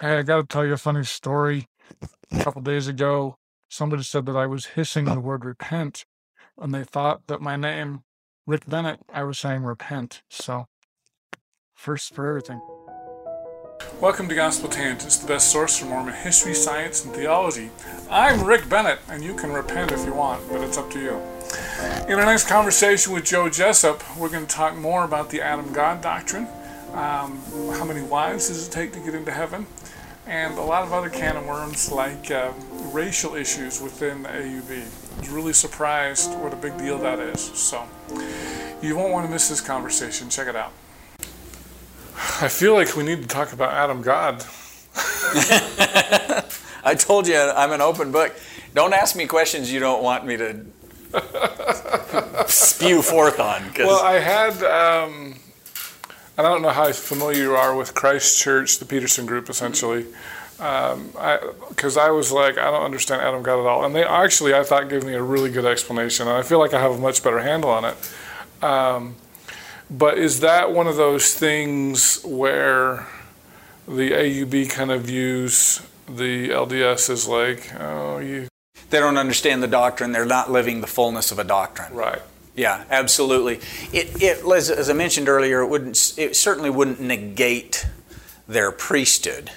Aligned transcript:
Hey, 0.00 0.18
I 0.18 0.22
got 0.22 0.38
to 0.38 0.44
tell 0.44 0.66
you 0.66 0.72
a 0.72 0.76
funny 0.76 1.04
story. 1.04 1.68
A 2.32 2.42
couple 2.42 2.60
days 2.62 2.88
ago, 2.88 3.36
somebody 3.68 4.02
said 4.02 4.26
that 4.26 4.36
I 4.36 4.44
was 4.44 4.66
hissing 4.66 5.04
the 5.04 5.20
word 5.20 5.44
repent, 5.44 6.04
and 6.58 6.74
they 6.74 6.82
thought 6.82 7.28
that 7.28 7.40
my 7.40 7.54
name, 7.54 8.02
Rick 8.44 8.66
Bennett, 8.66 8.98
I 9.12 9.22
was 9.22 9.38
saying 9.38 9.62
repent. 9.62 10.22
So, 10.28 10.66
first 11.76 12.12
for 12.12 12.26
everything. 12.26 12.60
Welcome 14.00 14.28
to 14.30 14.34
Gospel 14.34 14.68
Tangents, 14.68 15.18
the 15.18 15.28
best 15.28 15.52
source 15.52 15.78
for 15.78 15.84
Mormon 15.84 16.12
history, 16.14 16.54
science, 16.54 17.04
and 17.04 17.14
theology. 17.14 17.70
I'm 18.10 18.42
Rick 18.42 18.68
Bennett, 18.68 18.98
and 19.08 19.22
you 19.22 19.34
can 19.34 19.52
repent 19.52 19.92
if 19.92 20.04
you 20.04 20.12
want, 20.12 20.42
but 20.48 20.60
it's 20.60 20.76
up 20.76 20.90
to 20.90 20.98
you. 20.98 21.22
In 22.08 22.18
our 22.18 22.26
next 22.26 22.48
conversation 22.48 23.12
with 23.12 23.24
Joe 23.24 23.48
Jessup, 23.48 24.02
we're 24.18 24.28
going 24.28 24.44
to 24.46 24.52
talk 24.52 24.74
more 24.74 25.04
about 25.04 25.30
the 25.30 25.40
Adam 25.40 25.72
God 25.72 26.02
doctrine. 26.02 26.48
Um, 26.94 27.40
how 27.72 27.84
many 27.84 28.02
wives 28.02 28.48
does 28.48 28.68
it 28.68 28.72
take 28.72 28.92
to 28.92 29.00
get 29.00 29.14
into 29.14 29.30
heaven? 29.30 29.66
And 30.26 30.56
a 30.58 30.62
lot 30.62 30.82
of 30.82 30.92
other 30.92 31.10
can 31.10 31.36
of 31.36 31.46
worms 31.46 31.90
like 31.90 32.30
uh, 32.30 32.52
racial 32.92 33.34
issues 33.34 33.80
within 33.80 34.22
the 34.22 34.28
AUB. 34.28 34.70
I 35.16 35.20
was 35.20 35.28
really 35.28 35.52
surprised 35.52 36.30
what 36.38 36.52
a 36.52 36.56
big 36.56 36.76
deal 36.78 36.98
that 36.98 37.18
is. 37.18 37.40
So 37.40 37.86
you 38.82 38.96
won't 38.96 39.12
want 39.12 39.26
to 39.26 39.32
miss 39.32 39.48
this 39.48 39.60
conversation. 39.60 40.30
Check 40.30 40.48
it 40.48 40.56
out. 40.56 40.72
I 42.40 42.48
feel 42.48 42.74
like 42.74 42.96
we 42.96 43.02
need 43.02 43.22
to 43.22 43.28
talk 43.28 43.52
about 43.52 43.72
Adam 43.72 44.02
God. 44.02 44.44
I 46.84 46.94
told 46.96 47.26
you 47.26 47.36
I'm 47.36 47.72
an 47.72 47.80
open 47.80 48.12
book. 48.12 48.34
Don't 48.74 48.92
ask 48.92 49.16
me 49.16 49.26
questions 49.26 49.72
you 49.72 49.80
don't 49.80 50.02
want 50.02 50.26
me 50.26 50.36
to 50.36 50.64
spew 52.46 53.02
forth 53.02 53.40
on. 53.40 53.72
Well, 53.78 54.02
I 54.02 54.18
had. 54.18 54.62
Um, 54.62 55.34
I 56.36 56.42
don't 56.42 56.62
know 56.62 56.70
how 56.70 56.90
familiar 56.92 57.42
you 57.42 57.54
are 57.54 57.76
with 57.76 57.94
Christ 57.94 58.38
Church, 58.38 58.78
the 58.78 58.84
Peterson 58.84 59.26
Group, 59.26 59.48
essentially. 59.48 60.06
Because 60.56 60.96
um, 61.96 62.02
I, 62.02 62.06
I, 62.06 62.10
was 62.10 62.32
like, 62.32 62.58
I 62.58 62.70
don't 62.70 62.82
understand 62.82 63.22
Adam 63.22 63.42
God 63.42 63.60
at 63.60 63.66
all. 63.66 63.84
And 63.84 63.94
they 63.94 64.04
actually, 64.04 64.54
I 64.54 64.62
thought, 64.64 64.88
gave 64.88 65.04
me 65.04 65.14
a 65.14 65.22
really 65.22 65.50
good 65.50 65.64
explanation. 65.64 66.26
And 66.26 66.36
I 66.36 66.42
feel 66.42 66.58
like 66.58 66.74
I 66.74 66.80
have 66.80 66.92
a 66.92 66.98
much 66.98 67.22
better 67.22 67.40
handle 67.40 67.70
on 67.70 67.84
it. 67.84 67.96
Um, 68.62 69.16
but 69.90 70.18
is 70.18 70.40
that 70.40 70.72
one 70.72 70.86
of 70.86 70.96
those 70.96 71.34
things 71.34 72.22
where 72.24 73.06
the 73.86 74.10
AUB 74.12 74.70
kind 74.70 74.90
of 74.90 75.02
views 75.02 75.82
the 76.06 76.50
LDS 76.50 77.10
as 77.10 77.28
like, 77.28 77.72
oh, 77.80 78.18
you. 78.18 78.48
They 78.90 78.98
don't 78.98 79.16
understand 79.16 79.62
the 79.62 79.68
doctrine. 79.68 80.12
They're 80.12 80.24
not 80.24 80.50
living 80.50 80.80
the 80.80 80.86
fullness 80.86 81.32
of 81.32 81.38
a 81.38 81.44
doctrine. 81.44 81.92
Right. 81.94 82.22
Yeah, 82.56 82.84
absolutely. 82.90 83.56
It, 83.92 84.22
it 84.22 84.44
as, 84.44 84.70
as 84.70 84.88
I 84.88 84.92
mentioned 84.92 85.28
earlier, 85.28 85.60
it 85.62 85.66
wouldn't. 85.66 86.14
It 86.16 86.36
certainly 86.36 86.70
wouldn't 86.70 87.00
negate 87.00 87.86
their 88.46 88.70
priesthood, 88.70 89.50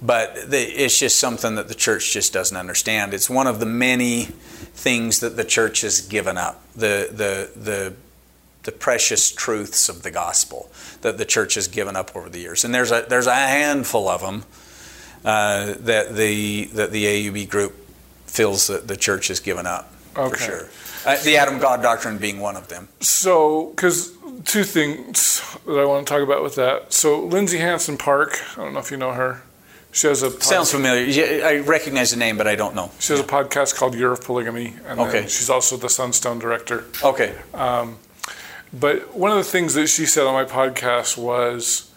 but 0.00 0.50
the, 0.50 0.58
it's 0.58 0.98
just 0.98 1.18
something 1.18 1.56
that 1.56 1.66
the 1.68 1.74
church 1.74 2.12
just 2.12 2.32
doesn't 2.32 2.56
understand. 2.56 3.12
It's 3.12 3.28
one 3.28 3.48
of 3.48 3.58
the 3.58 3.66
many 3.66 4.24
things 4.24 5.18
that 5.20 5.36
the 5.36 5.44
church 5.44 5.80
has 5.80 6.00
given 6.00 6.38
up. 6.38 6.62
The 6.74 7.08
the 7.10 7.60
the 7.60 7.94
the 8.62 8.72
precious 8.72 9.32
truths 9.32 9.88
of 9.88 10.02
the 10.02 10.10
gospel 10.10 10.70
that 11.00 11.18
the 11.18 11.24
church 11.24 11.54
has 11.54 11.66
given 11.66 11.96
up 11.96 12.14
over 12.14 12.28
the 12.28 12.38
years, 12.38 12.64
and 12.64 12.72
there's 12.72 12.92
a 12.92 13.04
there's 13.08 13.26
a 13.26 13.34
handful 13.34 14.08
of 14.08 14.20
them 14.20 14.44
uh, 15.24 15.74
that 15.80 16.14
the 16.14 16.66
that 16.66 16.92
the 16.92 17.04
AUB 17.04 17.48
group 17.48 17.74
feels 18.26 18.68
that 18.68 18.86
the 18.86 18.96
church 18.96 19.28
has 19.28 19.40
given 19.40 19.66
up 19.66 19.92
okay. 20.16 20.30
for 20.30 20.36
sure. 20.36 20.68
Uh, 21.08 21.22
the 21.24 21.36
Adam 21.36 21.58
God 21.58 21.82
doctrine 21.82 22.18
being 22.18 22.38
one 22.38 22.56
of 22.56 22.68
them. 22.68 22.88
So, 23.00 23.70
because 23.70 24.12
two 24.44 24.64
things 24.64 25.42
that 25.66 25.78
I 25.78 25.84
want 25.84 26.06
to 26.06 26.12
talk 26.12 26.22
about 26.22 26.42
with 26.42 26.54
that. 26.56 26.92
So, 26.92 27.24
Lindsay 27.24 27.58
Hansen 27.58 27.96
Park, 27.96 28.38
I 28.52 28.64
don't 28.64 28.74
know 28.74 28.80
if 28.80 28.90
you 28.90 28.98
know 28.98 29.12
her. 29.12 29.42
She 29.90 30.06
has 30.06 30.22
a 30.22 30.30
sounds 30.42 30.70
familiar. 30.70 31.44
I 31.44 31.60
recognize 31.60 32.10
the 32.10 32.18
name, 32.18 32.36
but 32.36 32.46
I 32.46 32.56
don't 32.56 32.74
know. 32.74 32.90
She 32.98 33.14
has 33.14 33.20
yeah. 33.20 33.24
a 33.24 33.28
podcast 33.28 33.74
called 33.76 33.94
Year 33.94 34.12
of 34.12 34.22
Polygamy, 34.22 34.74
and 34.86 35.00
okay. 35.00 35.22
she's 35.22 35.48
also 35.48 35.78
the 35.78 35.88
Sunstone 35.88 36.38
director. 36.38 36.84
Okay. 37.02 37.34
Um, 37.54 37.96
but 38.70 39.14
one 39.14 39.30
of 39.30 39.38
the 39.38 39.44
things 39.44 39.72
that 39.74 39.86
she 39.86 40.04
said 40.04 40.26
on 40.26 40.34
my 40.34 40.44
podcast 40.44 41.16
was 41.16 41.90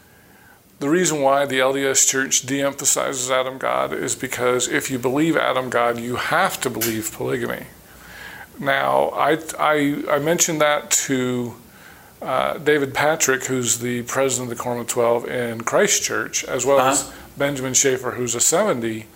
the 0.79 0.89
reason 0.89 1.21
why 1.21 1.45
the 1.45 1.59
LDS 1.59 2.09
Church 2.09 2.43
de-emphasizes 2.43 3.29
Adam 3.29 3.57
God 3.57 3.93
is 3.93 4.15
because 4.15 4.69
if 4.69 4.89
you 4.89 4.97
believe 4.97 5.35
Adam 5.35 5.69
God, 5.69 5.99
you 5.99 6.15
have 6.15 6.61
to 6.61 6.69
believe 6.69 7.11
polygamy. 7.11 7.65
Now, 8.61 9.09
I, 9.09 9.39
I, 9.59 10.03
I 10.07 10.19
mentioned 10.19 10.61
that 10.61 10.91
to 10.91 11.55
uh, 12.21 12.59
David 12.59 12.93
Patrick, 12.93 13.45
who's 13.45 13.79
the 13.79 14.03
president 14.03 14.51
of 14.51 14.57
the 14.57 14.63
of 14.63 14.87
12 14.87 15.27
in 15.27 15.61
Christ 15.61 16.03
Church, 16.03 16.43
as 16.43 16.63
well 16.63 16.77
uh-huh. 16.77 16.91
as 16.91 17.11
Benjamin 17.35 17.73
Schaefer, 17.73 18.11
who's 18.11 18.35
a 18.35 18.39
70. 18.39 19.07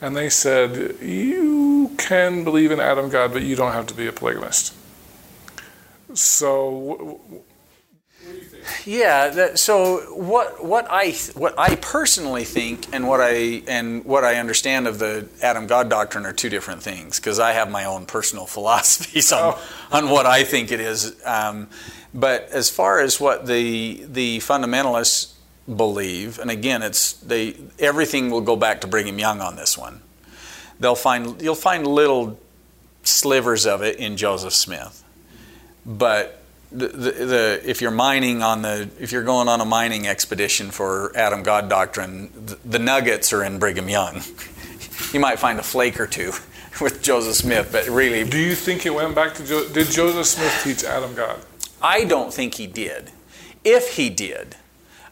And 0.00 0.16
they 0.16 0.28
said, 0.28 0.96
You 1.00 1.92
can 1.98 2.42
believe 2.42 2.72
in 2.72 2.80
Adam 2.80 3.10
God, 3.10 3.32
but 3.32 3.42
you 3.42 3.54
don't 3.54 3.72
have 3.72 3.86
to 3.86 3.94
be 3.94 4.08
a 4.08 4.12
polygamist. 4.12 4.74
So, 6.12 7.20
yeah. 8.84 9.28
That, 9.28 9.58
so 9.58 9.98
what 10.14 10.64
what 10.64 10.86
I 10.90 11.12
what 11.34 11.58
I 11.58 11.76
personally 11.76 12.44
think 12.44 12.92
and 12.92 13.06
what 13.06 13.20
I 13.20 13.62
and 13.66 14.04
what 14.04 14.24
I 14.24 14.36
understand 14.36 14.86
of 14.86 14.98
the 14.98 15.28
Adam 15.42 15.66
God 15.66 15.88
doctrine 15.88 16.26
are 16.26 16.32
two 16.32 16.48
different 16.48 16.82
things 16.82 17.18
because 17.18 17.38
I 17.38 17.52
have 17.52 17.70
my 17.70 17.84
own 17.84 18.06
personal 18.06 18.46
philosophies 18.56 19.32
on 19.32 19.54
oh. 19.54 19.62
on 19.92 20.10
what 20.10 20.26
I 20.26 20.44
think 20.44 20.72
it 20.72 20.80
is. 20.80 21.14
Um, 21.24 21.68
but 22.12 22.48
as 22.50 22.70
far 22.70 23.00
as 23.00 23.20
what 23.20 23.46
the 23.46 24.04
the 24.06 24.38
fundamentalists 24.38 25.34
believe, 25.74 26.38
and 26.38 26.50
again, 26.50 26.82
it's 26.82 27.12
they 27.14 27.56
everything 27.78 28.30
will 28.30 28.40
go 28.40 28.56
back 28.56 28.80
to 28.80 28.86
Brigham 28.86 29.18
Young 29.18 29.40
on 29.40 29.56
this 29.56 29.78
one. 29.78 30.00
They'll 30.80 30.94
find 30.94 31.40
you'll 31.40 31.54
find 31.54 31.86
little 31.86 32.38
slivers 33.02 33.66
of 33.66 33.82
it 33.82 33.96
in 33.96 34.16
Joseph 34.16 34.54
Smith, 34.54 35.04
but 35.86 36.39
the, 36.72 36.88
the, 36.88 37.10
the, 37.10 37.62
if 37.64 37.80
you're 37.80 37.90
mining 37.90 38.42
on 38.42 38.62
the 38.62 38.88
if 39.00 39.12
you're 39.12 39.24
going 39.24 39.48
on 39.48 39.60
a 39.60 39.64
mining 39.64 40.06
expedition 40.06 40.70
for 40.70 41.12
Adam 41.16 41.42
God 41.42 41.68
doctrine, 41.68 42.30
the, 42.46 42.58
the 42.64 42.78
nuggets 42.78 43.32
are 43.32 43.42
in 43.42 43.58
Brigham 43.58 43.88
Young. 43.88 44.22
you 45.12 45.20
might 45.20 45.38
find 45.38 45.58
a 45.58 45.62
flake 45.62 45.98
or 45.98 46.06
two 46.06 46.32
with 46.80 47.02
Joseph 47.02 47.34
Smith, 47.34 47.70
but 47.72 47.88
really, 47.88 48.28
do 48.28 48.38
you 48.38 48.54
think 48.54 48.86
it 48.86 48.94
went 48.94 49.14
back 49.14 49.34
to 49.34 49.44
jo- 49.44 49.68
did 49.68 49.88
Joseph 49.88 50.26
Smith 50.26 50.60
teach 50.62 50.84
Adam 50.84 51.14
God? 51.14 51.40
I 51.82 52.04
don't 52.04 52.32
think 52.32 52.54
he 52.54 52.66
did. 52.66 53.10
If 53.64 53.96
he 53.96 54.08
did, 54.08 54.56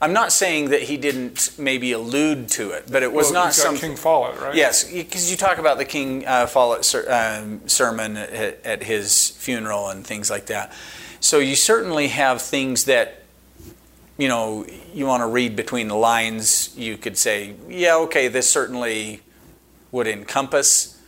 I'm 0.01 0.13
not 0.13 0.33
saying 0.33 0.71
that 0.71 0.83
he 0.83 0.97
didn't 0.97 1.51
maybe 1.59 1.93
allude 1.93 2.49
to 2.51 2.71
it, 2.71 2.91
but 2.91 3.03
it 3.03 3.13
was 3.13 3.33
well, 3.33 3.47
not 3.47 3.55
some 3.55 3.77
King 3.77 3.97
Follett, 3.97 4.41
right? 4.41 4.55
Yes, 4.55 4.85
because 4.85 5.29
you 5.31 5.37
talk 5.37 5.59
about 5.59 5.79
the 5.79 5.85
King 5.85 6.25
uh, 6.25 6.47
Follett 6.47 6.85
ser- 6.85 7.11
um, 7.11 7.67
sermon 7.69 8.17
at, 8.17 8.65
at 8.65 8.83
his 8.85 9.31
funeral 9.31 9.89
and 9.89 10.07
things 10.07 10.31
like 10.31 10.47
that. 10.47 10.73
So 11.21 11.39
you 11.39 11.57
certainly 11.57 12.09
have 12.09 12.41
things 12.41 12.85
that 12.85 13.23
you 14.17 14.29
know 14.29 14.67
you 14.95 15.07
want 15.07 15.23
to 15.23 15.27
read 15.27 15.57
between 15.57 15.89
the 15.89 15.97
lines. 15.97 16.77
You 16.77 16.97
could 16.97 17.17
say, 17.17 17.55
yeah, 17.69 17.97
okay, 17.97 18.29
this 18.29 18.51
certainly 18.51 19.23
would 19.91 20.07
encompass 20.07 21.01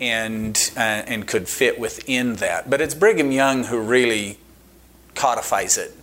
and 0.00 0.70
uh, 0.76 0.80
and 0.80 1.26
could 1.26 1.48
fit 1.48 1.78
within 1.78 2.36
that. 2.36 2.70
But 2.70 2.80
it's 2.80 2.94
Brigham 2.94 3.32
Young 3.32 3.64
who 3.64 3.80
really 3.80 4.38
codifies 5.14 5.76
it 5.76 5.94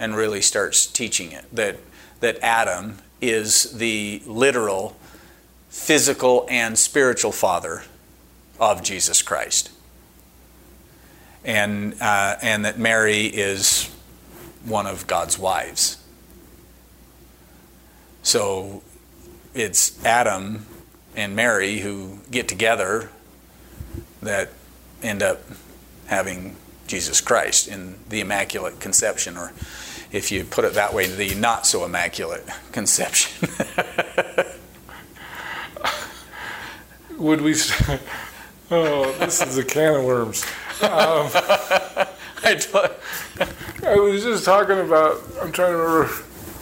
and 0.00 0.16
really 0.16 0.40
starts 0.40 0.86
teaching 0.86 1.32
it 1.32 1.44
that 1.54 1.76
that 2.20 2.38
Adam 2.42 2.98
is 3.20 3.72
the 3.78 4.22
literal 4.26 4.96
physical 5.68 6.46
and 6.48 6.78
spiritual 6.78 7.32
father 7.32 7.82
of 8.58 8.82
Jesus 8.82 9.22
Christ 9.22 9.70
and, 11.48 11.94
uh, 12.02 12.36
and 12.42 12.66
that 12.66 12.78
Mary 12.78 13.24
is 13.24 13.90
one 14.66 14.86
of 14.86 15.06
God's 15.06 15.38
wives. 15.38 15.96
So 18.22 18.82
it's 19.54 20.04
Adam 20.04 20.66
and 21.16 21.34
Mary 21.34 21.78
who 21.78 22.18
get 22.30 22.48
together 22.48 23.08
that 24.20 24.50
end 25.02 25.22
up 25.22 25.40
having 26.06 26.54
Jesus 26.86 27.22
Christ 27.22 27.66
in 27.66 27.94
the 28.10 28.20
Immaculate 28.20 28.78
Conception, 28.78 29.38
or 29.38 29.52
if 30.12 30.30
you 30.30 30.44
put 30.44 30.66
it 30.66 30.74
that 30.74 30.92
way, 30.92 31.06
the 31.06 31.34
not 31.34 31.66
so 31.66 31.82
immaculate 31.82 32.46
conception. 32.72 33.48
Would 37.16 37.40
we? 37.40 37.54
Oh, 38.70 39.10
this 39.12 39.40
is 39.40 39.56
a 39.56 39.64
can 39.64 39.94
of 39.94 40.04
worms. 40.04 40.44
Um, 40.82 41.30
I, 42.44 42.90
I 43.84 43.96
was 43.96 44.22
just 44.22 44.44
talking 44.44 44.78
about, 44.78 45.20
I'm 45.40 45.52
trying 45.52 45.72
to 45.72 45.78
remember, 45.78 46.12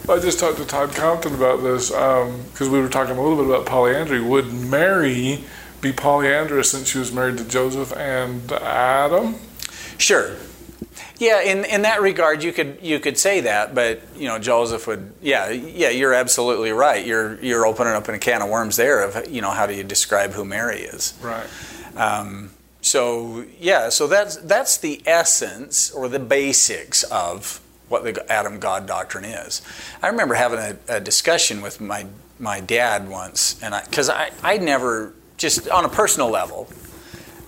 I 0.09 0.19
just 0.19 0.39
talked 0.39 0.59
to 0.59 0.65
Todd 0.65 0.95
Compton 0.95 1.35
about 1.35 1.63
this 1.63 1.91
because 1.91 2.61
um, 2.61 2.73
we 2.73 2.81
were 2.81 2.89
talking 2.89 3.17
a 3.17 3.23
little 3.23 3.37
bit 3.37 3.47
about 3.47 3.67
polyandry. 3.67 4.21
Would 4.21 4.53
Mary 4.53 5.45
be 5.81 5.93
polyandrous 5.93 6.71
since 6.71 6.89
she 6.89 6.99
was 6.99 7.13
married 7.13 7.39
to 7.39 7.45
Joseph 7.45 7.93
and 7.97 8.51
Adam? 8.53 9.37
Sure. 9.99 10.37
Yeah, 11.19 11.41
in, 11.41 11.65
in 11.65 11.83
that 11.83 12.03
regard, 12.03 12.43
you 12.43 12.53
could 12.53 12.79
you 12.83 13.01
could 13.01 13.17
say 13.17 13.41
that, 13.41 13.75
but 13.75 14.03
you 14.17 14.29
know, 14.29 14.39
Joseph 14.39 14.87
would. 14.87 15.15
Yeah, 15.23 15.49
yeah, 15.49 15.89
you're 15.89 16.13
absolutely 16.13 16.73
right. 16.73 17.07
You're 17.07 17.43
you're 17.43 17.67
opening 17.67 17.95
up 17.95 18.07
a 18.09 18.19
can 18.19 18.43
of 18.43 18.51
worms 18.51 18.77
there 18.77 19.03
of 19.03 19.31
you 19.31 19.41
know 19.41 19.51
how 19.51 19.67
do 19.67 19.75
you 19.75 19.83
describe 19.83 20.33
who 20.33 20.45
Mary 20.45 20.81
is? 20.81 21.15
Right. 21.23 21.47
Um, 21.97 22.51
so 22.87 23.45
yeah, 23.59 23.89
so 23.89 24.07
that's 24.07 24.37
that's 24.37 24.79
the 24.79 25.03
essence 25.07 25.91
or 25.91 26.09
the 26.09 26.21
basics 26.21 27.03
of 27.03 27.61
what 27.89 28.05
the 28.05 28.33
Adam 28.33 28.61
God 28.61 28.87
doctrine 28.87 29.25
is. 29.25 29.61
I 30.01 30.07
remember 30.07 30.35
having 30.35 30.61
a, 30.61 30.77
a 30.89 31.01
discussion 31.01 31.63
with 31.63 31.81
my 31.81 32.07
my 32.39 32.61
dad 32.61 33.09
once, 33.09 33.61
and 33.61 33.75
I 33.75 33.85
because 33.85 34.09
I 34.09 34.31
I 34.45 34.59
never 34.59 35.13
just 35.37 35.69
on 35.69 35.85
a 35.85 35.89
personal 35.89 36.31
level, 36.31 36.69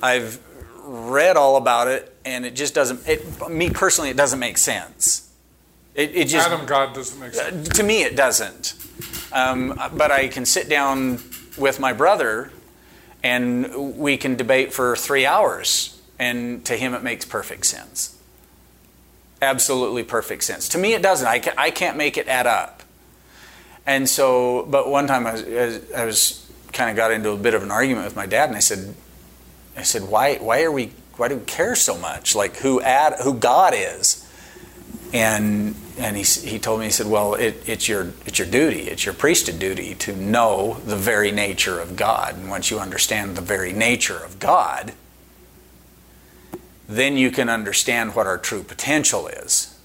I've 0.02 0.40
read 0.82 1.36
all 1.36 1.54
about 1.54 1.86
it, 1.86 2.12
and 2.24 2.44
it 2.44 2.56
just 2.56 2.74
doesn't. 2.74 3.06
It, 3.06 3.48
me 3.48 3.70
personally, 3.70 4.10
it 4.10 4.16
doesn't 4.16 4.40
make 4.40 4.58
sense. 4.58 5.32
It, 5.94 6.16
it 6.16 6.24
just 6.26 6.48
Adam 6.48 6.66
God 6.66 6.94
doesn't 6.94 7.20
make 7.20 7.34
sense. 7.34 7.68
to 7.68 7.84
me, 7.84 8.02
it 8.02 8.16
doesn't. 8.16 8.74
Um, 9.32 9.80
but 9.94 10.10
I 10.10 10.26
can 10.26 10.44
sit 10.44 10.68
down 10.68 11.20
with 11.56 11.78
my 11.78 11.92
brother, 11.92 12.50
and 13.22 13.96
we 13.98 14.16
can 14.16 14.36
debate 14.36 14.72
for 14.72 14.96
three 14.96 15.26
hours, 15.26 16.00
and 16.18 16.64
to 16.66 16.76
him, 16.76 16.94
it 16.94 17.02
makes 17.02 17.24
perfect 17.24 17.66
sense. 17.66 18.18
Absolutely 19.40 20.02
perfect 20.02 20.44
sense. 20.44 20.68
To 20.70 20.78
me, 20.78 20.94
it 20.94 21.02
doesn't. 21.02 21.26
I, 21.26 21.38
ca- 21.38 21.54
I 21.56 21.70
can't 21.70 21.96
make 21.96 22.16
it 22.16 22.28
add 22.28 22.46
up. 22.46 22.82
And 23.86 24.08
so, 24.08 24.66
but 24.68 24.90
one 24.90 25.06
time 25.06 25.26
I 25.26 25.32
was, 25.32 25.92
I 25.92 26.04
was 26.04 26.50
kind 26.72 26.90
of 26.90 26.96
got 26.96 27.10
into 27.10 27.30
a 27.30 27.36
bit 27.36 27.54
of 27.54 27.62
an 27.62 27.70
argument 27.70 28.04
with 28.04 28.16
my 28.16 28.26
dad, 28.26 28.48
and 28.48 28.56
I 28.56 28.60
said, 28.60 28.94
I 29.76 29.82
said, 29.82 30.02
why, 30.02 30.36
why 30.36 30.62
are 30.62 30.72
we, 30.72 30.92
why 31.16 31.28
do 31.28 31.36
we 31.36 31.44
care 31.44 31.74
so 31.74 31.96
much? 31.96 32.34
Like 32.34 32.56
who 32.56 32.80
ad, 32.80 33.14
who 33.22 33.34
God 33.34 33.74
is? 33.76 34.27
And 35.12 35.74
and 35.98 36.16
he, 36.16 36.22
he 36.22 36.58
told 36.58 36.80
me, 36.80 36.86
he 36.86 36.92
said, 36.92 37.06
well, 37.06 37.34
it, 37.34 37.68
it's 37.68 37.88
your 37.88 38.12
it's 38.26 38.38
your 38.38 38.48
duty, 38.48 38.82
it's 38.82 39.04
your 39.04 39.14
priesthood 39.14 39.58
duty 39.58 39.94
to 39.96 40.14
know 40.14 40.78
the 40.84 40.96
very 40.96 41.32
nature 41.32 41.80
of 41.80 41.96
God. 41.96 42.36
And 42.36 42.48
once 42.48 42.70
you 42.70 42.78
understand 42.78 43.36
the 43.36 43.40
very 43.40 43.72
nature 43.72 44.18
of 44.18 44.38
God, 44.38 44.92
then 46.88 47.16
you 47.16 47.30
can 47.30 47.48
understand 47.48 48.14
what 48.14 48.26
our 48.26 48.38
true 48.38 48.62
potential 48.62 49.28
is. 49.28 49.78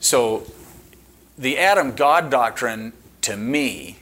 So, 0.00 0.46
the 1.38 1.58
Adam 1.58 1.94
God 1.94 2.30
doctrine, 2.30 2.92
to 3.22 3.36
me, 3.36 3.98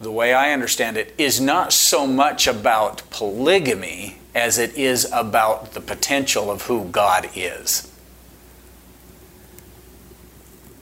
the 0.00 0.10
way 0.10 0.32
I 0.32 0.52
understand 0.52 0.96
it, 0.96 1.14
is 1.18 1.40
not 1.40 1.72
so 1.72 2.06
much 2.06 2.46
about 2.46 3.08
polygamy 3.10 4.18
as 4.34 4.58
it 4.58 4.74
is 4.76 5.06
about 5.12 5.72
the 5.72 5.80
potential 5.80 6.50
of 6.50 6.62
who 6.62 6.86
God 6.86 7.28
is. 7.34 7.92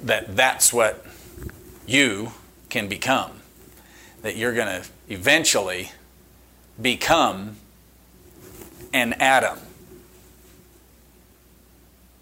That 0.00 0.36
that's 0.36 0.72
what 0.72 1.04
you 1.86 2.32
can 2.68 2.88
become. 2.88 3.32
That 4.22 4.36
you're 4.36 4.54
going 4.54 4.82
to 4.82 4.88
eventually 5.08 5.90
become 6.80 7.56
an 8.92 9.14
Adam. 9.14 9.58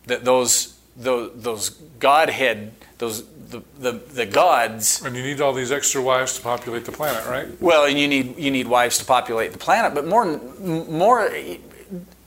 That 0.07 0.25
those 0.25 0.77
those, 0.97 1.33
those 1.35 1.71
Godhead 1.99 2.73
those 2.99 3.25
the, 3.51 3.63
the, 3.79 3.93
the 3.93 4.27
gods. 4.27 5.03
And 5.05 5.17
you 5.17 5.23
need 5.23 5.41
all 5.41 5.53
these 5.53 5.71
extra 5.71 6.03
wives 6.03 6.37
to 6.37 6.43
populate 6.43 6.85
the 6.85 6.93
planet, 6.93 7.27
right? 7.27 7.49
well 7.61 7.85
and 7.85 7.99
you 7.99 8.09
need 8.09 8.39
you 8.39 8.51
need 8.51 8.67
wives 8.67 8.99
to 8.99 9.05
populate 9.05 9.53
the 9.53 9.59
planet 9.59 9.95
but 9.95 10.07
more 10.07 10.39
more 10.89 11.31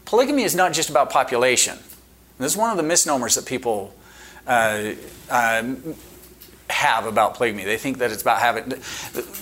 polygamy 0.06 0.44
is 0.44 0.56
not 0.56 0.74
just 0.74 0.90
about 0.90 1.10
population. 1.10 1.78
This 2.38 2.54
is 2.54 2.58
one 2.58 2.72
of 2.72 2.78
the 2.78 2.84
misnomers 2.84 3.36
that 3.36 3.46
people 3.46 3.94
uh, 4.48 4.94
um, 5.30 5.96
have 6.70 7.06
about 7.06 7.36
polygamy. 7.36 7.66
They 7.66 7.78
think 7.78 7.98
that 7.98 8.12
it's 8.12 8.22
about 8.22 8.40
having 8.40 8.70
the, 8.70 8.76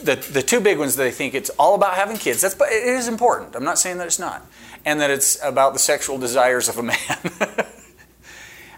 the, 0.03 0.15
the 0.31 0.41
two 0.41 0.59
big 0.59 0.80
ones 0.80 0.95
they 0.95 1.12
think 1.12 1.35
it's 1.35 1.51
all 1.51 1.75
about 1.75 1.94
having 1.94 2.18
kids 2.18 2.41
that's 2.41 2.56
but 2.56 2.69
it 2.69 2.83
is 2.83 3.07
important. 3.07 3.56
I'm 3.56 3.63
not 3.63 3.77
saying 3.77 3.97
that 4.00 4.07
it's 4.07 4.19
not. 4.19 4.45
And 4.85 5.01
that 5.01 5.12
it's 5.12 5.38
about 5.44 5.73
the 5.73 5.80
sexual 5.80 6.18
desires 6.18 6.69
of 6.69 6.77
a 6.77 6.83
man 6.83 6.97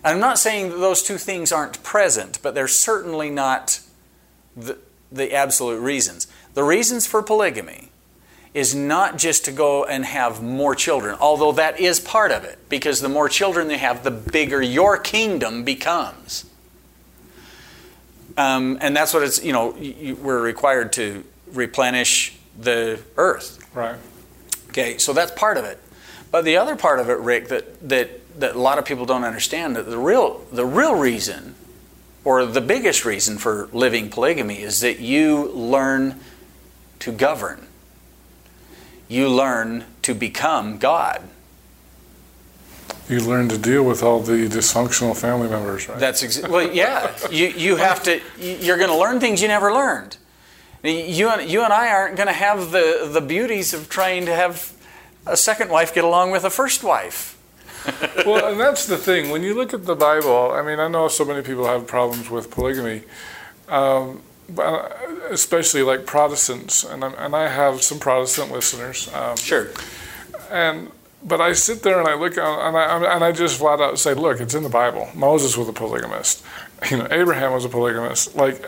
I'm 0.04 0.19
not 0.19 0.40
saying 0.40 0.69
that 0.69 0.78
those 0.78 1.04
two 1.04 1.18
things 1.18 1.51
aren't 1.51 1.84
present, 1.84 2.40
but 2.42 2.56
they're 2.56 2.68
certainly 2.68 3.30
not 3.30 3.81
the, 4.56 4.78
the 5.12 5.34
absolute 5.34 5.80
reasons. 5.80 6.28
The 6.54 6.63
reasons 6.63 7.06
for 7.06 7.22
polygamy 7.22 7.92
is 8.54 8.74
not 8.74 9.18
just 9.18 9.46
to 9.46 9.51
go 9.51 9.84
and 9.84 10.06
have 10.06 10.42
more 10.42 10.74
children, 10.74 11.16
although 11.19 11.51
that 11.51 11.80
is 11.80 12.00
part 12.00 12.31
of 12.31 12.44
it, 12.44 12.57
because 12.69 13.01
the 13.01 13.10
more 13.10 13.30
children 13.30 13.69
you 13.69 13.78
have, 13.78 14.04
the 14.04 14.12
bigger 14.12 14.62
your 14.62 14.98
kingdom 14.98 15.63
becomes. 15.63 16.45
Um, 18.38 18.78
and 18.81 18.95
that's 18.95 19.13
what 19.13 19.22
it's, 19.22 19.44
you 19.44 19.54
know, 19.54 19.75
you, 19.75 20.16
we're 20.16 20.42
required 20.42 20.94
to 20.94 21.24
replenish 21.52 22.38
the 22.57 23.00
earth. 23.18 23.60
Right. 23.75 23.98
Okay, 24.69 24.98
so 24.98 25.13
that's 25.13 25.31
part 25.31 25.57
of 25.57 25.66
it. 25.66 25.80
But 26.31 26.45
the 26.45 26.57
other 26.57 26.75
part 26.75 27.00
of 27.00 27.10
it, 27.10 27.18
Rick, 27.19 27.50
that, 27.50 27.90
that, 27.90 28.10
that 28.39 28.56
a 28.56 28.59
lot 28.59 28.77
of 28.77 28.86
people 28.86 29.06
don't 29.06 29.24
understand, 29.24 29.75
that 29.75 29.89
the 29.89 29.97
real, 29.97 30.45
the 30.51 30.65
real 30.65 30.95
reason, 30.95 31.56
or 32.24 32.45
the 32.45 32.62
biggest 32.62 33.06
reason 33.06 33.38
for 33.38 33.69
living 33.71 34.09
polygamy, 34.09 34.62
is 34.62 34.81
that 34.81 35.00
you 35.00 35.51
learn 35.51 36.19
to 37.00 37.12
govern. 37.12 37.68
You 39.07 39.30
learn 39.30 39.86
to 40.03 40.13
become 40.13 40.77
God. 40.77 41.24
You 43.09 43.21
learn 43.21 43.50
to 43.50 43.57
deal 43.57 43.83
with 43.83 44.03
all 44.03 44.19
the 44.19 44.47
dysfunctional 44.47 45.18
family 45.18 45.50
members, 45.50 45.89
right? 45.89 45.97
That's 45.97 46.24
exa- 46.24 46.47
well, 46.47 46.71
yeah. 46.71 47.12
You 47.31 47.47
you 47.47 47.75
have 47.77 48.03
to. 48.03 48.21
You're 48.39 48.77
going 48.77 48.92
to 48.92 48.97
learn 48.97 49.19
things 49.19 49.42
you 49.42 49.47
never 49.47 49.74
learned. 49.74 50.18
You 50.83 51.30
and 51.30 51.50
you 51.50 51.63
and 51.63 51.74
I 51.74 51.89
aren't 51.89 52.18
going 52.18 52.27
to 52.27 52.33
have 52.33 52.69
the 52.69 53.09
the 53.12 53.21
beauties 53.21 53.74
of 53.74 53.89
trying 53.89 54.27
to 54.27 54.35
have 54.35 54.71
a 55.25 55.35
second 55.35 55.71
wife 55.71 55.94
get 55.94 56.03
along 56.03 56.30
with 56.30 56.44
a 56.44 56.51
first 56.51 56.83
wife. 56.83 57.38
Well, 58.25 58.51
and 58.51 58.59
that's 58.59 58.86
the 58.86 58.97
thing. 58.97 59.30
When 59.30 59.44
you 59.44 59.53
look 59.56 59.74
at 59.74 59.86
the 59.86 59.95
Bible, 59.95 60.51
I 60.51 60.62
mean, 60.62 60.80
I 60.80 60.88
know 60.88 61.07
so 61.07 61.25
many 61.25 61.41
people 61.41 61.65
have 61.65 61.88
problems 61.88 62.30
with 62.30 62.50
polygamy, 62.51 63.03
um, 63.68 64.21
but 64.50 64.95
especially 65.30 65.83
like 65.83 66.06
Protestants, 66.06 66.83
and, 66.83 67.03
i 67.03 67.12
and 67.12 67.36
I 67.36 67.47
have 67.50 67.81
some 67.83 68.00
Protestant 68.00 68.51
listeners. 68.51 69.09
Um, 69.13 69.36
Sure. 69.38 69.68
and 70.50 70.91
but 71.21 71.41
I 71.41 71.51
sit 71.53 71.83
there 71.83 72.00
and 72.00 72.07
I 72.07 72.13
look 72.15 72.38
and 72.38 72.77
I 72.77 73.13
and 73.15 73.24
I 73.24 73.31
just 73.33 73.57
flat 73.57 73.81
out 73.81 74.00
say, 74.00 74.13
look, 74.13 74.39
it's 74.39 74.56
in 74.56 74.63
the 74.63 74.69
Bible. 74.69 75.09
Moses 75.13 75.57
was 75.57 75.68
a 75.68 75.74
polygamist. 75.74 76.44
You 76.89 76.97
know, 76.97 77.07
Abraham 77.12 77.51
was 77.51 77.65
a 77.65 77.69
polygamist. 77.69 78.35
Like 78.35 78.65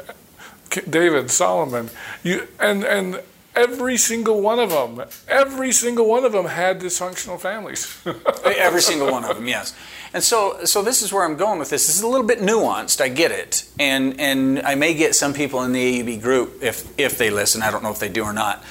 David, 0.90 1.32
Solomon. 1.32 1.90
You 2.24 2.48
and 2.60 2.84
and 2.84 3.22
every 3.56 3.98
single 3.98 4.42
one 4.42 4.60
of 4.60 4.70
them, 4.70 5.06
every 5.28 5.72
single 5.72 6.08
one 6.08 6.24
of 6.26 6.32
them 6.32 6.46
had 6.46 6.80
dysfunctional 6.80 7.40
families. 7.40 8.00
Every 8.46 8.82
single 8.82 9.12
one 9.12 9.24
of 9.24 9.36
them, 9.36 9.48
yes. 9.48 9.76
And 10.14 10.24
so, 10.24 10.66
so 10.66 10.82
this 10.82 11.02
is 11.02 11.12
where 11.14 11.24
I'm 11.24 11.36
going 11.38 11.58
with 11.60 11.70
this. 11.70 11.88
This 11.88 11.96
is 11.96 12.02
a 12.02 12.08
little 12.08 12.26
bit 12.26 12.40
nuanced. 12.40 13.02
I 13.02 13.08
get 13.08 13.32
it, 13.32 13.66
and 13.80 14.20
and 14.20 14.60
I 14.60 14.76
may 14.76 14.94
get 14.94 15.16
some 15.16 15.34
people 15.34 15.64
in 15.64 15.72
the 15.72 16.04
AUB 16.04 16.22
group, 16.22 16.62
if 16.62 16.88
if 17.00 17.18
they 17.18 17.30
listen, 17.30 17.62
I 17.62 17.72
don't 17.72 17.82
know 17.84 17.92
if 17.92 18.00
they 18.00 18.10
do 18.10 18.24
or 18.24 18.34
not, 18.34 18.64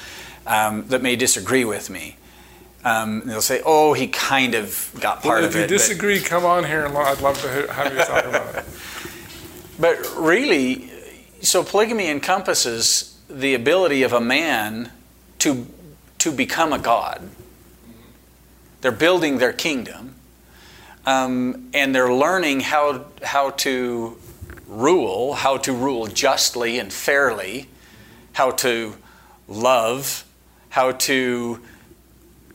um, 0.45 0.87
that 0.87 1.01
may 1.01 1.15
disagree 1.15 1.65
with 1.65 1.89
me. 1.89 2.17
Um, 2.83 3.23
they'll 3.25 3.41
say, 3.41 3.61
"Oh, 3.65 3.93
he 3.93 4.07
kind 4.07 4.55
of 4.55 4.91
got 4.99 5.21
part 5.23 5.43
if 5.43 5.49
of 5.49 5.55
it." 5.55 5.59
If 5.65 5.71
you 5.71 5.75
it." 5.75 5.79
but- 5.79 5.83
disagree, 5.87 6.19
come 6.21 6.45
on 6.45 6.63
here 6.63 6.85
and 6.85 6.95
I'd 6.97 7.21
love 7.21 7.41
to 7.41 7.73
have 7.73 7.93
you 7.93 7.99
talk 8.03 8.25
about 8.25 8.55
it. 8.55 8.65
But 9.79 9.97
really, 10.15 10.91
so 11.41 11.63
polygamy 11.63 12.07
encompasses 12.07 13.10
the 13.31 13.53
ability 13.53 14.03
of 14.03 14.13
a 14.13 14.21
man 14.21 14.91
to, 15.39 15.65
to 16.19 16.31
become 16.31 16.73
a 16.73 16.79
god. 16.79 17.29
They're 18.81 18.91
building 18.91 19.37
their 19.37 19.53
kingdom, 19.53 20.15
um, 21.05 21.69
and 21.73 21.93
they're 21.95 22.13
learning 22.13 22.61
how, 22.61 23.05
how 23.23 23.51
to 23.51 24.17
rule, 24.67 25.33
how 25.33 25.57
to 25.57 25.73
rule 25.73 26.07
justly 26.07 26.79
and 26.79 26.91
fairly, 26.91 27.67
how 28.33 28.51
to 28.51 28.95
love, 29.47 30.25
how 30.69 30.91
to 30.93 31.59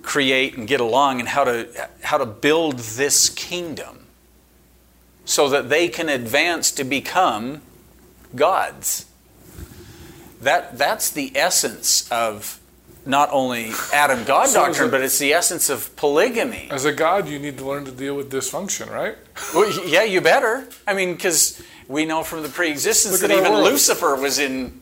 create 0.02 0.56
and 0.56 0.68
get 0.68 0.80
along, 0.80 1.21
and 1.21 1.28
how 1.28 1.45
to, 1.45 1.88
how 2.02 2.18
to 2.18 2.26
build 2.26 2.78
this 2.78 3.28
kingdom 3.28 4.06
so 5.25 5.49
that 5.49 5.68
they 5.68 5.88
can 5.88 6.09
advance 6.09 6.71
to 6.73 6.85
become 6.85 7.61
gods. 8.35 9.05
That, 10.40 10.76
that's 10.78 11.11
the 11.11 11.33
essence 11.37 12.11
of 12.11 12.61
not 13.05 13.28
only 13.33 13.73
Adam 13.93 14.25
God 14.25 14.49
So 14.49 14.64
doctrine, 14.66 14.88
it- 14.88 14.90
but 14.90 15.00
it's 15.02 15.19
the 15.19 15.33
essence 15.33 15.71
of 15.71 15.95
polygamy. 15.97 16.69
As 16.71 16.85
a 16.85 16.93
god, 16.93 17.28
you 17.28 17.38
need 17.38 17.57
to 17.59 17.64
learn 17.64 17.85
to 17.85 17.93
deal 17.93 18.14
with 18.16 18.31
dysfunction, 18.31 18.90
right? 18.90 19.16
Well, 19.55 19.71
yeah, 19.88 20.02
you 20.02 20.21
better. 20.21 20.69
I 20.87 20.95
mean, 20.95 21.14
because 21.14 21.62
we 21.88 22.05
know 22.05 22.23
from 22.25 22.43
the 22.43 22.49
pre-existence 22.49 23.21
Look 23.23 23.31
that 23.31 23.37
even 23.38 23.52
world. 23.52 23.64
Lucifer 23.64 24.16
was 24.16 24.38
in 24.38 24.81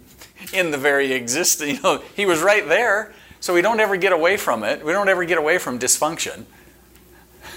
in 0.53 0.71
the 0.71 0.79
very 0.79 1.13
existence. 1.13 1.73
You 1.77 1.83
know, 1.83 2.03
he 2.17 2.27
was 2.27 2.41
right 2.43 2.67
there. 2.69 3.13
So 3.41 3.53
we 3.53 3.61
don't 3.61 3.79
ever 3.81 3.97
get 3.99 4.13
away 4.13 4.39
from 4.39 4.65
it. 4.65 4.83
We 4.85 4.93
don't 4.93 5.09
ever 5.11 5.25
get 5.25 5.37
away 5.37 5.59
from 5.59 5.79
dysfunction. 5.79 6.45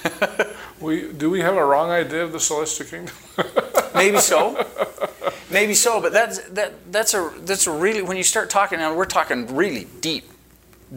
we 0.81 1.11
do 1.13 1.29
we 1.29 1.39
have 1.41 1.55
a 1.55 1.63
wrong 1.65 1.89
idea 1.89 2.23
of 2.23 2.31
the 2.33 2.39
celestial 2.39 2.85
kingdom? 2.87 3.15
Maybe 3.93 4.19
so. 4.19 4.65
Maybe 5.49 5.73
so, 5.73 6.01
but 6.01 6.11
that's 6.11 6.39
that 6.49 6.91
that's 6.91 7.13
a 7.13 7.31
that's 7.39 7.67
a 7.67 7.71
really 7.71 8.01
when 8.01 8.17
you 8.17 8.23
start 8.23 8.49
talking 8.49 8.79
now 8.79 8.93
we're 8.93 9.05
talking 9.05 9.55
really 9.55 9.87
deep 10.01 10.25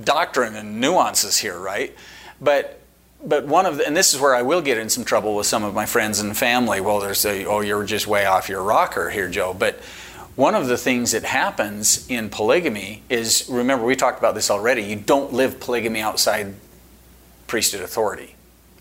doctrine 0.05 0.57
and 0.57 0.81
nuances 0.81 1.37
here, 1.37 1.59
right? 1.59 1.95
But 2.41 2.81
but 3.25 3.47
one 3.47 3.67
of 3.67 3.77
the, 3.77 3.87
and 3.87 3.97
this 3.97 4.15
is 4.15 4.21
where 4.21 4.35
I 4.35 4.43
will 4.43 4.63
get 4.63 4.79
in 4.79 4.89
some 4.89 5.05
trouble 5.05 5.37
with 5.37 5.47
some 5.47 5.63
of 5.63 5.75
my 5.75 5.87
friends 5.87 6.21
and 6.21 6.37
family. 6.37 6.81
Well, 6.81 7.01
they 7.01 7.13
say, 7.15 7.45
"Oh, 7.45 7.61
you're 7.61 7.85
just 7.85 8.07
way 8.07 8.27
off 8.27 8.49
your 8.49 8.63
rocker 8.63 9.11
here, 9.11 9.29
Joe." 9.29 9.55
But 9.55 9.77
one 10.37 10.55
of 10.55 10.69
the 10.69 10.79
things 10.79 11.13
that 11.13 11.25
happens 11.25 12.09
in 12.09 12.31
polygamy 12.31 13.03
is 13.09 13.47
remember 13.49 13.85
we 13.85 13.95
talked 13.95 14.19
about 14.19 14.35
this 14.35 14.51
already. 14.51 14.83
You 14.83 14.97
don't 14.97 15.33
live 15.33 15.61
polygamy 15.61 16.01
outside 16.01 16.55
priesthood 17.47 17.83
authority. 17.83 18.35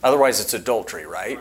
Otherwise, 0.04 0.39
it's 0.39 0.54
adultery, 0.54 1.06
right? 1.06 1.39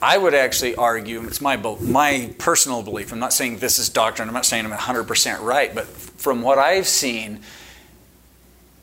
I 0.00 0.18
would 0.18 0.34
actually 0.34 0.74
argue, 0.74 1.22
it's 1.24 1.40
my, 1.40 1.56
my 1.56 2.34
personal 2.38 2.82
belief, 2.82 3.12
I'm 3.12 3.18
not 3.18 3.32
saying 3.32 3.58
this 3.58 3.78
is 3.78 3.88
doctrine, 3.88 4.28
I'm 4.28 4.34
not 4.34 4.44
saying 4.44 4.66
I'm 4.66 4.72
100% 4.72 5.40
right, 5.40 5.74
but 5.74 5.86
from 5.86 6.42
what 6.42 6.58
I've 6.58 6.86
seen, 6.86 7.40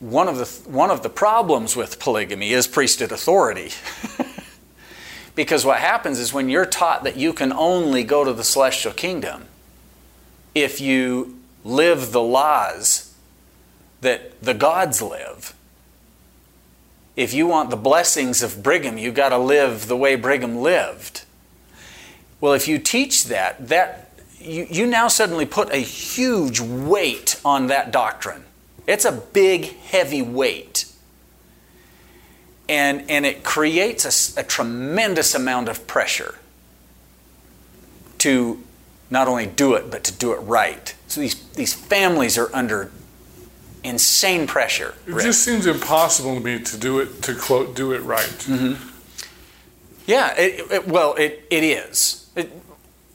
one 0.00 0.28
of 0.28 0.38
the, 0.38 0.46
one 0.68 0.90
of 0.90 1.02
the 1.02 1.08
problems 1.08 1.76
with 1.76 2.00
polygamy 2.00 2.52
is 2.52 2.66
priesthood 2.66 3.12
authority. 3.12 3.70
because 5.34 5.64
what 5.64 5.78
happens 5.78 6.18
is 6.18 6.32
when 6.32 6.48
you're 6.48 6.66
taught 6.66 7.04
that 7.04 7.16
you 7.16 7.32
can 7.32 7.52
only 7.52 8.04
go 8.04 8.24
to 8.24 8.32
the 8.32 8.44
celestial 8.44 8.92
kingdom 8.92 9.44
if 10.54 10.80
you 10.80 11.38
live 11.64 12.12
the 12.12 12.22
laws 12.22 13.14
that 14.00 14.40
the 14.42 14.54
gods 14.54 15.00
live, 15.00 15.54
if 17.16 17.32
you 17.32 17.46
want 17.46 17.70
the 17.70 17.76
blessings 17.76 18.42
of 18.42 18.62
Brigham, 18.62 18.98
you've 18.98 19.14
got 19.14 19.28
to 19.28 19.38
live 19.38 19.86
the 19.86 19.96
way 19.96 20.16
Brigham 20.16 20.56
lived. 20.56 21.24
Well, 22.40 22.52
if 22.52 22.66
you 22.66 22.78
teach 22.78 23.24
that, 23.24 23.68
that 23.68 24.10
you, 24.38 24.66
you 24.68 24.86
now 24.86 25.08
suddenly 25.08 25.46
put 25.46 25.72
a 25.72 25.78
huge 25.78 26.60
weight 26.60 27.40
on 27.44 27.68
that 27.68 27.90
doctrine. 27.90 28.44
It's 28.86 29.04
a 29.04 29.12
big, 29.12 29.76
heavy 29.78 30.22
weight. 30.22 30.86
And, 32.68 33.08
and 33.10 33.24
it 33.24 33.44
creates 33.44 34.36
a, 34.36 34.40
a 34.40 34.42
tremendous 34.42 35.34
amount 35.34 35.68
of 35.68 35.86
pressure 35.86 36.34
to 38.18 38.62
not 39.10 39.28
only 39.28 39.46
do 39.46 39.74
it, 39.74 39.90
but 39.90 40.02
to 40.04 40.12
do 40.12 40.32
it 40.32 40.38
right. 40.38 40.94
So 41.08 41.20
these, 41.20 41.40
these 41.50 41.74
families 41.74 42.36
are 42.36 42.54
under 42.54 42.90
insane 43.84 44.46
pressure. 44.46 44.94
It 45.06 45.22
just 45.22 45.44
seems 45.44 45.66
impossible 45.66 46.34
to 46.34 46.40
me 46.40 46.58
to 46.58 46.76
do 46.78 46.98
it, 47.00 47.22
to 47.22 47.34
quote, 47.34 47.76
do 47.76 47.92
it 47.92 48.02
right. 48.02 48.24
Mm-hmm. 48.24 48.88
Yeah, 50.06 50.34
it, 50.36 50.70
it, 50.70 50.88
well, 50.88 51.14
it, 51.14 51.46
it 51.50 51.62
is. 51.62 52.28
It, 52.34 52.50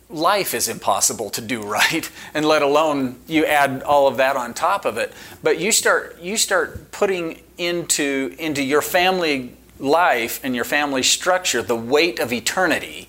life 0.10 0.54
is 0.54 0.68
impossible 0.68 1.30
to 1.32 1.42
do 1.42 1.62
right, 1.66 2.10
and 2.34 2.46
let 2.46 2.62
alone 2.62 3.20
you 3.28 3.46
add 3.46 3.84
all 3.84 4.08
of 4.08 4.18
that 4.18 4.36
on 4.38 4.54
top 4.54 4.86
of 4.86 4.98
it. 4.98 5.12
But 5.44 5.60
you 5.60 5.72
start, 5.72 6.20
you 6.22 6.38
start 6.38 6.92
putting 6.92 7.42
into, 7.58 8.36
into 8.40 8.64
your 8.64 8.82
family 8.82 9.56
life 9.80 10.40
and 10.44 10.56
your 10.56 10.66
family 10.66 11.04
structure 11.04 11.62
the 11.62 11.76
weight 11.76 12.20
of 12.20 12.32
eternity. 12.32 13.08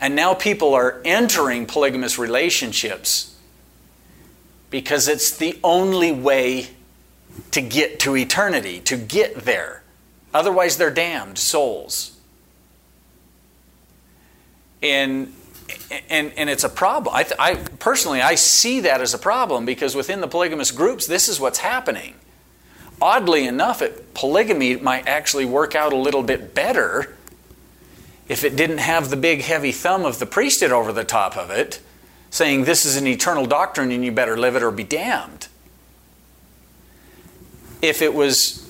And 0.00 0.14
now 0.14 0.34
people 0.34 0.74
are 0.74 1.00
entering 1.04 1.66
polygamous 1.66 2.18
relationships 2.18 3.35
because 4.70 5.08
it's 5.08 5.36
the 5.36 5.58
only 5.62 6.12
way 6.12 6.68
to 7.52 7.60
get 7.60 8.00
to 8.00 8.16
eternity, 8.16 8.80
to 8.80 8.96
get 8.96 9.44
there. 9.44 9.82
Otherwise, 10.32 10.76
they're 10.76 10.90
damned 10.90 11.38
souls. 11.38 12.18
And, 14.82 15.32
and, 16.08 16.32
and 16.36 16.50
it's 16.50 16.64
a 16.64 16.68
problem. 16.68 17.14
I, 17.14 17.26
I, 17.38 17.54
personally, 17.54 18.20
I 18.20 18.34
see 18.34 18.80
that 18.80 19.00
as 19.00 19.14
a 19.14 19.18
problem 19.18 19.64
because 19.64 19.94
within 19.94 20.20
the 20.20 20.28
polygamous 20.28 20.70
groups, 20.70 21.06
this 21.06 21.28
is 21.28 21.40
what's 21.40 21.58
happening. 21.58 22.14
Oddly 23.00 23.46
enough, 23.46 23.82
it, 23.82 24.14
polygamy 24.14 24.76
might 24.76 25.06
actually 25.06 25.44
work 25.44 25.74
out 25.74 25.92
a 25.92 25.96
little 25.96 26.22
bit 26.22 26.54
better 26.54 27.14
if 28.28 28.42
it 28.42 28.56
didn't 28.56 28.78
have 28.78 29.10
the 29.10 29.16
big 29.16 29.42
heavy 29.42 29.72
thumb 29.72 30.04
of 30.04 30.18
the 30.18 30.26
priesthood 30.26 30.72
over 30.72 30.92
the 30.92 31.04
top 31.04 31.36
of 31.36 31.50
it 31.50 31.80
saying 32.36 32.64
this 32.64 32.84
is 32.84 32.96
an 32.96 33.06
eternal 33.06 33.46
doctrine 33.46 33.90
and 33.90 34.04
you 34.04 34.12
better 34.12 34.36
live 34.36 34.56
it 34.56 34.62
or 34.62 34.70
be 34.70 34.84
damned. 34.84 35.48
If 37.80 38.02
it 38.02 38.12
was, 38.12 38.62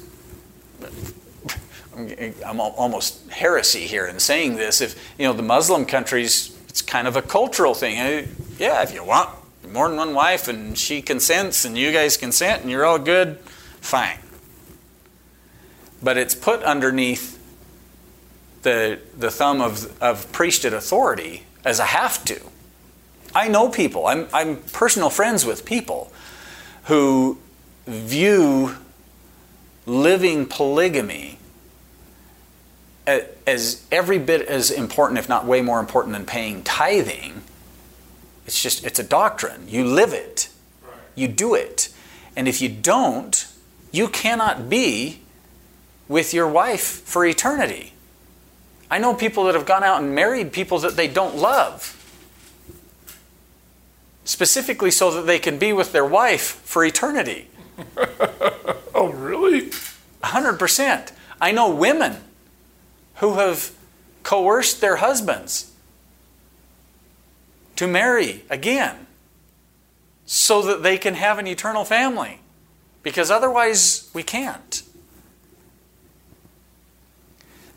I'm 2.46 2.60
almost 2.60 3.28
heresy 3.28 3.86
here 3.86 4.06
in 4.06 4.20
saying 4.20 4.56
this, 4.56 4.80
if, 4.80 4.94
you 5.18 5.26
know, 5.26 5.32
the 5.32 5.42
Muslim 5.42 5.84
countries, 5.84 6.56
it's 6.68 6.80
kind 6.80 7.08
of 7.08 7.16
a 7.16 7.22
cultural 7.22 7.74
thing. 7.74 7.98
Uh, 7.98 8.26
yeah, 8.56 8.82
if 8.82 8.94
you 8.94 9.02
want 9.02 9.30
more 9.72 9.88
than 9.88 9.96
one 9.96 10.14
wife 10.14 10.46
and 10.46 10.78
she 10.78 11.02
consents 11.02 11.64
and 11.64 11.76
you 11.76 11.90
guys 11.92 12.16
consent 12.16 12.62
and 12.62 12.70
you're 12.70 12.84
all 12.84 13.00
good, 13.00 13.38
fine. 13.80 14.18
But 16.00 16.16
it's 16.16 16.36
put 16.36 16.62
underneath 16.62 17.36
the, 18.62 19.00
the 19.18 19.30
thumb 19.30 19.60
of, 19.60 20.00
of 20.00 20.30
priesthood 20.30 20.72
authority 20.72 21.44
as 21.64 21.80
a 21.80 21.84
have 21.84 22.24
to. 22.26 22.40
I 23.36 23.48
know 23.48 23.68
people, 23.68 24.06
I'm, 24.06 24.28
I'm 24.32 24.56
personal 24.56 25.10
friends 25.10 25.44
with 25.44 25.66
people 25.66 26.10
who 26.84 27.38
view 27.86 28.76
living 29.84 30.46
polygamy 30.46 31.38
as 33.06 33.84
every 33.92 34.18
bit 34.18 34.40
as 34.48 34.70
important, 34.70 35.18
if 35.18 35.28
not 35.28 35.44
way 35.44 35.60
more 35.60 35.80
important, 35.80 36.14
than 36.14 36.24
paying 36.24 36.62
tithing. 36.62 37.42
It's 38.46 38.62
just, 38.62 38.86
it's 38.86 38.98
a 38.98 39.04
doctrine. 39.04 39.68
You 39.68 39.84
live 39.84 40.14
it, 40.14 40.48
you 41.14 41.28
do 41.28 41.54
it. 41.54 41.90
And 42.36 42.48
if 42.48 42.62
you 42.62 42.70
don't, 42.70 43.46
you 43.92 44.08
cannot 44.08 44.70
be 44.70 45.20
with 46.08 46.32
your 46.32 46.48
wife 46.48 47.02
for 47.04 47.22
eternity. 47.26 47.92
I 48.90 48.96
know 48.96 49.12
people 49.12 49.44
that 49.44 49.54
have 49.54 49.66
gone 49.66 49.84
out 49.84 50.00
and 50.00 50.14
married 50.14 50.52
people 50.52 50.78
that 50.78 50.96
they 50.96 51.06
don't 51.06 51.36
love 51.36 51.92
specifically 54.26 54.90
so 54.90 55.10
that 55.12 55.22
they 55.22 55.38
can 55.38 55.56
be 55.56 55.72
with 55.72 55.92
their 55.92 56.04
wife 56.04 56.60
for 56.64 56.84
eternity. 56.84 57.48
oh, 58.94 59.12
really? 59.14 59.70
100%. 60.22 61.12
I 61.40 61.52
know 61.52 61.70
women 61.70 62.16
who 63.16 63.34
have 63.34 63.72
coerced 64.24 64.80
their 64.80 64.96
husbands 64.96 65.72
to 67.76 67.86
marry 67.86 68.42
again 68.50 69.06
so 70.24 70.60
that 70.62 70.82
they 70.82 70.98
can 70.98 71.14
have 71.14 71.38
an 71.38 71.46
eternal 71.46 71.84
family 71.84 72.40
because 73.04 73.30
otherwise 73.30 74.10
we 74.12 74.24
can't. 74.24 74.82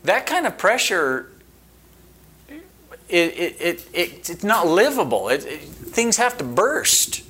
That 0.02 0.26
kind 0.26 0.46
of 0.46 0.58
pressure 0.58 1.30
it, 3.10 3.38
it, 3.38 3.60
it, 3.60 3.88
it, 3.92 4.30
it's 4.30 4.44
not 4.44 4.66
livable. 4.66 5.28
It, 5.28 5.44
it, 5.44 5.60
things 5.60 6.16
have 6.16 6.38
to 6.38 6.44
burst. 6.44 7.22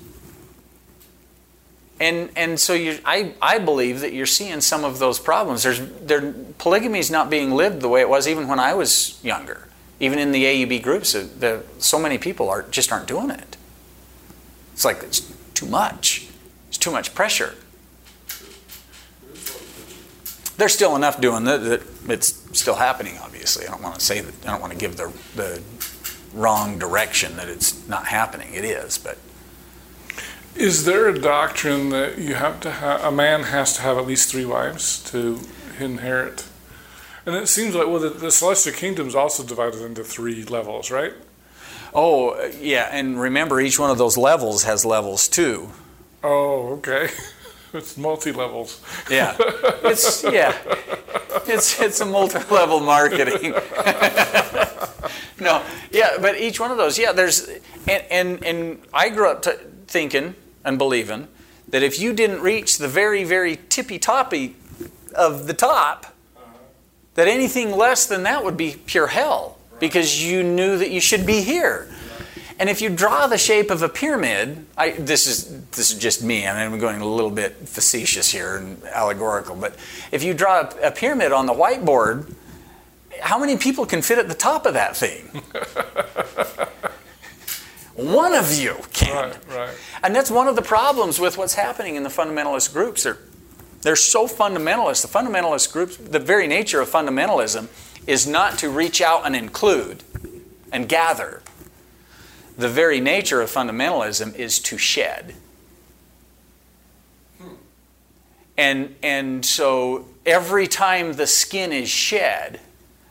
And, 1.98 2.30
and 2.34 2.58
so 2.58 2.72
you, 2.72 2.98
I, 3.04 3.34
I 3.42 3.58
believe 3.58 4.00
that 4.00 4.12
you're 4.12 4.26
seeing 4.26 4.60
some 4.62 4.84
of 4.84 4.98
those 4.98 5.18
problems. 5.18 5.62
There's, 5.62 5.80
there, 6.00 6.32
polygamy 6.58 6.98
is 6.98 7.10
not 7.10 7.28
being 7.28 7.50
lived 7.50 7.82
the 7.82 7.88
way 7.88 8.00
it 8.00 8.08
was 8.08 8.26
even 8.26 8.48
when 8.48 8.58
I 8.58 8.74
was 8.74 9.22
younger. 9.22 9.68
Even 10.00 10.18
in 10.18 10.32
the 10.32 10.44
AUB 10.44 10.82
groups, 10.82 11.14
uh, 11.14 11.28
the, 11.38 11.62
so 11.78 11.98
many 11.98 12.16
people 12.16 12.48
are, 12.48 12.62
just 12.62 12.90
aren't 12.90 13.06
doing 13.06 13.30
it. 13.30 13.58
It's 14.72 14.84
like 14.84 15.02
it's 15.02 15.20
too 15.52 15.66
much. 15.66 16.28
It's 16.68 16.78
too 16.78 16.90
much 16.90 17.14
pressure. 17.14 17.54
There's 20.60 20.74
still 20.74 20.94
enough 20.94 21.22
doing 21.22 21.44
that, 21.44 21.64
that 21.64 21.82
it's 22.06 22.34
still 22.52 22.74
happening, 22.74 23.16
obviously. 23.22 23.66
I 23.66 23.70
don't 23.70 23.82
want 23.82 23.94
to 23.94 24.00
say 24.04 24.20
that, 24.20 24.34
I 24.46 24.50
don't 24.50 24.60
want 24.60 24.74
to 24.74 24.78
give 24.78 24.98
the, 24.98 25.10
the 25.34 25.62
wrong 26.34 26.78
direction 26.78 27.36
that 27.36 27.48
it's 27.48 27.88
not 27.88 28.08
happening. 28.08 28.52
It 28.52 28.66
is, 28.66 28.98
but. 28.98 29.16
Is 30.54 30.84
there 30.84 31.08
a 31.08 31.18
doctrine 31.18 31.88
that 31.88 32.18
you 32.18 32.34
have 32.34 32.60
to 32.60 32.70
have, 32.72 33.02
a 33.02 33.10
man 33.10 33.44
has 33.44 33.74
to 33.76 33.80
have 33.80 33.96
at 33.96 34.06
least 34.06 34.30
three 34.30 34.44
wives 34.44 35.02
to 35.04 35.40
inherit? 35.78 36.46
And 37.24 37.34
it 37.34 37.48
seems 37.48 37.74
like, 37.74 37.86
well, 37.86 38.00
the, 38.00 38.10
the 38.10 38.30
celestial 38.30 38.74
kingdom 38.74 39.08
is 39.08 39.14
also 39.14 39.42
divided 39.42 39.80
into 39.80 40.04
three 40.04 40.44
levels, 40.44 40.90
right? 40.90 41.14
Oh, 41.94 42.38
yeah, 42.60 42.90
and 42.92 43.18
remember, 43.18 43.62
each 43.62 43.78
one 43.78 43.90
of 43.90 43.96
those 43.96 44.18
levels 44.18 44.64
has 44.64 44.84
levels 44.84 45.26
too. 45.26 45.70
Oh, 46.22 46.74
okay. 46.74 47.08
It's 47.72 47.96
multi 47.96 48.32
levels. 48.32 48.80
Yeah, 49.10 49.36
it's 49.84 50.24
yeah, 50.24 50.56
it's 51.46 51.80
it's 51.80 52.00
a 52.00 52.06
multi 52.06 52.38
level 52.52 52.80
marketing. 52.80 53.52
no, 55.40 55.62
yeah, 55.92 56.16
but 56.20 56.36
each 56.38 56.58
one 56.58 56.70
of 56.72 56.78
those, 56.78 56.98
yeah, 56.98 57.12
there's 57.12 57.48
and 57.86 58.04
and, 58.10 58.44
and 58.44 58.82
I 58.92 59.08
grew 59.10 59.30
up 59.30 59.42
t- 59.42 59.52
thinking 59.86 60.34
and 60.64 60.78
believing 60.78 61.28
that 61.68 61.82
if 61.82 62.00
you 62.00 62.12
didn't 62.12 62.40
reach 62.40 62.78
the 62.78 62.88
very 62.88 63.24
very 63.24 63.58
tippy 63.68 63.98
toppy 63.98 64.56
of 65.14 65.46
the 65.46 65.54
top, 65.54 66.06
That 67.14 67.28
anything 67.28 67.76
less 67.76 68.06
than 68.06 68.22
that 68.22 68.44
would 68.44 68.56
be 68.56 68.76
pure 68.86 69.08
hell 69.08 69.58
because 69.80 70.22
you 70.22 70.42
knew 70.42 70.78
that 70.78 70.90
you 70.90 71.00
should 71.00 71.26
be 71.26 71.42
here. 71.42 71.89
And 72.60 72.68
if 72.68 72.82
you 72.82 72.90
draw 72.90 73.26
the 73.26 73.38
shape 73.38 73.70
of 73.70 73.82
a 73.82 73.88
pyramid, 73.88 74.66
I, 74.76 74.90
this 74.90 75.26
is 75.26 75.62
this 75.70 75.90
is 75.90 75.98
just 75.98 76.22
me, 76.22 76.44
and 76.44 76.58
I'm 76.58 76.78
going 76.78 77.00
a 77.00 77.06
little 77.06 77.30
bit 77.30 77.56
facetious 77.66 78.30
here 78.30 78.58
and 78.58 78.84
allegorical. 78.84 79.56
But 79.56 79.76
if 80.12 80.22
you 80.22 80.34
draw 80.34 80.60
a, 80.60 80.88
a 80.88 80.90
pyramid 80.90 81.32
on 81.32 81.46
the 81.46 81.54
whiteboard, 81.54 82.34
how 83.22 83.38
many 83.38 83.56
people 83.56 83.86
can 83.86 84.02
fit 84.02 84.18
at 84.18 84.28
the 84.28 84.34
top 84.34 84.66
of 84.66 84.74
that 84.74 84.94
thing? 84.94 85.24
one 87.94 88.34
of 88.34 88.52
you 88.52 88.76
can. 88.92 89.30
Right, 89.30 89.48
right. 89.56 89.74
And 90.02 90.14
that's 90.14 90.30
one 90.30 90.46
of 90.46 90.54
the 90.54 90.62
problems 90.62 91.18
with 91.18 91.38
what's 91.38 91.54
happening 91.54 91.94
in 91.96 92.02
the 92.02 92.10
fundamentalist 92.10 92.74
groups. 92.74 93.04
They're, 93.04 93.18
they're 93.80 93.96
so 93.96 94.26
fundamentalist. 94.26 95.00
The 95.00 95.18
fundamentalist 95.18 95.72
groups, 95.72 95.96
the 95.96 96.18
very 96.18 96.46
nature 96.46 96.82
of 96.82 96.90
fundamentalism 96.90 97.68
is 98.06 98.26
not 98.26 98.58
to 98.58 98.68
reach 98.68 99.00
out 99.00 99.24
and 99.24 99.34
include 99.34 100.04
and 100.70 100.86
gather. 100.90 101.40
The 102.60 102.68
very 102.68 103.00
nature 103.00 103.40
of 103.40 103.50
fundamentalism 103.50 104.34
is 104.34 104.58
to 104.60 104.76
shed. 104.76 105.34
And, 108.58 108.94
and 109.02 109.46
so 109.46 110.04
every 110.26 110.66
time 110.66 111.14
the 111.14 111.26
skin 111.26 111.72
is 111.72 111.88
shed, 111.88 112.60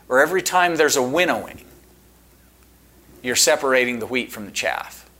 or 0.08 0.20
every 0.20 0.40
time 0.40 0.76
there's 0.76 0.94
a 0.94 1.02
winnowing, 1.02 1.64
you're 3.24 3.34
separating 3.34 3.98
the 3.98 4.06
wheat 4.06 4.30
from 4.30 4.44
the 4.44 4.52
chaff. 4.52 5.10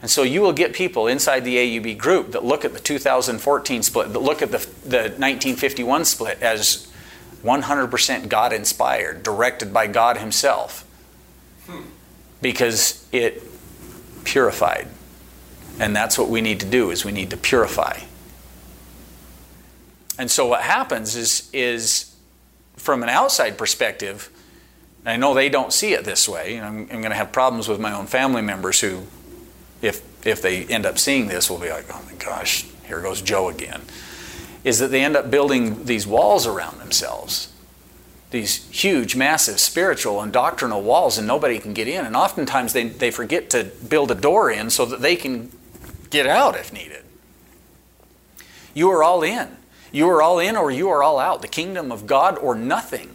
And 0.00 0.10
so 0.10 0.22
you 0.22 0.40
will 0.40 0.54
get 0.54 0.72
people 0.72 1.06
inside 1.06 1.40
the 1.40 1.56
AUB 1.56 1.98
group 1.98 2.32
that 2.32 2.42
look 2.42 2.64
at 2.64 2.72
the 2.72 2.80
2014 2.80 3.82
split, 3.82 4.14
that 4.14 4.18
look 4.18 4.40
at 4.40 4.50
the, 4.50 4.66
the 4.88 4.98
1951 5.18 6.06
split 6.06 6.40
as 6.40 6.90
100% 7.44 8.28
God 8.30 8.54
inspired, 8.54 9.22
directed 9.22 9.74
by 9.74 9.88
God 9.88 10.16
Himself, 10.16 10.86
hmm. 11.66 11.82
Because 12.40 13.06
it 13.12 13.42
purified. 14.24 14.88
And 15.78 15.94
that's 15.94 16.18
what 16.18 16.28
we 16.28 16.40
need 16.40 16.60
to 16.60 16.66
do 16.66 16.90
is 16.90 17.04
we 17.04 17.12
need 17.12 17.30
to 17.30 17.36
purify. 17.36 18.00
And 20.18 20.30
so 20.30 20.46
what 20.46 20.62
happens 20.62 21.14
is, 21.16 21.50
is 21.52 22.14
from 22.76 23.02
an 23.02 23.08
outside 23.08 23.58
perspective, 23.58 24.30
I 25.04 25.16
know 25.16 25.34
they 25.34 25.48
don't 25.48 25.72
see 25.72 25.92
it 25.92 26.04
this 26.04 26.28
way. 26.28 26.58
I'm, 26.58 26.80
I'm 26.80 26.86
going 26.86 27.10
to 27.10 27.14
have 27.14 27.30
problems 27.30 27.68
with 27.68 27.78
my 27.78 27.92
own 27.92 28.06
family 28.06 28.42
members 28.42 28.80
who, 28.80 29.02
if 29.82 30.02
if 30.26 30.42
they 30.42 30.64
end 30.64 30.84
up 30.84 30.98
seeing 30.98 31.28
this, 31.28 31.48
will 31.48 31.58
be 31.58 31.70
like, 31.70 31.86
oh 31.90 32.02
my 32.06 32.14
gosh, 32.14 32.66
here 32.86 33.00
goes 33.00 33.22
Joe 33.22 33.48
again. 33.48 33.82
Is 34.64 34.80
that 34.80 34.88
they 34.90 35.04
end 35.04 35.16
up 35.16 35.30
building 35.30 35.84
these 35.84 36.06
walls 36.06 36.46
around 36.46 36.80
themselves, 36.80 37.52
these 38.36 38.68
huge, 38.68 39.16
massive 39.16 39.58
spiritual 39.58 40.20
and 40.20 40.32
doctrinal 40.32 40.82
walls, 40.82 41.16
and 41.16 41.26
nobody 41.26 41.58
can 41.58 41.72
get 41.72 41.88
in. 41.88 42.04
And 42.04 42.14
oftentimes 42.14 42.74
they, 42.74 42.88
they 42.88 43.10
forget 43.10 43.48
to 43.50 43.64
build 43.88 44.10
a 44.10 44.14
door 44.14 44.50
in 44.50 44.68
so 44.68 44.84
that 44.84 45.00
they 45.00 45.16
can 45.16 45.50
get 46.10 46.26
out 46.26 46.54
if 46.54 46.72
needed. 46.72 47.02
You 48.74 48.90
are 48.90 49.02
all 49.02 49.22
in. 49.22 49.56
You 49.90 50.08
are 50.10 50.20
all 50.20 50.38
in 50.38 50.54
or 50.54 50.70
you 50.70 50.90
are 50.90 51.02
all 51.02 51.18
out. 51.18 51.40
The 51.40 51.48
kingdom 51.48 51.90
of 51.90 52.06
God 52.06 52.36
or 52.36 52.54
nothing 52.54 53.14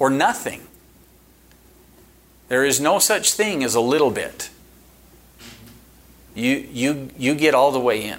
or 0.00 0.10
nothing. 0.10 0.66
There 2.48 2.64
is 2.64 2.80
no 2.80 2.98
such 2.98 3.32
thing 3.32 3.62
as 3.62 3.76
a 3.76 3.80
little 3.80 4.10
bit. 4.10 4.50
You, 6.34 6.68
you, 6.72 7.10
you 7.16 7.34
get 7.36 7.54
all 7.54 7.70
the 7.70 7.80
way 7.80 8.02
in. 8.02 8.18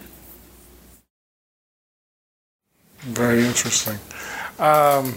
Very 3.00 3.46
interesting. 3.46 4.00
Um, 4.60 5.16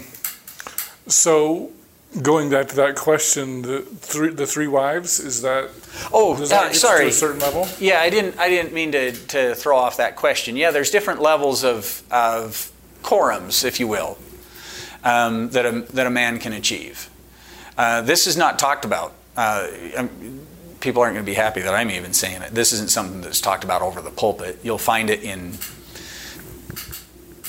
so, 1.07 1.71
going 2.21 2.49
back 2.49 2.67
to 2.69 2.75
that 2.77 2.95
question, 2.95 3.61
the 3.61 3.81
three 3.81 4.29
the 4.29 4.45
three 4.45 4.67
wives 4.67 5.19
is 5.19 5.41
that? 5.41 5.69
Oh, 6.13 6.35
that 6.35 6.71
uh, 6.71 6.73
sorry. 6.73 7.05
To 7.05 7.09
a 7.09 7.11
certain 7.11 7.39
level. 7.39 7.67
Yeah, 7.79 7.99
I 7.99 8.09
didn't. 8.09 8.37
I 8.39 8.49
didn't 8.49 8.73
mean 8.73 8.91
to, 8.91 9.11
to 9.11 9.55
throw 9.55 9.77
off 9.77 9.97
that 9.97 10.15
question. 10.15 10.55
Yeah, 10.55 10.71
there's 10.71 10.91
different 10.91 11.21
levels 11.21 11.63
of 11.63 12.03
of 12.11 12.71
quorums, 13.03 13.63
if 13.63 13.79
you 13.79 13.87
will, 13.87 14.17
um, 15.03 15.49
that 15.49 15.65
a 15.65 15.81
that 15.93 16.07
a 16.07 16.11
man 16.11 16.39
can 16.39 16.53
achieve. 16.53 17.09
Uh, 17.77 18.01
this 18.01 18.27
is 18.27 18.37
not 18.37 18.59
talked 18.59 18.85
about. 18.85 19.13
Uh, 19.35 19.67
um, 19.97 20.41
people 20.81 21.01
aren't 21.01 21.13
going 21.13 21.25
to 21.25 21.29
be 21.29 21.35
happy 21.35 21.61
that 21.61 21.73
I'm 21.73 21.89
even 21.89 22.13
saying 22.13 22.41
it. 22.41 22.51
This 22.51 22.73
isn't 22.73 22.89
something 22.89 23.21
that's 23.21 23.39
talked 23.39 23.63
about 23.63 23.81
over 23.81 24.01
the 24.01 24.09
pulpit. 24.09 24.59
You'll 24.63 24.77
find 24.77 25.09
it 25.09 25.23
in 25.23 25.53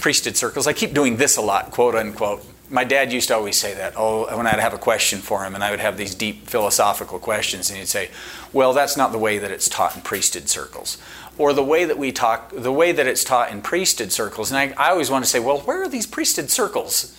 priesthood 0.03 0.37
circles. 0.37 0.67
I 0.67 0.75
keep 0.75 0.93
doing 0.93 1.17
this 1.17 1.37
a 1.39 1.43
lot, 1.43 1.71
quote 1.71 1.95
unquote. 1.95 2.45
My 2.69 2.85
dad 2.85 3.13
used 3.13 3.29
to 3.29 3.35
always 3.35 3.57
say 3.57 3.75
that. 3.75 3.95
Oh, 3.97 4.35
when 4.37 4.47
I'd 4.47 4.59
have 4.59 4.75
a 4.75 4.79
question 4.79 5.21
for 5.21 5.45
him, 5.45 5.55
and 5.55 5.63
I 5.63 5.71
would 5.71 5.81
have 5.81 5.97
these 5.97 6.15
deep 6.15 6.49
philosophical 6.49 7.19
questions, 7.19 7.71
and 7.71 7.79
he'd 7.79 7.89
say, 7.89 8.11
"Well, 8.53 8.73
that's 8.73 8.97
not 8.97 9.13
the 9.13 9.19
way 9.19 9.39
that 9.39 9.51
it's 9.51 9.69
taught 9.69 9.97
in 9.97 10.03
priesthood 10.03 10.49
circles." 10.49 10.99
or 11.39 11.53
the 11.53 11.65
way 11.65 11.85
that 11.85 11.99
we 11.99 12.13
talk, 12.13 12.53
the 12.55 12.73
way 12.73 12.93
that 12.93 13.07
it's 13.07 13.25
taught 13.25 13.51
in 13.51 13.63
priesthood 13.63 14.13
circles. 14.13 14.51
And 14.51 14.59
I, 14.59 14.75
I 14.77 14.91
always 14.91 15.11
want 15.11 15.25
to 15.25 15.31
say, 15.31 15.41
well, 15.41 15.61
where 15.61 15.83
are 15.83 15.89
these 15.89 16.07
priesthood 16.07 16.51
circles? 16.51 17.17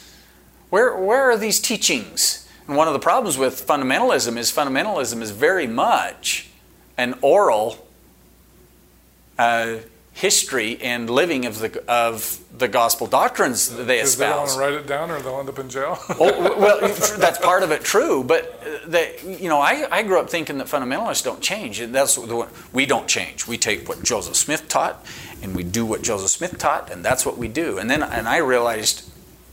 Where, 0.69 0.95
where 0.95 1.31
are 1.31 1.37
these 1.37 1.59
teachings? 1.59 2.47
And 2.67 2.77
one 2.77 2.87
of 2.87 2.93
the 2.93 2.99
problems 2.99 3.37
with 3.37 3.65
fundamentalism 3.65 4.37
is 4.37 4.51
fundamentalism 4.51 5.21
is 5.21 5.31
very 5.31 5.67
much 5.67 6.49
an 6.97 7.15
oral 7.21 7.87
uh, 9.37 9.77
history 10.15 10.79
and 10.81 11.09
living 11.09 11.45
of 11.45 11.57
the 11.59 11.83
of 11.91 12.39
the 12.55 12.67
gospel 12.67 13.07
doctrines 13.07 13.69
that 13.75 13.83
they 13.85 13.97
Because 13.97 14.15
they 14.17 14.25
don't 14.27 14.43
espouse. 14.45 14.57
write 14.59 14.73
it 14.73 14.85
down, 14.85 15.09
or 15.09 15.19
they'll 15.19 15.39
end 15.39 15.49
up 15.49 15.57
in 15.57 15.69
jail. 15.69 15.97
oh, 16.19 16.57
well, 16.59 16.79
that's 17.17 17.39
part 17.39 17.63
of 17.63 17.71
it, 17.71 17.83
true. 17.83 18.23
But 18.23 18.61
uh, 18.63 18.89
that 18.89 19.23
you 19.23 19.49
know, 19.49 19.59
I, 19.59 19.87
I 19.91 20.03
grew 20.03 20.19
up 20.19 20.29
thinking 20.29 20.59
that 20.59 20.67
fundamentalists 20.67 21.23
don't 21.23 21.41
change. 21.41 21.79
And 21.79 21.95
that's 21.95 22.15
the 22.15 22.35
one, 22.35 22.49
we 22.71 22.85
don't 22.85 23.07
change. 23.07 23.47
We 23.47 23.57
take 23.57 23.89
what 23.89 24.03
Joseph 24.03 24.35
Smith 24.35 24.67
taught, 24.67 25.03
and 25.41 25.55
we 25.55 25.63
do 25.63 25.83
what 25.85 26.03
Joseph 26.03 26.29
Smith 26.29 26.57
taught, 26.59 26.91
and 26.91 27.03
that's 27.03 27.25
what 27.25 27.37
we 27.39 27.47
do. 27.47 27.79
And 27.79 27.89
then 27.89 28.03
and 28.03 28.27
I 28.27 28.37
realized, 28.37 29.09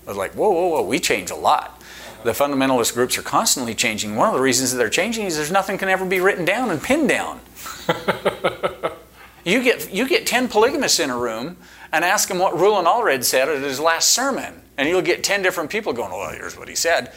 I 0.07 0.11
was 0.11 0.18
like, 0.18 0.33
whoa, 0.33 0.51
whoa, 0.51 0.68
whoa, 0.68 0.83
we 0.83 0.99
change 1.01 1.31
a 1.31 1.37
lot. 1.37 1.81
The 2.23 2.33
fundamentalist 2.33 2.92
groups 2.92 3.16
are 3.16 3.23
constantly 3.23 3.75
changing. 3.75 4.14
One 4.14 4.29
of 4.29 4.35
the 4.35 4.42
reasons 4.42 4.73
that 4.73 4.77
they're 4.77 4.90
changing 4.90 5.25
is 5.25 5.37
there's 5.37 5.51
nothing 5.51 5.79
can 5.79 5.88
ever 5.88 6.05
be 6.05 6.20
written 6.20 6.44
down 6.44 6.70
and 6.70 6.83
pinned 6.83 7.09
down. 7.09 7.40
You 9.44 9.62
get 9.62 9.92
you 9.92 10.07
get 10.09 10.26
ten 10.26 10.48
polygamists 10.48 11.00
in 11.00 11.11
a 11.11 11.16
room 11.16 11.57
and 11.92 12.05
ask 12.05 12.29
them 12.29 12.38
what 12.38 12.59
Rulon 12.59 12.85
Allred 12.85 13.24
said 13.24 13.48
at 13.48 13.62
his 13.62 13.81
last 13.81 14.11
sermon, 14.11 14.62
and 14.76 14.88
you'll 14.88 15.03
get 15.03 15.24
ten 15.24 15.42
different 15.42 15.70
people 15.70 15.92
going, 15.92 16.11
"Well, 16.11 16.33
here's 16.33 16.57
what 16.57 16.68
he 16.68 16.74
said," 16.74 17.12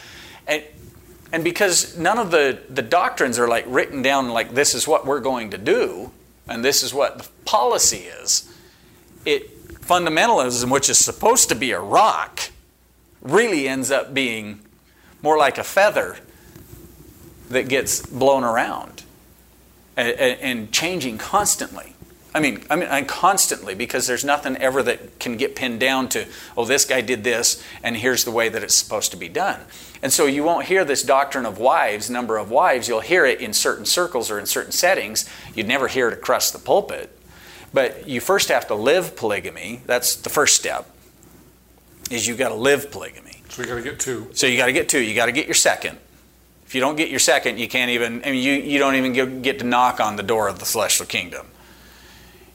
and 0.47 0.63
and 1.31 1.43
because 1.43 1.97
none 1.97 2.17
of 2.17 2.31
the 2.31 2.59
the 2.69 2.81
doctrines 2.81 3.39
are 3.39 3.47
like 3.47 3.65
written 3.67 4.01
down 4.01 4.29
like 4.29 4.53
this 4.53 4.73
is 4.73 4.87
what 4.87 5.05
we're 5.05 5.19
going 5.19 5.49
to 5.51 5.57
do, 5.57 6.11
and 6.47 6.63
this 6.63 6.83
is 6.83 6.93
what 6.93 7.17
the 7.17 7.29
policy 7.45 8.05
is. 8.21 8.53
It 9.25 9.79
fundamentalism, 9.81 10.71
which 10.71 10.89
is 10.89 10.97
supposed 10.97 11.49
to 11.49 11.55
be 11.55 11.71
a 11.71 11.79
rock, 11.79 12.39
really 13.21 13.67
ends 13.67 13.91
up 13.91 14.13
being 14.13 14.61
more 15.21 15.37
like 15.37 15.57
a 15.57 15.63
feather 15.63 16.17
that 17.49 17.67
gets 17.67 18.05
blown 18.05 18.43
around 18.43 19.03
and, 19.95 20.17
and 20.17 20.71
changing 20.71 21.17
constantly. 21.17 21.92
I 22.35 22.39
mean, 22.39 22.63
I 22.69 22.75
mean, 22.75 22.89
and 22.89 23.07
constantly 23.07 23.75
because 23.75 24.07
there's 24.07 24.25
nothing 24.25 24.57
ever 24.57 24.81
that 24.83 25.19
can 25.19 25.37
get 25.37 25.55
pinned 25.55 25.79
down 25.79 26.09
to, 26.09 26.25
oh, 26.57 26.65
this 26.65 26.83
guy 26.83 27.01
did 27.01 27.23
this, 27.23 27.63
and 27.83 27.95
here's 27.95 28.23
the 28.23 28.31
way 28.31 28.49
that 28.49 28.63
it's 28.63 28.75
supposed 28.75 29.11
to 29.11 29.17
be 29.17 29.29
done. 29.29 29.59
And 30.01 30.11
so 30.11 30.25
you 30.25 30.43
won't 30.43 30.65
hear 30.65 30.83
this 30.83 31.03
doctrine 31.03 31.45
of 31.45 31.59
wives, 31.59 32.09
number 32.09 32.37
of 32.37 32.49
wives. 32.49 32.87
You'll 32.87 33.01
hear 33.01 33.25
it 33.25 33.39
in 33.39 33.53
certain 33.53 33.85
circles 33.85 34.31
or 34.31 34.39
in 34.39 34.47
certain 34.47 34.71
settings. 34.71 35.29
You'd 35.53 35.67
never 35.67 35.87
hear 35.87 36.07
it 36.07 36.13
across 36.13 36.49
the 36.51 36.59
pulpit. 36.59 37.15
But 37.73 38.07
you 38.07 38.19
first 38.19 38.49
have 38.49 38.67
to 38.67 38.75
live 38.75 39.15
polygamy. 39.15 39.81
That's 39.85 40.15
the 40.15 40.29
first 40.29 40.55
step. 40.55 40.89
Is 42.09 42.27
you 42.27 42.35
got 42.35 42.49
to 42.49 42.55
live 42.55 42.91
polygamy. 42.91 43.43
so 43.49 43.61
we 43.61 43.67
got 43.67 43.75
to 43.75 43.81
get 43.81 43.99
two. 43.99 44.27
So 44.33 44.45
you 44.47 44.57
got 44.57 44.65
to 44.65 44.73
get 44.73 44.89
two. 44.89 44.99
You 44.99 45.15
got 45.15 45.27
to 45.27 45.31
get 45.31 45.45
your 45.45 45.55
second. 45.55 45.97
If 46.65 46.75
you 46.75 46.81
don't 46.81 46.95
get 46.95 47.09
your 47.09 47.19
second, 47.19 47.59
you 47.59 47.67
can't 47.67 47.91
even. 47.91 48.23
I 48.25 48.31
mean, 48.31 48.43
you, 48.43 48.53
you 48.53 48.79
don't 48.79 48.95
even 48.95 49.41
get 49.41 49.59
to 49.59 49.65
knock 49.65 49.99
on 49.99 50.15
the 50.15 50.23
door 50.23 50.47
of 50.47 50.59
the 50.59 50.65
celestial 50.65 51.05
kingdom. 51.05 51.47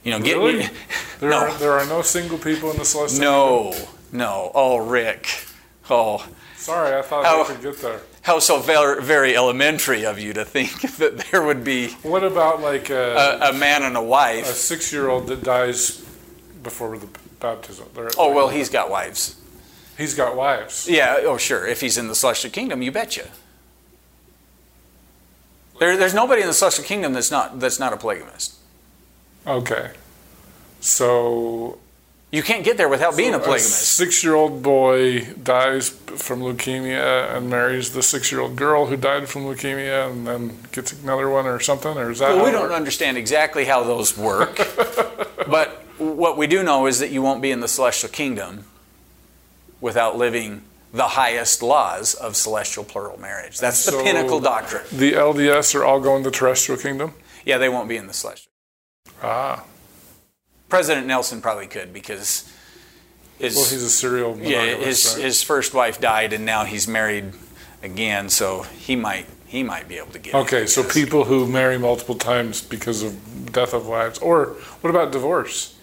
You 0.03 0.11
know, 0.11 0.19
Really? 0.19 0.59
get 0.59 0.71
There 1.19 1.29
no, 1.29 1.37
are 1.39 1.53
there 1.57 1.73
are 1.73 1.85
no 1.85 2.01
single 2.01 2.37
people 2.37 2.71
in 2.71 2.77
the 2.77 2.85
celestial. 2.85 3.71
Kingdom. 3.73 3.87
No, 4.13 4.25
no. 4.25 4.51
Oh, 4.55 4.77
Rick. 4.77 5.27
Oh. 5.89 6.25
Sorry, 6.55 6.95
I 6.97 7.01
thought 7.01 7.25
How- 7.25 7.41
we 7.41 7.47
could 7.55 7.61
get 7.61 7.81
there. 7.81 8.01
how 8.21 8.39
so 8.39 8.59
very, 8.59 9.01
very 9.03 9.35
elementary 9.35 10.05
of 10.05 10.19
you 10.19 10.33
to 10.33 10.45
think 10.45 10.81
that 10.97 11.17
there 11.31 11.41
would 11.41 11.63
be 11.63 11.89
What 12.03 12.23
about 12.23 12.61
like 12.61 12.89
a, 12.89 13.39
a, 13.41 13.49
a 13.49 13.53
man 13.53 13.83
and 13.83 13.97
a 13.97 14.01
wife? 14.01 14.45
a 14.49 14.53
six-year-old 14.53 15.27
that 15.27 15.43
dies 15.43 16.03
before 16.63 16.97
the 16.97 17.07
baptism? 17.39 17.87
They're- 17.93 18.11
Oh 18.17 18.33
well, 18.33 18.49
he's 18.49 18.69
got 18.69 18.89
wives. 18.89 19.35
he's 19.97 20.13
got 20.15 20.35
wives. 20.35 20.87
Yeah. 20.87 21.19
Oh 21.23 21.37
sure. 21.37 21.65
If 21.67 21.81
he's 21.81 21.97
in 21.97 22.07
the 22.07 22.15
celestial 22.15 22.51
kingdom, 22.51 22.81
you 22.81 22.91
betcha. 22.91 23.27
There, 25.79 25.95
there's 25.97 26.13
nobody 26.13 26.41
in 26.41 26.47
the 26.47 26.53
celestial 26.53 26.85
kingdom 26.85 27.13
that's 27.13 27.31
not 27.31 27.59
that's 27.59 27.79
not 27.79 27.93
a 27.93 27.97
polygamist. 27.97 28.55
Okay, 29.47 29.91
so 30.81 31.77
You 32.31 32.43
can't 32.43 32.63
get 32.63 32.77
there 32.77 32.89
without 32.89 33.17
being 33.17 33.33
a 33.33 33.39
A 33.39 33.59
six-year-old 33.59 34.61
boy 34.61 35.21
dies 35.41 35.89
from 35.89 36.41
leukemia 36.41 37.35
and 37.35 37.49
marries 37.49 37.93
the 37.93 38.03
six-year-old 38.03 38.55
girl 38.55 38.85
who 38.85 38.95
died 38.95 39.27
from 39.27 39.45
leukemia, 39.45 40.11
and 40.11 40.27
then 40.27 40.57
gets 40.71 40.93
another 40.93 41.29
one 41.29 41.47
or 41.47 41.59
something, 41.59 41.97
or 41.97 42.11
is 42.11 42.19
that? 42.19 42.35
Well, 42.35 42.45
we 42.45 42.51
don't 42.51 42.71
understand 42.71 43.17
exactly 43.17 43.65
how 43.65 43.83
those 43.83 44.15
work, 44.17 44.57
but 45.47 45.83
what 45.97 46.37
we 46.37 46.45
do 46.47 46.63
know 46.63 46.85
is 46.85 46.99
that 46.99 47.09
you 47.11 47.21
won't 47.21 47.41
be 47.41 47.51
in 47.51 47.61
the 47.61 47.67
celestial 47.67 48.09
kingdom 48.09 48.65
without 49.81 50.17
living 50.17 50.61
the 50.93 51.09
highest 51.09 51.61
laws 51.61 52.13
of 52.13 52.35
celestial 52.35 52.83
plural 52.83 53.19
marriage. 53.19 53.59
That's 53.59 53.85
the 53.85 54.01
pinnacle 54.03 54.39
doctrine. 54.39 54.83
The 54.91 55.13
LDS 55.13 55.75
are 55.75 55.83
all 55.85 55.99
going 55.99 56.23
to 56.23 56.29
the 56.29 56.35
terrestrial 56.35 56.79
kingdom. 56.81 57.13
Yeah, 57.45 57.57
they 57.57 57.69
won't 57.69 57.87
be 57.89 57.95
in 57.97 58.07
the 58.07 58.13
celestial. 58.13 58.48
Ah, 59.21 59.65
President 60.69 61.07
Nelson 61.07 61.41
probably 61.41 61.67
could 61.67 61.93
because 61.93 62.51
his 63.37 63.55
well, 63.55 63.65
he's 63.65 63.83
a 63.83 63.89
serial. 63.89 64.37
yeah 64.39 64.75
his 64.75 65.13
right? 65.15 65.25
his 65.25 65.43
first 65.43 65.73
wife 65.73 65.99
died 65.99 66.33
and 66.33 66.45
now 66.45 66.63
he's 66.63 66.87
married 66.87 67.33
again, 67.83 68.29
so 68.29 68.63
he 68.63 68.95
might 68.95 69.25
he 69.47 69.63
might 69.63 69.87
be 69.87 69.97
able 69.97 70.11
to 70.11 70.19
get. 70.19 70.33
it, 70.33 70.37
Okay, 70.37 70.65
so 70.67 70.83
people 70.83 71.25
who 71.25 71.47
marry 71.47 71.77
multiple 71.77 72.15
times 72.15 72.61
because 72.61 73.03
of 73.03 73.51
death 73.51 73.73
of 73.73 73.87
wives, 73.87 74.19
or 74.19 74.55
what 74.81 74.89
about 74.89 75.11
divorce? 75.11 75.75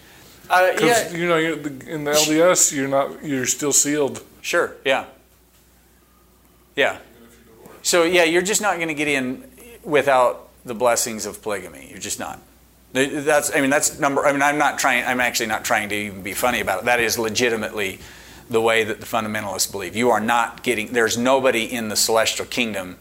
Uh, 0.48 0.72
Because 0.72 1.12
yeah, 1.12 1.18
you 1.18 1.26
know, 1.26 1.36
in 1.36 2.04
the 2.04 2.12
LDS, 2.12 2.72
you're 2.72 2.86
not, 2.86 3.24
you're 3.24 3.46
still 3.46 3.72
sealed. 3.72 4.22
Sure. 4.40 4.76
Yeah. 4.84 5.06
Yeah. 6.76 6.98
So 7.82 8.04
yeah, 8.04 8.22
you're 8.22 8.42
just 8.42 8.62
not 8.62 8.76
going 8.76 8.86
to 8.86 8.94
get 8.94 9.08
in 9.08 9.50
without 9.82 10.48
the 10.64 10.74
blessings 10.74 11.26
of 11.26 11.42
polygamy. 11.42 11.88
You're 11.90 11.98
just 11.98 12.20
not. 12.20 12.40
That's. 12.96 13.54
I 13.54 13.60
mean, 13.60 13.70
that's 13.70 13.98
number. 13.98 14.26
I 14.26 14.32
mean, 14.32 14.42
I'm 14.42 14.58
not 14.58 14.78
trying. 14.78 15.04
I'm 15.04 15.20
actually 15.20 15.46
not 15.46 15.64
trying 15.64 15.88
to 15.90 15.94
even 15.94 16.22
be 16.22 16.32
funny 16.34 16.60
about 16.60 16.80
it. 16.80 16.84
That 16.86 17.00
is 17.00 17.18
legitimately 17.18 18.00
the 18.48 18.60
way 18.60 18.84
that 18.84 19.00
the 19.00 19.06
fundamentalists 19.06 19.70
believe. 19.70 19.94
You 19.96 20.10
are 20.10 20.20
not 20.20 20.62
getting. 20.62 20.92
There's 20.92 21.16
nobody 21.18 21.64
in 21.64 21.88
the 21.88 21.96
celestial 21.96 22.46
kingdom 22.46 22.96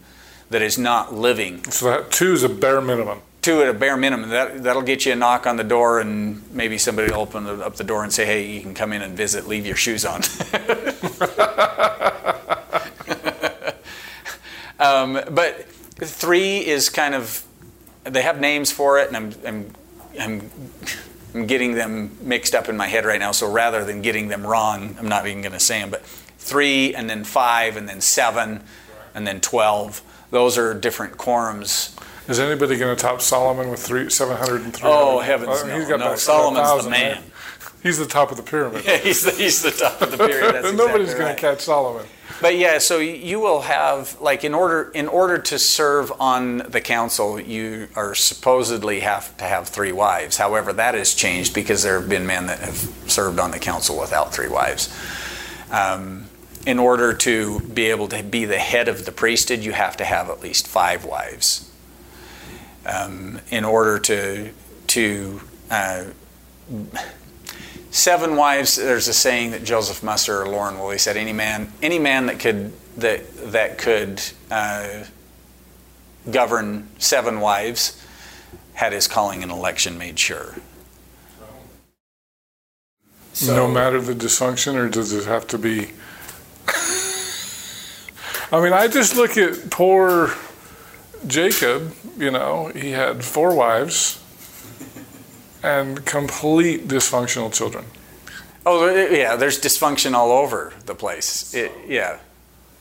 that 0.50 0.62
is 0.62 0.78
not 0.78 1.12
living 1.14 1.64
So 1.64 1.86
that 1.90 2.10
two 2.12 2.32
is 2.32 2.42
a 2.44 2.48
bare 2.48 2.80
minimum. 2.80 3.20
two 3.42 3.62
at 3.62 3.68
a 3.68 3.74
bare 3.74 3.96
minimum. 3.96 4.30
That 4.30 4.62
that'll 4.62 4.82
get 4.82 5.06
you 5.06 5.12
a 5.12 5.16
knock 5.16 5.46
on 5.46 5.56
the 5.56 5.64
door, 5.64 6.00
and 6.00 6.42
maybe 6.52 6.78
somebody 6.78 7.10
will 7.12 7.20
open 7.20 7.46
up 7.46 7.76
the 7.76 7.84
door 7.84 8.02
and 8.04 8.12
say, 8.12 8.26
"Hey, 8.26 8.46
you 8.50 8.60
can 8.60 8.74
come 8.74 8.92
in 8.92 9.02
and 9.02 9.16
visit. 9.16 9.46
Leave 9.48 9.66
your 9.66 9.76
shoes 9.76 10.04
on." 10.04 10.22
um, 14.78 15.20
but 15.30 15.64
three 15.96 16.58
is 16.66 16.88
kind 16.90 17.14
of 17.14 17.44
they 18.04 18.22
have 18.22 18.40
names 18.40 18.70
for 18.72 18.98
it, 18.98 19.08
and 19.08 19.16
I'm 19.16 19.32
I'm 19.46 19.70
I'm. 20.18 20.50
I'm 21.34 21.46
getting 21.46 21.74
them 21.74 22.16
mixed 22.22 22.54
up 22.54 22.70
in 22.70 22.78
my 22.78 22.86
head 22.86 23.04
right 23.04 23.20
now, 23.20 23.30
so 23.30 23.50
rather 23.50 23.84
than 23.84 24.00
getting 24.00 24.28
them 24.28 24.46
wrong, 24.46 24.96
I'm 24.98 25.08
not 25.08 25.26
even 25.26 25.42
going 25.42 25.52
to 25.52 25.60
say 25.60 25.80
them. 25.80 25.90
But 25.90 26.02
three, 26.38 26.94
and 26.94 27.10
then 27.10 27.24
five, 27.24 27.76
and 27.76 27.86
then 27.86 28.00
seven, 28.00 28.62
and 29.14 29.26
then 29.26 29.42
twelve. 29.42 30.00
Those 30.30 30.56
are 30.56 30.72
different 30.72 31.18
quorums 31.18 31.94
Is 32.26 32.40
anybody 32.40 32.76
going 32.78 32.96
to 32.96 33.00
top 33.00 33.20
Solomon 33.20 33.68
with 33.70 33.80
three, 33.80 34.08
700 34.10 34.62
and 34.62 34.74
300? 34.74 34.96
Oh, 34.98 35.18
heavens, 35.20 35.62
Uh, 35.62 35.66
no. 35.66 35.78
He's 35.78 35.88
got 35.88 35.98
No, 36.00 36.06
about 36.06 36.18
Solomon's 36.18 36.84
the 36.84 36.90
man. 36.90 37.16
right? 37.16 37.24
He's 37.82 37.98
the 37.98 38.06
top 38.06 38.30
of 38.30 38.36
the 38.36 38.42
pyramid. 38.42 38.84
Yeah, 38.84 38.96
he's, 39.02 39.24
the, 39.24 39.30
he's 39.30 39.62
the 39.62 39.70
top 39.70 40.02
of 40.02 40.10
the 40.10 40.16
pyramid. 40.26 40.64
That's 40.64 40.76
Nobody's 40.76 41.12
exactly 41.12 41.14
going 41.14 41.28
right. 41.28 41.36
to 41.36 41.40
catch 41.40 41.60
Solomon. 41.60 42.06
But 42.40 42.58
yeah, 42.58 42.78
so 42.78 42.98
you 42.98 43.40
will 43.40 43.62
have 43.62 44.20
like 44.20 44.44
in 44.44 44.52
order 44.52 44.90
in 44.90 45.08
order 45.08 45.38
to 45.38 45.58
serve 45.58 46.12
on 46.20 46.58
the 46.58 46.82
council, 46.82 47.40
you 47.40 47.88
are 47.96 48.14
supposedly 48.14 49.00
have 49.00 49.34
to 49.38 49.44
have 49.44 49.68
three 49.68 49.92
wives. 49.92 50.36
However, 50.36 50.72
that 50.74 50.94
has 50.94 51.14
changed 51.14 51.54
because 51.54 51.82
there 51.82 51.98
have 51.98 52.10
been 52.10 52.26
men 52.26 52.46
that 52.46 52.58
have 52.58 52.76
served 53.06 53.38
on 53.38 53.52
the 53.52 53.58
council 53.58 53.98
without 53.98 54.34
three 54.34 54.48
wives. 54.48 54.94
Um, 55.70 56.26
in 56.66 56.78
order 56.78 57.14
to 57.14 57.60
be 57.60 57.86
able 57.86 58.08
to 58.08 58.22
be 58.22 58.44
the 58.44 58.58
head 58.58 58.88
of 58.88 59.06
the 59.06 59.12
priesthood, 59.12 59.60
you 59.60 59.72
have 59.72 59.96
to 59.98 60.04
have 60.04 60.28
at 60.28 60.40
least 60.40 60.66
five 60.66 61.04
wives. 61.04 61.70
Um, 62.84 63.40
in 63.50 63.64
order 63.64 63.98
to 64.00 64.52
to 64.88 65.40
uh, 65.70 66.04
seven 67.96 68.36
wives 68.36 68.76
there's 68.76 69.08
a 69.08 69.14
saying 69.14 69.52
that 69.52 69.64
joseph 69.64 70.02
musser 70.02 70.42
or 70.42 70.48
lorin 70.48 70.78
woolley 70.78 70.98
said 70.98 71.16
any 71.16 71.32
man 71.32 71.72
any 71.80 71.98
man 71.98 72.26
that 72.26 72.38
could 72.38 72.70
that 72.96 73.24
that 73.52 73.78
could 73.78 74.22
uh, 74.50 75.04
govern 76.30 76.86
seven 76.98 77.40
wives 77.40 78.02
had 78.74 78.92
his 78.92 79.08
calling 79.08 79.42
and 79.42 79.50
election 79.50 79.96
made 79.96 80.18
sure 80.18 80.56
So, 83.32 83.54
no 83.54 83.68
matter 83.68 84.00
the 84.00 84.14
dysfunction, 84.14 84.76
or 84.76 84.88
does 84.88 85.12
it 85.12 85.26
have 85.26 85.46
to 85.48 85.58
be? 85.58 85.90
I 88.50 88.62
mean, 88.62 88.72
I 88.72 88.88
just 88.88 89.14
look 89.14 89.36
at 89.36 89.70
poor 89.70 90.32
Jacob. 91.26 91.94
You 92.16 92.30
know, 92.30 92.68
he 92.68 92.92
had 92.92 93.22
four 93.22 93.54
wives 93.54 94.24
and 95.66 96.04
complete 96.06 96.86
dysfunctional 96.88 97.52
children. 97.52 97.84
oh 98.64 98.88
yeah 99.10 99.36
there's 99.36 99.60
dysfunction 99.60 100.14
all 100.14 100.30
over 100.30 100.72
the 100.86 100.94
place 100.94 101.52
it, 101.54 101.72
yeah 101.86 102.18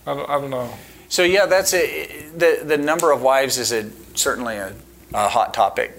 I 0.06 0.14
don't, 0.14 0.30
I 0.30 0.40
don't 0.40 0.50
know. 0.52 0.72
so 1.10 1.24
yeah 1.24 1.46
that's 1.48 1.74
a 1.74 2.08
the 2.38 2.62
the 2.64 2.78
number 2.78 3.12
of 3.12 3.22
wives 3.22 3.58
is 3.58 3.72
a 3.72 3.90
certainly 4.16 4.56
a, 4.58 4.74
a 5.14 5.28
hot 5.28 5.54
topic 5.54 5.94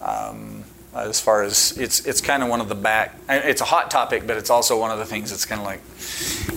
um, 0.00 0.64
as 0.94 1.20
far 1.20 1.42
as 1.42 1.76
it's 1.78 2.06
it's 2.06 2.20
kind 2.20 2.42
of 2.42 2.48
one 2.48 2.60
of 2.60 2.68
the 2.68 2.74
back 2.74 3.14
it's 3.28 3.60
a 3.60 3.64
hot 3.66 3.90
topic 3.90 4.26
but 4.26 4.36
it's 4.36 4.50
also 4.50 4.78
one 4.78 4.90
of 4.90 4.98
the 4.98 5.06
things 5.06 5.30
that's 5.30 5.44
kind 5.44 5.60
of 5.60 5.66
like 5.66 5.80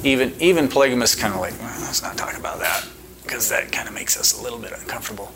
even 0.05 0.33
even 0.39 0.67
polygamists 0.67 1.15
kind 1.15 1.33
of 1.33 1.39
like 1.39 1.53
well, 1.59 1.81
let's 1.81 2.01
not 2.01 2.17
talk 2.17 2.37
about 2.37 2.59
that 2.59 2.87
because 3.23 3.49
that 3.49 3.71
kind 3.71 3.87
of 3.87 3.93
makes 3.93 4.17
us 4.17 4.39
a 4.39 4.41
little 4.41 4.59
bit 4.59 4.71
uncomfortable 4.71 5.31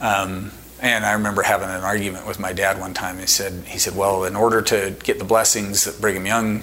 um, 0.00 0.50
and 0.80 1.04
I 1.04 1.12
remember 1.12 1.42
having 1.42 1.68
an 1.68 1.82
argument 1.82 2.26
with 2.26 2.38
my 2.38 2.52
dad 2.52 2.78
one 2.78 2.94
time. 2.94 3.18
He 3.18 3.26
said, 3.26 3.64
he 3.66 3.78
said, 3.78 3.96
well, 3.96 4.24
in 4.24 4.36
order 4.36 4.62
to 4.62 4.94
get 5.02 5.18
the 5.18 5.24
blessings 5.24 5.84
that 5.84 6.00
Brigham 6.00 6.26
Young 6.26 6.62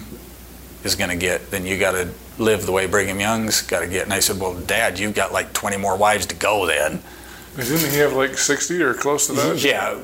is 0.84 0.96
going 0.96 1.10
to 1.10 1.16
get, 1.18 1.52
then 1.52 1.66
you 1.66 1.78
got 1.78 1.92
to 1.92 2.10
live 2.38 2.66
the 2.66 2.72
way 2.72 2.86
Brigham 2.88 3.20
Young's 3.20 3.62
got 3.62 3.82
to 3.82 3.88
get. 3.88 4.04
And 4.04 4.14
I 4.14 4.20
said, 4.20 4.40
well, 4.40 4.54
Dad, 4.54 5.00
you've 5.00 5.16
got 5.16 5.34
like 5.34 5.54
20 5.54 5.78
more 5.78 5.98
wives 5.98 6.26
to 6.28 6.36
go 6.36 6.66
then. 6.66 7.02
Didn't 7.58 7.92
he 7.92 7.98
have 7.98 8.14
like 8.14 8.38
60 8.38 8.82
or 8.82 8.94
close 8.94 9.28
to 9.28 9.34
that? 9.34 9.58
Yeah. 9.64 10.00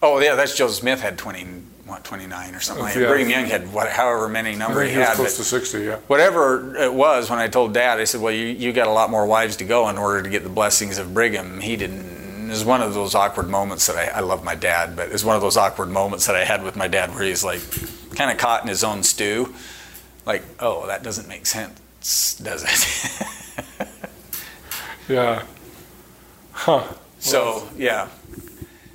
Oh, 0.00 0.20
yeah, 0.20 0.36
that's 0.36 0.56
Joseph 0.56 0.78
Smith 0.78 1.00
had 1.00 1.18
20, 1.18 1.44
what, 1.86 2.04
29 2.04 2.54
or 2.54 2.60
something 2.60 2.84
like 2.84 2.94
that. 2.94 3.00
Yeah. 3.00 3.08
Brigham 3.08 3.30
Young 3.30 3.46
had 3.46 3.72
what, 3.72 3.88
however 3.90 4.28
many 4.28 4.54
number 4.54 4.84
he 4.84 4.92
he 4.92 4.98
was 4.98 5.08
had. 5.08 5.16
close 5.16 5.36
to 5.38 5.42
60, 5.42 5.80
yeah. 5.80 5.96
whatever 6.06 6.76
it 6.76 6.94
was 6.94 7.28
when 7.30 7.40
I 7.40 7.48
told 7.48 7.74
Dad, 7.74 7.98
I 7.98 8.04
said, 8.04 8.20
"Well, 8.20 8.32
you 8.32 8.46
you 8.46 8.72
got 8.72 8.86
a 8.86 8.92
lot 8.92 9.10
more 9.10 9.26
wives 9.26 9.56
to 9.56 9.64
go 9.64 9.88
in 9.88 9.98
order 9.98 10.22
to 10.22 10.28
get 10.30 10.44
the 10.44 10.48
blessings 10.50 10.98
of 10.98 11.12
Brigham." 11.14 11.60
He 11.60 11.76
didn't. 11.76 12.17
It 12.48 12.52
was 12.52 12.64
one 12.64 12.80
of 12.82 12.94
those 12.94 13.14
awkward 13.14 13.48
moments 13.48 13.86
that 13.86 13.96
I, 13.96 14.18
I 14.18 14.20
love 14.20 14.42
my 14.42 14.54
dad, 14.54 14.96
but 14.96 15.10
it's 15.10 15.24
one 15.24 15.36
of 15.36 15.42
those 15.42 15.56
awkward 15.56 15.90
moments 15.90 16.26
that 16.26 16.36
I 16.36 16.44
had 16.44 16.62
with 16.62 16.76
my 16.76 16.88
dad 16.88 17.10
where 17.14 17.22
he's 17.22 17.44
like, 17.44 17.60
kind 18.14 18.30
of 18.30 18.38
caught 18.38 18.62
in 18.62 18.68
his 18.68 18.82
own 18.82 19.02
stew, 19.02 19.54
like, 20.26 20.42
"Oh, 20.58 20.86
that 20.86 21.02
doesn't 21.02 21.28
make 21.28 21.46
sense, 21.46 22.34
does 22.34 22.64
it?" 22.64 23.88
Yeah. 25.08 25.42
Huh. 26.52 26.84
so 27.18 27.66
yeah. 27.76 28.08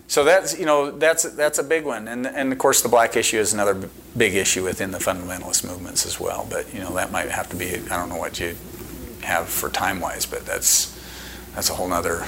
So 0.07 0.23
that's 0.23 0.57
you 0.59 0.65
know 0.65 0.91
that's 0.91 1.23
that's 1.23 1.57
a 1.57 1.63
big 1.63 1.85
one, 1.85 2.07
and 2.07 2.27
and 2.27 2.51
of 2.51 2.59
course 2.59 2.83
the 2.83 2.89
black 2.89 3.15
issue 3.17 3.39
is 3.39 3.51
another 3.51 3.73
b- 3.73 3.87
big 4.15 4.35
issue 4.35 4.63
within 4.63 4.91
the 4.91 4.99
fundamentalist 4.99 5.65
movements 5.65 6.05
as 6.05 6.19
well. 6.19 6.45
But 6.47 6.71
you 6.71 6.81
know 6.81 6.93
that 6.93 7.11
might 7.11 7.29
have 7.29 7.49
to 7.49 7.55
be 7.55 7.73
I 7.73 7.97
don't 7.97 8.09
know 8.09 8.17
what 8.17 8.39
you 8.39 8.55
have 9.21 9.49
for 9.49 9.69
time 9.69 9.99
wise, 10.01 10.27
but 10.27 10.45
that's 10.45 10.95
that's 11.55 11.71
a 11.71 11.73
whole 11.73 11.87
nother. 11.87 12.27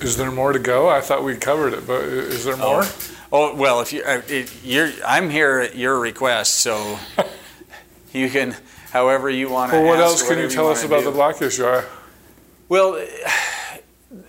Is 0.00 0.16
there 0.16 0.30
more 0.30 0.52
to 0.52 0.58
go? 0.58 0.88
I 0.88 1.00
thought 1.00 1.24
we 1.24 1.36
covered 1.36 1.72
it, 1.72 1.86
but 1.86 2.02
is 2.02 2.44
there 2.44 2.56
more? 2.56 2.84
Oh 3.32 3.54
well, 3.54 3.80
if 3.80 3.92
you 3.92 4.02
uh, 4.04 4.22
if 4.28 4.64
you're 4.64 4.90
I'm 5.04 5.30
here 5.30 5.58
at 5.58 5.74
your 5.76 5.98
request, 5.98 6.54
so 6.56 6.98
you 8.12 8.30
can 8.30 8.54
however 8.92 9.28
you 9.28 9.48
want 9.50 9.72
to. 9.72 9.78
Well, 9.78 9.86
what 9.86 9.98
else 9.98 10.26
can 10.26 10.38
you 10.38 10.48
tell 10.48 10.68
us 10.68 10.84
about 10.84 11.00
do. 11.00 11.06
the 11.06 11.10
black 11.10 11.42
issue? 11.42 11.66
I, 11.66 11.84
Well, 12.68 12.92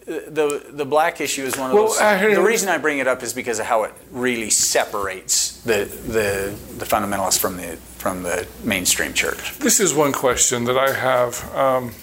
the 0.06 0.66
the 0.70 0.86
black 0.86 1.22
issue 1.22 1.44
is 1.44 1.56
one 1.58 1.70
of 1.70 1.76
Well, 1.76 1.88
those. 1.88 2.36
The 2.36 2.42
reason 2.42 2.70
I 2.70 2.78
bring 2.78 2.98
it 2.98 3.08
up 3.08 3.22
is 3.22 3.34
because 3.34 3.60
of 3.60 3.66
how 3.68 3.84
it 3.84 3.94
really 4.12 4.50
separates 4.50 5.62
the 5.62 5.86
the 5.86 6.56
the 6.78 6.86
fundamentalists 6.86 7.40
from 7.40 7.58
the 7.58 7.78
from 7.98 8.24
the 8.24 8.48
mainstream 8.64 9.14
church. 9.14 9.60
This 9.60 9.80
is 9.80 9.94
one 9.94 10.12
question 10.12 10.64
that 10.66 10.78
I 10.78 10.92
have. 10.92 11.54
Um, 11.54 11.94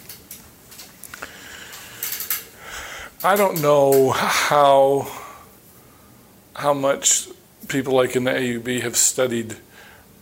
I 3.25 3.37
don't 3.37 3.63
know 3.63 4.11
how 4.11 5.11
how 6.55 6.75
much 6.75 7.29
people 7.69 7.95
like 7.95 8.15
in 8.17 8.25
the 8.25 8.31
AUB 8.31 8.83
have 8.83 8.97
studied 8.97 9.57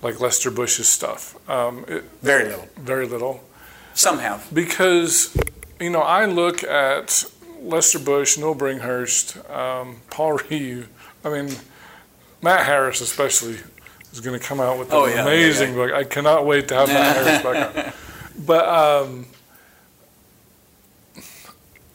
like 0.02 0.20
Lester 0.20 0.50
Bush's 0.50 0.88
stuff. 0.88 1.36
Um, 1.50 1.84
it, 1.88 2.04
Very 2.22 2.44
little. 2.48 2.68
very 2.78 3.06
little, 3.06 3.44
Some 3.94 4.18
have. 4.18 4.48
because 4.52 5.36
you 5.80 5.90
know 5.90 6.00
I 6.00 6.26
look 6.26 6.62
at 6.64 7.24
Lester 7.60 7.98
Bush, 7.98 8.38
Newell 8.38 8.54
Bringhurst, 8.54 9.48
um, 9.50 9.96
Paul 10.10 10.34
Reeve. 10.48 10.88
I 11.24 11.28
mean, 11.30 11.54
Matt 12.40 12.66
Harris 12.66 13.00
especially 13.00 13.58
is 14.12 14.20
going 14.20 14.38
to 14.38 14.44
come 14.44 14.60
out 14.60 14.78
with 14.78 14.88
an 14.90 14.94
Oh, 14.96 15.06
yeah, 15.06 15.22
amazing 15.22 15.70
yeah, 15.70 15.74
book. 15.74 15.92
I 15.92 16.04
cannot 16.04 16.46
wait 16.46 16.68
to 16.68 16.74
have 16.74 16.88
that 16.88 17.16
Harris 17.16 17.42
back 17.42 17.76
on. 17.86 17.92
But 18.46 18.66
um, 18.66 19.26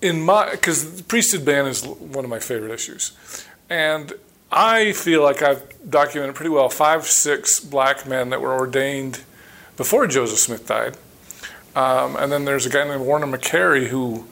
in 0.01 0.21
my 0.21 0.51
because 0.51 1.01
priesthood 1.03 1.45
ban 1.45 1.65
is 1.65 1.85
one 1.85 2.23
of 2.23 2.29
my 2.29 2.39
favorite 2.39 2.71
issues, 2.71 3.11
and 3.69 4.13
I 4.51 4.93
feel 4.93 5.23
like 5.23 5.41
I've 5.41 5.89
documented 5.89 6.35
pretty 6.35 6.49
well 6.49 6.69
five, 6.69 7.05
six 7.05 7.59
black 7.59 8.07
men 8.07 8.29
that 8.29 8.41
were 8.41 8.53
ordained 8.53 9.21
before 9.75 10.07
Joseph 10.07 10.39
Smith 10.39 10.67
died, 10.67 10.97
um, 11.75 12.15
and 12.15 12.31
then 12.31 12.45
there's 12.45 12.65
a 12.65 12.69
guy 12.69 12.87
named 12.87 13.01
Warner 13.01 13.27
McCary 13.27 13.87
who 13.87 14.27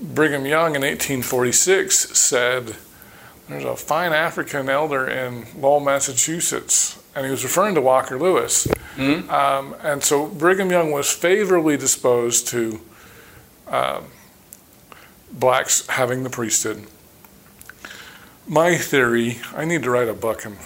Brigham 0.00 0.44
Young 0.44 0.74
in 0.76 0.82
1846 0.82 2.18
said 2.18 2.76
there's 3.48 3.64
a 3.64 3.76
fine 3.76 4.12
African 4.12 4.68
elder 4.68 5.08
in 5.08 5.46
Lowell, 5.56 5.80
Massachusetts, 5.80 6.98
and 7.14 7.24
he 7.24 7.30
was 7.30 7.44
referring 7.44 7.74
to 7.76 7.80
Walker 7.80 8.18
Lewis. 8.18 8.66
Mm-hmm. 8.96 9.30
Um, 9.30 9.76
and 9.82 10.02
so 10.02 10.26
Brigham 10.26 10.70
Young 10.70 10.90
was 10.90 11.10
favorably 11.10 11.76
disposed 11.76 12.48
to 12.48 12.80
um, 13.68 14.06
blacks 15.32 15.86
having 15.88 16.22
the 16.22 16.30
priesthood. 16.30 16.86
My 18.46 18.76
theory, 18.76 19.38
I 19.54 19.64
need 19.64 19.82
to 19.82 19.90
write 19.90 20.08
a 20.08 20.14
book 20.14 20.44
and 20.44 20.56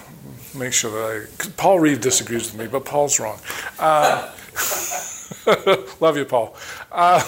make 0.55 0.73
sure 0.73 0.91
that 0.91 1.27
I. 1.27 1.51
Paul 1.57 1.79
Reeve 1.79 2.01
disagrees 2.01 2.51
with 2.51 2.59
me, 2.59 2.67
but 2.67 2.85
Paul's 2.85 3.19
wrong. 3.19 3.39
Uh, 3.79 4.31
love 5.99 6.17
you, 6.17 6.25
Paul. 6.25 6.55
Uh, 6.91 7.23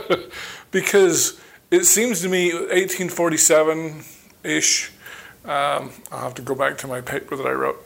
because 0.70 1.40
it 1.70 1.84
seems 1.84 2.20
to 2.22 2.28
me 2.28 2.52
1847 2.52 4.04
ish, 4.42 4.90
um, 5.44 5.90
I'll 6.10 6.20
have 6.20 6.34
to 6.34 6.42
go 6.42 6.54
back 6.54 6.78
to 6.78 6.88
my 6.88 7.00
paper 7.00 7.36
that 7.36 7.46
I 7.46 7.52
wrote. 7.52 7.84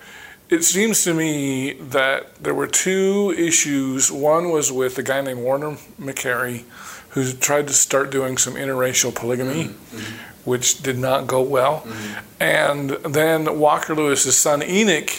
It 0.48 0.64
seems 0.64 1.04
to 1.04 1.12
me 1.12 1.74
that 1.74 2.36
there 2.36 2.54
were 2.54 2.66
two 2.66 3.34
issues. 3.36 4.10
One 4.10 4.50
was 4.50 4.72
with 4.72 4.96
a 4.96 5.02
guy 5.02 5.20
named 5.20 5.40
Warner 5.40 5.76
McCary, 6.00 6.64
who 7.10 7.32
tried 7.32 7.66
to 7.68 7.72
start 7.72 8.10
doing 8.10 8.36
some 8.36 8.54
interracial 8.54 9.14
polygamy, 9.14 9.64
mm-hmm. 9.64 9.96
Mm-hmm. 9.96 10.50
which 10.50 10.82
did 10.82 10.98
not 10.98 11.26
go 11.26 11.42
well. 11.42 11.80
Mm-hmm. 11.80 12.42
And 12.42 12.90
then 12.90 13.58
Walker 13.58 13.94
Lewis's 13.94 14.36
son 14.36 14.62
Enoch 14.62 15.10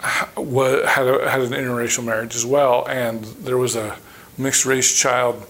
had, 0.00 0.28
a, 0.36 1.30
had 1.30 1.40
an 1.40 1.52
interracial 1.52 2.04
marriage 2.04 2.34
as 2.34 2.44
well, 2.44 2.86
and 2.88 3.24
there 3.24 3.58
was 3.58 3.76
a 3.76 3.96
mixed 4.36 4.66
race 4.66 4.98
child 4.98 5.46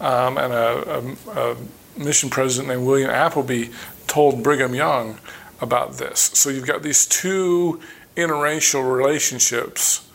um, 0.00 0.36
and 0.38 0.52
a, 0.52 1.16
a, 1.30 1.52
a 1.52 1.56
mission 1.96 2.28
president 2.28 2.68
named 2.68 2.86
William 2.86 3.10
Appleby 3.10 3.66
told 4.06 4.42
Brigham 4.42 4.74
Young 4.74 5.18
about 5.60 5.94
this. 5.94 6.20
So 6.34 6.50
you've 6.50 6.66
got 6.66 6.82
these 6.82 7.06
two 7.06 7.80
interracial 8.16 8.90
relationships. 8.90 10.08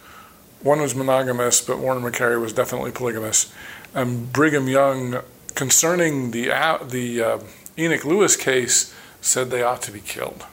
One 0.62 0.82
was 0.82 0.94
monogamous, 0.94 1.62
but 1.62 1.80
Warner 1.80 2.12
McCary 2.12 2.40
was 2.40 2.54
definitely 2.54 2.92
polygamous. 2.92 3.52
And 3.94 4.32
Brigham 4.32 4.68
Young, 4.68 5.22
concerning 5.56 6.32
the 6.32 6.52
uh, 6.52 6.78
the 6.84 7.22
uh, 7.22 7.40
Enoch 7.78 8.06
Lewis 8.06 8.36
case, 8.36 8.94
said 9.22 9.50
they 9.50 9.64
ought 9.64 9.82
to 9.84 9.92
be 9.92 10.00
killed 10.00 10.46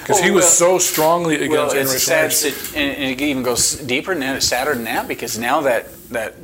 because 0.00 0.20
he 0.20 0.30
Oh, 0.30 0.34
was 0.34 0.44
well- 0.44 0.50
so 0.52 0.78
strongly 0.78 1.48
Well, 1.48 1.70
against 1.70 1.76
it's 1.76 1.90
interracial 1.94 1.98
sad, 2.06 2.16
marriage. 2.16 2.32
sit- 2.34 2.76
and 2.76 3.02
it 3.02 3.20
even 3.20 3.42
goes 3.42 3.74
deeper 3.76 4.12
than 4.12 4.20
that, 4.20 4.36
it's 4.36 4.46
sadder 4.46 4.74
than 4.74 4.84
that 4.84 5.08
because 5.08 5.38
now 5.38 5.62
that 5.62 5.86
that 6.10 6.34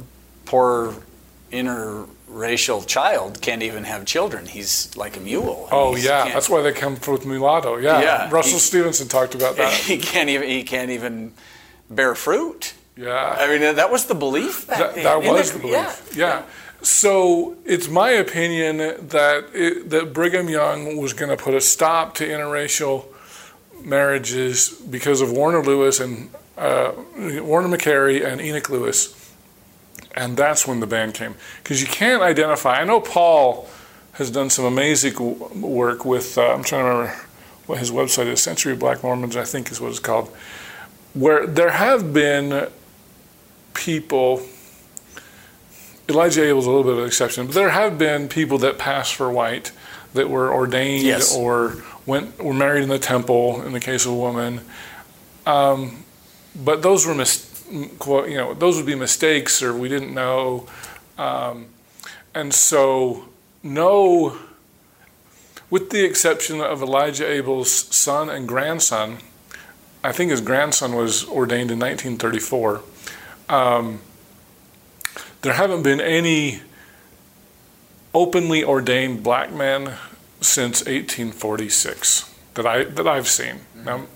poor 0.44 0.94
interracial 1.52 2.86
child 2.86 3.40
can't 3.40 3.62
even 3.62 3.84
have 3.84 4.04
children. 4.04 4.46
He's 4.46 4.94
like 4.96 5.16
a 5.16 5.20
mule. 5.20 5.68
Oh 5.70 5.96
yeah, 5.96 6.24
that's 6.32 6.48
why 6.48 6.62
they 6.62 6.72
come 6.72 6.94
with 7.06 7.26
mulatto. 7.26 7.76
Yeah, 7.76 8.00
Yeah, 8.00 8.30
Russell 8.30 8.54
he- 8.54 8.58
Stevenson 8.58 9.08
talked 9.08 9.34
about 9.34 9.56
that. 9.56 9.72
he 9.90 9.98
can't 9.98 10.28
even 10.28 10.48
he 10.48 10.62
can't 10.64 10.90
even 10.90 11.32
bear 11.88 12.14
fruit. 12.14 12.74
Yeah, 13.00 13.36
I 13.38 13.46
mean, 13.48 13.76
that 13.76 13.90
was 13.90 14.04
the 14.04 14.14
belief 14.14 14.66
back 14.66 14.78
that, 14.78 14.94
then. 14.94 15.04
that 15.04 15.22
was 15.22 15.50
it? 15.50 15.54
the 15.54 15.58
belief. 15.60 16.14
Yeah. 16.14 16.42
So 16.82 17.56
it's 17.64 17.88
my 17.88 18.10
opinion 18.10 18.76
that 19.08 19.46
it, 19.54 19.88
that 19.88 20.12
Brigham 20.12 20.50
Young 20.50 20.98
was 20.98 21.14
going 21.14 21.30
to 21.30 21.42
put 21.42 21.54
a 21.54 21.62
stop 21.62 22.14
to 22.16 22.26
interracial 22.26 23.06
marriages 23.82 24.68
because 24.68 25.22
of 25.22 25.32
Warner 25.32 25.62
Lewis 25.62 25.98
and 25.98 26.28
uh, 26.58 26.92
Warner 27.16 27.74
McCary 27.74 28.22
and 28.22 28.38
Enoch 28.38 28.68
Lewis, 28.68 29.32
and 30.14 30.36
that's 30.36 30.66
when 30.66 30.80
the 30.80 30.86
ban 30.86 31.12
came. 31.12 31.36
Because 31.62 31.80
you 31.80 31.86
can't 31.86 32.22
identify. 32.22 32.80
I 32.80 32.84
know 32.84 33.00
Paul 33.00 33.66
has 34.12 34.30
done 34.30 34.50
some 34.50 34.66
amazing 34.66 35.14
work 35.62 36.04
with. 36.04 36.36
Uh, 36.36 36.52
I'm 36.52 36.64
trying 36.64 36.84
to 36.84 36.90
remember 36.90 37.20
what 37.64 37.78
his 37.78 37.90
website 37.90 38.26
is. 38.26 38.42
Century 38.42 38.74
of 38.74 38.78
Black 38.78 39.02
Mormons, 39.02 39.36
I 39.36 39.44
think, 39.44 39.70
is 39.70 39.80
what 39.80 39.88
it's 39.88 39.98
called. 39.98 40.28
Where 41.14 41.46
there 41.46 41.70
have 41.70 42.12
been 42.12 42.68
people. 43.74 44.42
Elijah 46.08 46.40
Abel 46.42 46.50
Abel's 46.50 46.66
a 46.66 46.70
little 46.70 46.82
bit 46.84 46.92
of 46.94 46.98
an 47.00 47.06
exception, 47.06 47.46
but 47.46 47.54
there 47.54 47.70
have 47.70 47.96
been 47.96 48.28
people 48.28 48.58
that 48.58 48.78
passed 48.78 49.14
for 49.14 49.30
white 49.30 49.70
that 50.14 50.28
were 50.28 50.52
ordained 50.52 51.04
Yes. 51.04 51.34
or 51.36 51.76
went 52.04 52.42
were 52.42 52.52
married 52.54 52.82
in 52.82 52.88
the 52.88 52.98
temple. 52.98 53.62
In 53.62 53.72
the 53.72 53.80
case 53.80 54.04
of 54.06 54.12
a 54.12 54.16
woman, 54.16 54.60
um, 55.46 56.04
but 56.56 56.82
those 56.82 57.06
were 57.06 57.14
mis- 57.14 57.46
quote, 58.00 58.28
you 58.28 58.36
know 58.36 58.54
those 58.54 58.76
would 58.76 58.86
be 58.86 58.96
mistakes 58.96 59.62
or 59.62 59.72
we 59.72 59.88
didn't 59.88 60.12
know, 60.12 60.66
um, 61.18 61.66
and 62.34 62.52
so 62.52 63.26
no. 63.62 64.36
With 65.68 65.90
the 65.90 66.04
exception 66.04 66.60
of 66.60 66.82
Elijah 66.82 67.30
Abel's 67.30 67.70
son 67.70 68.28
and 68.28 68.48
grandson, 68.48 69.18
I 70.02 70.10
think 70.10 70.32
his 70.32 70.40
grandson 70.40 70.94
was 70.96 71.24
ordained 71.28 71.70
in 71.70 71.78
1934. 71.78 72.80
Um, 73.50 74.00
there 75.42 75.54
haven't 75.54 75.82
been 75.82 76.00
any 76.00 76.60
openly 78.14 78.62
ordained 78.64 79.22
black 79.22 79.52
men 79.52 79.94
since 80.40 80.80
1846 80.80 82.32
that 82.54 82.66
I 82.66 82.84
that 82.84 83.06
I've 83.06 83.28
seen. 83.28 83.60
Now, 83.74 84.06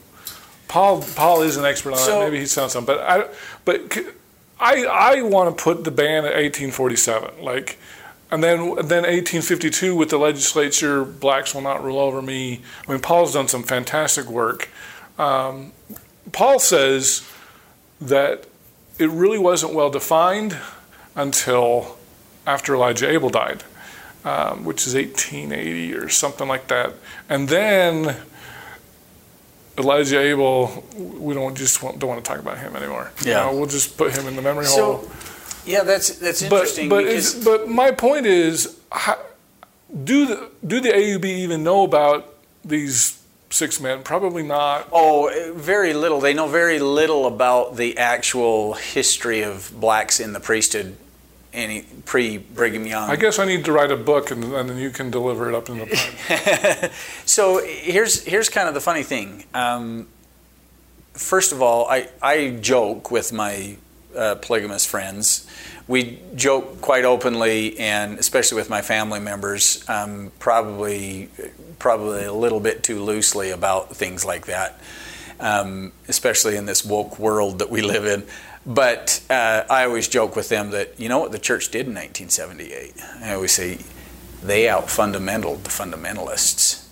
Paul 0.68 1.02
Paul 1.16 1.42
is 1.42 1.56
an 1.56 1.64
expert 1.64 1.92
on 1.92 1.98
So- 1.98 2.20
that. 2.20 2.24
Maybe 2.26 2.38
he's 2.38 2.54
found 2.54 2.70
some, 2.70 2.84
but 2.84 3.00
I 3.00 3.24
but 3.64 3.96
I 4.60 4.84
I 4.84 5.22
want 5.22 5.56
to 5.56 5.62
put 5.62 5.84
the 5.84 5.90
ban 5.90 6.24
at 6.24 6.34
1847, 6.34 7.42
like. 7.42 7.78
And 8.30 8.42
then, 8.42 8.74
then 8.86 9.04
1852 9.04 9.94
with 9.94 10.08
the 10.08 10.16
legislature, 10.18 11.04
blacks 11.04 11.54
will 11.54 11.60
not 11.60 11.84
rule 11.84 12.00
over 12.00 12.20
me. 12.20 12.62
I 12.88 12.90
mean, 12.90 13.00
Paul's 13.00 13.34
done 13.34 13.46
some 13.46 13.62
fantastic 13.62 14.26
work. 14.26 14.70
Um, 15.18 15.70
Paul 16.32 16.58
says 16.58 17.22
that 18.00 18.46
it 18.98 19.10
really 19.10 19.38
wasn't 19.38 19.74
well 19.74 19.90
defined 19.90 20.56
until 21.16 21.96
after 22.46 22.74
Elijah 22.74 23.08
Abel 23.10 23.30
died, 23.30 23.64
um, 24.24 24.64
which 24.64 24.86
is 24.86 24.94
1880 24.94 25.94
or 25.94 26.08
something 26.08 26.46
like 26.48 26.68
that. 26.68 26.92
And 27.28 27.48
then 27.48 28.16
Elijah 29.76 30.20
Abel, 30.20 30.84
we 30.96 31.34
don't 31.34 31.56
just 31.56 31.82
want, 31.82 31.98
don't 31.98 32.08
want 32.10 32.24
to 32.24 32.28
talk 32.28 32.38
about 32.40 32.58
him 32.58 32.76
anymore. 32.76 33.10
You 33.24 33.30
Yeah. 33.32 33.40
know, 33.46 33.56
we'll 33.56 33.66
just 33.66 33.96
put 33.96 34.12
him 34.16 34.26
in 34.28 34.36
the 34.36 34.42
memory 34.42 34.66
So, 34.66 34.84
hole. 34.98 35.10
yeah, 35.66 35.82
that's 35.82 36.10
that's 36.18 36.42
But 36.42 36.52
interesting 36.52 36.88
but 36.88 37.04
is, 37.04 37.34
but 37.44 37.68
my 37.68 37.90
point 37.90 38.26
is, 38.26 38.76
how, 38.92 39.18
do 40.04 40.26
the 40.26 40.48
do 40.66 40.80
the 40.80 40.90
AUB 40.90 41.24
even 41.24 41.64
know 41.64 41.82
about 41.84 42.34
these 42.64 43.18
six 43.54 43.80
men? 43.80 44.02
Probably 44.02 44.42
not. 44.42 44.88
Oh, 44.92 45.52
very 45.54 45.94
little. 45.94 46.20
They 46.20 46.34
know 46.34 46.48
very 46.48 46.78
little 46.80 47.26
about 47.26 47.76
the 47.76 47.96
actual 47.98 48.74
history 48.74 49.42
of 49.42 49.72
blacks 49.78 50.18
in 50.18 50.32
the 50.32 50.40
priesthood, 50.40 50.96
any 51.52 51.82
pre 52.04 52.38
Brigham 52.38 52.86
Young. 52.86 53.08
I 53.08 53.16
guess 53.16 53.38
I 53.38 53.44
need 53.44 53.64
to 53.66 53.72
write 53.72 53.92
a 53.92 53.96
book 53.96 54.30
and, 54.30 54.44
and 54.44 54.68
then 54.68 54.78
you 54.78 54.90
can 54.90 55.10
deliver 55.10 55.48
it 55.48 55.54
up 55.54 55.68
in 55.68 55.78
the 55.78 55.86
pine. 55.86 56.90
so 57.24 57.64
here's 57.64 58.24
here's 58.24 58.48
kind 58.48 58.68
of 58.68 58.74
the 58.74 58.80
funny 58.80 59.04
thing. 59.04 59.44
Um, 59.54 60.08
first 61.12 61.52
of 61.52 61.62
all, 61.62 61.88
I 61.88 62.08
I 62.20 62.50
joke 62.60 63.10
with 63.10 63.32
my 63.32 63.76
uh, 64.16 64.34
polygamous 64.36 64.84
friends. 64.84 65.48
We 65.86 66.20
joke 66.34 66.80
quite 66.80 67.04
openly, 67.04 67.78
and 67.78 68.18
especially 68.18 68.56
with 68.56 68.70
my 68.70 68.80
family 68.80 69.20
members, 69.20 69.86
um, 69.88 70.32
probably 70.38 71.28
probably 71.78 72.24
a 72.24 72.32
little 72.32 72.60
bit 72.60 72.82
too 72.82 73.02
loosely 73.02 73.50
about 73.50 73.94
things 73.94 74.24
like 74.24 74.46
that, 74.46 74.80
um, 75.40 75.92
especially 76.08 76.56
in 76.56 76.64
this 76.64 76.84
woke 76.84 77.18
world 77.18 77.58
that 77.58 77.68
we 77.68 77.82
live 77.82 78.06
in. 78.06 78.24
But 78.66 79.20
uh, 79.28 79.64
I 79.68 79.84
always 79.84 80.08
joke 80.08 80.36
with 80.36 80.48
them 80.48 80.70
that 80.70 80.98
you 80.98 81.08
know 81.08 81.18
what 81.18 81.32
the 81.32 81.38
church 81.38 81.70
did 81.70 81.86
in 81.86 81.94
1978. 81.94 82.94
I 83.22 83.34
always 83.34 83.52
say 83.52 83.78
they 84.42 84.68
out 84.68 84.86
fundamentaled 84.86 85.64
the 85.64 85.70
fundamentalists 85.70 86.86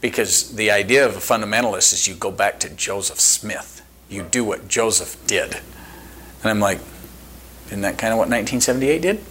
because 0.00 0.54
the 0.56 0.70
idea 0.70 1.06
of 1.06 1.16
a 1.16 1.20
fundamentalist 1.20 1.92
is 1.92 2.08
you 2.08 2.14
go 2.14 2.30
back 2.30 2.60
to 2.60 2.68
Joseph 2.70 3.20
Smith. 3.20 3.82
You 4.08 4.22
do 4.22 4.44
what 4.44 4.68
Joseph 4.68 5.16
did. 5.26 5.54
And 6.42 6.50
I'm 6.50 6.60
like, 6.60 6.80
isn't 7.66 7.80
that 7.82 7.98
kind 7.98 8.12
of 8.12 8.18
what 8.18 8.28
1978 8.28 9.02
did? 9.02 9.24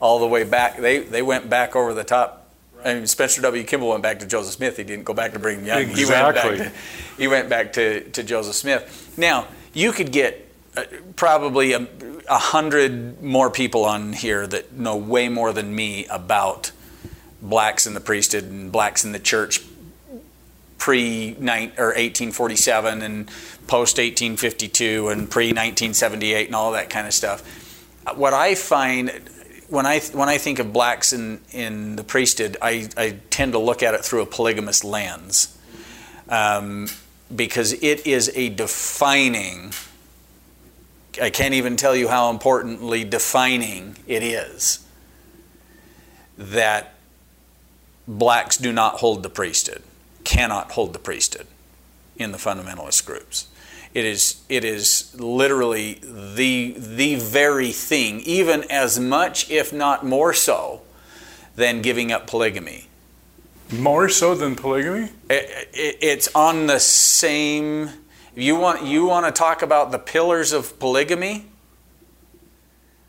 All 0.00 0.18
the 0.18 0.26
way 0.26 0.44
back. 0.44 0.78
They, 0.78 0.98
they 0.98 1.22
went 1.22 1.48
back 1.48 1.76
over 1.76 1.94
the 1.94 2.04
top 2.04 2.42
I 2.84 2.94
mean, 2.94 3.06
Spencer 3.06 3.42
W. 3.42 3.62
Kimball 3.64 3.90
went 3.90 4.02
back 4.02 4.18
to 4.20 4.26
Joseph 4.26 4.54
Smith. 4.54 4.76
He 4.76 4.84
didn't 4.84 5.04
go 5.04 5.14
back 5.14 5.32
to 5.32 5.38
Brigham 5.38 5.64
Young. 5.64 5.82
Exactly. 5.82 6.02
He 6.02 6.08
went 6.08 6.34
back 6.34 6.72
to, 6.72 6.72
he 7.18 7.28
went 7.28 7.48
back 7.48 7.72
to, 7.74 8.10
to 8.10 8.22
Joseph 8.22 8.54
Smith. 8.54 9.14
Now, 9.16 9.46
you 9.72 9.92
could 9.92 10.12
get 10.12 10.48
uh, 10.76 10.84
probably 11.16 11.72
a, 11.72 11.86
a 12.28 12.38
hundred 12.38 13.22
more 13.22 13.50
people 13.50 13.84
on 13.84 14.12
here 14.12 14.46
that 14.46 14.72
know 14.72 14.96
way 14.96 15.28
more 15.28 15.52
than 15.52 15.74
me 15.74 16.06
about 16.06 16.72
blacks 17.40 17.86
in 17.86 17.94
the 17.94 18.00
priesthood 18.00 18.44
and 18.44 18.72
blacks 18.72 19.04
in 19.04 19.12
the 19.12 19.18
church 19.18 19.60
pre 20.78 21.34
or 21.34 21.94
1847 21.94 23.02
and 23.02 23.30
post 23.66 23.98
1852 23.98 25.08
and 25.08 25.30
pre 25.30 25.46
1978 25.46 26.46
and 26.46 26.54
all 26.54 26.72
that 26.72 26.90
kind 26.90 27.06
of 27.06 27.14
stuff. 27.14 27.42
What 28.14 28.34
I 28.34 28.54
find 28.54 29.10
when 29.72 29.86
I 29.86 30.00
when 30.00 30.28
I 30.28 30.36
think 30.36 30.58
of 30.58 30.72
blacks 30.72 31.14
in 31.14 31.40
in 31.50 31.96
the 31.96 32.04
priesthood, 32.04 32.58
I, 32.60 32.88
I 32.96 33.16
tend 33.30 33.52
to 33.52 33.58
look 33.58 33.82
at 33.82 33.94
it 33.94 34.04
through 34.04 34.20
a 34.20 34.26
polygamous 34.26 34.84
lens, 34.84 35.56
um, 36.28 36.88
because 37.34 37.72
it 37.72 38.06
is 38.06 38.30
a 38.34 38.50
defining. 38.50 39.72
I 41.20 41.30
can't 41.30 41.54
even 41.54 41.76
tell 41.76 41.96
you 41.96 42.08
how 42.08 42.30
importantly 42.30 43.04
defining 43.04 43.96
it 44.06 44.22
is 44.22 44.86
that 46.36 46.94
blacks 48.06 48.56
do 48.56 48.72
not 48.72 48.96
hold 48.96 49.22
the 49.22 49.30
priesthood, 49.30 49.82
cannot 50.24 50.72
hold 50.72 50.92
the 50.92 50.98
priesthood 50.98 51.46
in 52.16 52.32
the 52.32 52.38
fundamentalist 52.38 53.06
groups. 53.06 53.48
It 53.94 54.06
is, 54.06 54.42
it 54.48 54.64
is 54.64 55.14
literally 55.20 56.00
the, 56.02 56.74
the 56.78 57.16
very 57.16 57.72
thing, 57.72 58.20
even 58.20 58.64
as 58.70 58.98
much, 58.98 59.50
if 59.50 59.72
not 59.72 60.04
more 60.04 60.32
so, 60.32 60.80
than 61.56 61.82
giving 61.82 62.10
up 62.10 62.26
polygamy. 62.26 62.86
More 63.70 64.08
so 64.08 64.34
than 64.34 64.56
polygamy? 64.56 65.10
It, 65.28 65.68
it, 65.74 65.98
it's 66.00 66.28
on 66.34 66.66
the 66.66 66.80
same. 66.80 67.90
You 68.34 68.56
want, 68.56 68.84
you 68.84 69.04
want 69.04 69.26
to 69.26 69.32
talk 69.32 69.60
about 69.60 69.92
the 69.92 69.98
pillars 69.98 70.52
of 70.52 70.78
polygamy? 70.78 71.46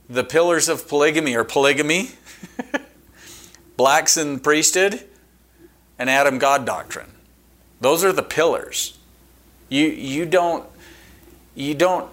The 0.10 0.26
pillars 0.26 0.68
of 0.68 0.88
polygamy 0.90 1.36
are 1.36 1.46
polygamy, 1.46 2.12
blacks 3.78 4.18
in 4.18 4.40
priesthood, 4.42 5.06
and 5.98 6.10
Adam 6.10 6.40
God 6.40 6.66
doctrine. 6.66 7.10
Those 7.80 8.04
are 8.04 8.12
the 8.12 8.24
pillars. 8.24 8.98
You, 9.70 9.88
you 9.88 10.26
don't 10.26 10.66
you 11.56 11.74
don't 11.74 12.10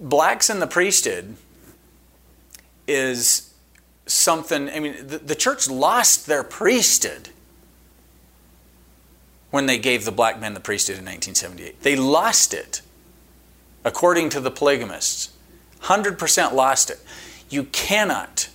blacks 0.00 0.50
in 0.50 0.60
the 0.60 0.66
priesthood 0.66 1.36
is 2.86 3.52
something 4.06 4.68
i 4.70 4.80
mean 4.80 4.94
the, 5.06 5.18
the, 5.18 5.34
church 5.34 5.68
lost 5.68 6.26
their 6.26 6.42
priesthood 6.42 7.28
when 9.50 9.66
they 9.66 9.78
gave 9.78 10.04
the 10.04 10.12
black 10.12 10.40
men 10.40 10.54
the 10.54 10.60
priesthood 10.60 10.96
in 10.96 11.04
1978 11.04 11.82
they 11.82 11.96
lost 11.96 12.54
it 12.54 12.82
according 13.84 14.28
to 14.30 14.40
the 14.40 14.50
polygamists. 14.50 15.32
100% 15.82 16.52
lost 16.52 16.90
it. 16.90 17.00
You 17.48 17.64
cannot 17.64 18.48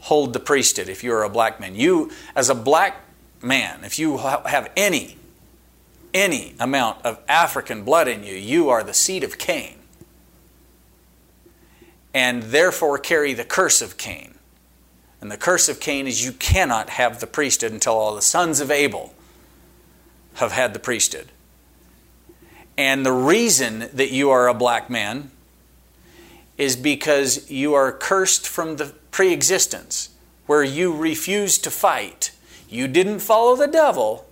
hold 0.00 0.32
the 0.32 0.40
priesthood 0.40 0.88
if 0.88 1.02
you're 1.02 1.22
a 1.22 1.28
black 1.28 1.58
man. 1.58 1.74
You 1.74 2.10
as 2.36 2.48
a 2.48 2.54
black 2.54 3.00
man 3.42 3.84
if 3.84 3.98
you 3.98 4.18
have 4.18 4.70
any 4.76 5.16
any 6.14 6.54
amount 6.60 7.04
of 7.04 7.18
African 7.28 7.82
blood 7.82 8.08
in 8.08 8.22
you, 8.22 8.34
you 8.34 8.70
are 8.70 8.82
the 8.82 8.94
seed 8.94 9.24
of 9.24 9.36
Cain. 9.36 9.78
And 12.14 12.44
therefore 12.44 12.98
carry 12.98 13.34
the 13.34 13.44
curse 13.44 13.82
of 13.82 13.98
Cain. 13.98 14.34
And 15.20 15.30
the 15.30 15.36
curse 15.36 15.68
of 15.68 15.80
Cain 15.80 16.06
is 16.06 16.24
you 16.24 16.32
cannot 16.32 16.90
have 16.90 17.18
the 17.18 17.26
priesthood 17.26 17.72
until 17.72 17.94
all 17.94 18.14
the 18.14 18.22
sons 18.22 18.60
of 18.60 18.70
Abel 18.70 19.12
have 20.34 20.52
had 20.52 20.72
the 20.72 20.78
priesthood. 20.78 21.30
And 22.76 23.04
the 23.04 23.12
reason 23.12 23.88
that 23.92 24.10
you 24.10 24.30
are 24.30 24.48
a 24.48 24.54
black 24.54 24.88
man 24.88 25.30
is 26.56 26.76
because 26.76 27.50
you 27.50 27.74
are 27.74 27.92
cursed 27.92 28.46
from 28.46 28.76
the 28.76 28.94
pre 29.10 29.32
existence, 29.32 30.10
where 30.46 30.62
you 30.62 30.94
refused 30.94 31.64
to 31.64 31.70
fight. 31.70 32.32
You 32.68 32.88
didn't 32.88 33.20
follow 33.20 33.56
the 33.56 33.66
devil, 33.66 34.26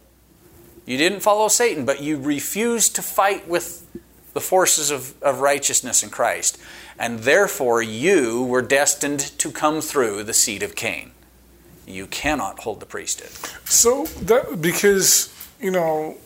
you 0.86 0.96
didn't 0.96 1.20
follow 1.20 1.48
Satan, 1.48 1.84
but 1.84 2.02
you 2.02 2.18
refused 2.18 2.94
to 2.96 3.02
fight 3.02 3.48
with 3.48 3.86
the 4.34 4.40
forces 4.40 4.90
of, 4.90 5.20
of 5.22 5.40
righteousness 5.40 6.02
in 6.02 6.10
Christ. 6.10 6.58
And 6.98 7.20
therefore, 7.20 7.82
you 7.82 8.42
were 8.44 8.62
destined 8.62 9.20
to 9.38 9.50
come 9.50 9.80
through 9.80 10.24
the 10.24 10.34
seed 10.34 10.62
of 10.62 10.74
Cain. 10.74 11.12
You 11.86 12.06
cannot 12.06 12.60
hold 12.60 12.80
the 12.80 12.86
priesthood. 12.86 13.30
So, 13.68 14.06
that, 14.22 14.60
because, 14.62 15.34
you 15.60 15.70
know, 15.70 16.16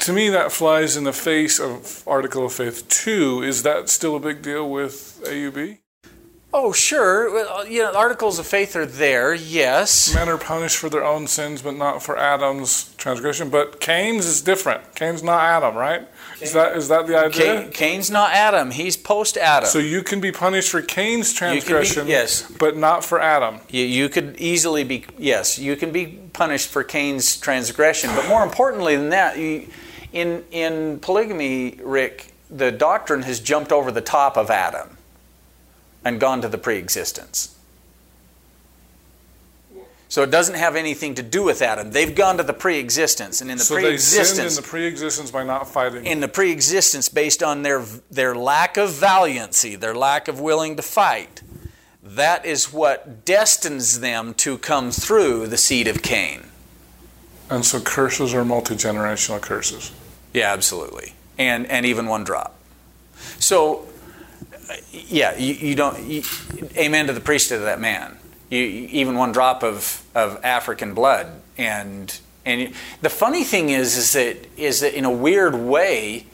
to 0.00 0.12
me 0.12 0.28
that 0.28 0.52
flies 0.52 0.96
in 0.96 1.04
the 1.04 1.12
face 1.12 1.58
of 1.58 2.02
Article 2.06 2.46
of 2.46 2.52
Faith 2.52 2.88
2. 2.88 3.42
Is 3.42 3.62
that 3.62 3.88
still 3.88 4.16
a 4.16 4.20
big 4.20 4.42
deal 4.42 4.70
with 4.70 5.20
AUB? 5.24 5.78
Oh, 6.58 6.72
sure. 6.72 7.30
Well, 7.34 7.58
uh, 7.58 7.62
you 7.64 7.82
know, 7.82 7.92
articles 7.92 8.38
of 8.38 8.46
faith 8.46 8.76
are 8.76 8.86
there, 8.86 9.34
yes. 9.34 10.14
Men 10.14 10.26
are 10.30 10.38
punished 10.38 10.78
for 10.78 10.88
their 10.88 11.04
own 11.04 11.26
sins, 11.26 11.60
but 11.60 11.76
not 11.76 12.02
for 12.02 12.16
Adam's 12.16 12.94
transgression. 12.94 13.50
But 13.50 13.78
Cain's 13.78 14.24
is 14.24 14.40
different. 14.40 14.94
Cain's 14.94 15.22
not 15.22 15.42
Adam, 15.42 15.74
right? 15.74 16.08
Is 16.40 16.54
that 16.54 16.74
is 16.74 16.88
that 16.88 17.06
the 17.08 17.18
idea? 17.18 17.60
Cain, 17.60 17.72
Cain's 17.72 18.10
not 18.10 18.32
Adam. 18.32 18.70
He's 18.70 18.96
post 18.96 19.36
Adam. 19.36 19.68
So 19.68 19.78
you 19.78 20.02
can 20.02 20.22
be 20.22 20.32
punished 20.32 20.70
for 20.70 20.80
Cain's 20.80 21.34
transgression, 21.34 22.06
be, 22.06 22.12
yes, 22.12 22.50
but 22.50 22.74
not 22.74 23.04
for 23.04 23.20
Adam. 23.20 23.60
You, 23.68 23.84
you 23.84 24.08
could 24.08 24.36
easily 24.38 24.82
be 24.82 25.04
yes. 25.18 25.58
You 25.58 25.76
can 25.76 25.92
be 25.92 26.06
punished 26.32 26.68
for 26.68 26.82
Cain's 26.82 27.36
transgression, 27.36 28.08
but 28.16 28.28
more 28.30 28.42
importantly 28.42 28.96
than 28.96 29.10
that, 29.10 29.36
you, 29.36 29.68
in 30.14 30.42
in 30.50 31.00
polygamy, 31.00 31.78
Rick, 31.82 32.32
the 32.48 32.72
doctrine 32.72 33.20
has 33.24 33.40
jumped 33.40 33.72
over 33.72 33.92
the 33.92 34.00
top 34.00 34.38
of 34.38 34.50
Adam 34.50 34.95
and 36.06 36.20
gone 36.20 36.40
to 36.40 36.48
the 36.48 36.56
pre-existence. 36.56 37.52
So 40.08 40.22
it 40.22 40.30
doesn't 40.30 40.54
have 40.54 40.76
anything 40.76 41.16
to 41.16 41.22
do 41.24 41.42
with 41.42 41.60
Adam. 41.60 41.90
They've 41.90 42.14
gone 42.14 42.36
to 42.36 42.44
the 42.44 42.52
pre-existence, 42.52 43.40
and 43.40 43.50
in 43.50 43.58
the 43.58 43.64
so 43.64 43.74
pre-existence, 43.74 44.56
in 44.56 44.62
the 44.62 44.68
pre-existence 44.68 45.32
by 45.32 45.42
not 45.42 45.68
fighting. 45.68 46.06
In 46.06 46.20
the 46.20 46.28
pre-existence, 46.28 47.08
based 47.08 47.42
on 47.42 47.64
their 47.64 47.84
their 48.08 48.36
lack 48.36 48.76
of 48.76 48.92
valiancy, 48.92 49.74
their 49.74 49.96
lack 49.96 50.28
of 50.28 50.38
willing 50.38 50.76
to 50.76 50.82
fight, 50.82 51.42
that 52.04 52.46
is 52.46 52.72
what 52.72 53.24
destines 53.24 53.98
them 53.98 54.32
to 54.34 54.58
come 54.58 54.92
through 54.92 55.48
the 55.48 55.58
seed 55.58 55.88
of 55.88 56.02
Cain. 56.02 56.44
And 57.50 57.64
so 57.64 57.80
curses 57.80 58.32
are 58.32 58.44
multi 58.44 58.76
generational 58.76 59.40
curses. 59.40 59.90
Yeah, 60.32 60.52
absolutely, 60.52 61.14
and 61.36 61.66
and 61.66 61.84
even 61.84 62.06
one 62.06 62.22
drop. 62.22 62.54
So 63.40 63.88
yeah, 64.92 65.36
you, 65.36 65.54
you 65.54 65.74
don't. 65.74 66.02
You, 66.04 66.22
amen 66.76 67.06
to 67.06 67.12
the 67.12 67.20
priesthood 67.20 67.58
of 67.58 67.64
that 67.64 67.80
man. 67.80 68.16
You, 68.50 68.60
even 68.60 69.16
one 69.16 69.32
drop 69.32 69.62
of, 69.62 70.02
of 70.14 70.44
African 70.44 70.94
blood, 70.94 71.40
and 71.58 72.18
and 72.44 72.72
the 73.02 73.10
funny 73.10 73.44
thing 73.44 73.70
is, 73.70 73.96
is 73.96 74.12
that 74.12 74.36
is 74.56 74.80
that 74.80 74.96
in 74.96 75.04
a 75.04 75.10
weird 75.10 75.54
way, 75.54 76.26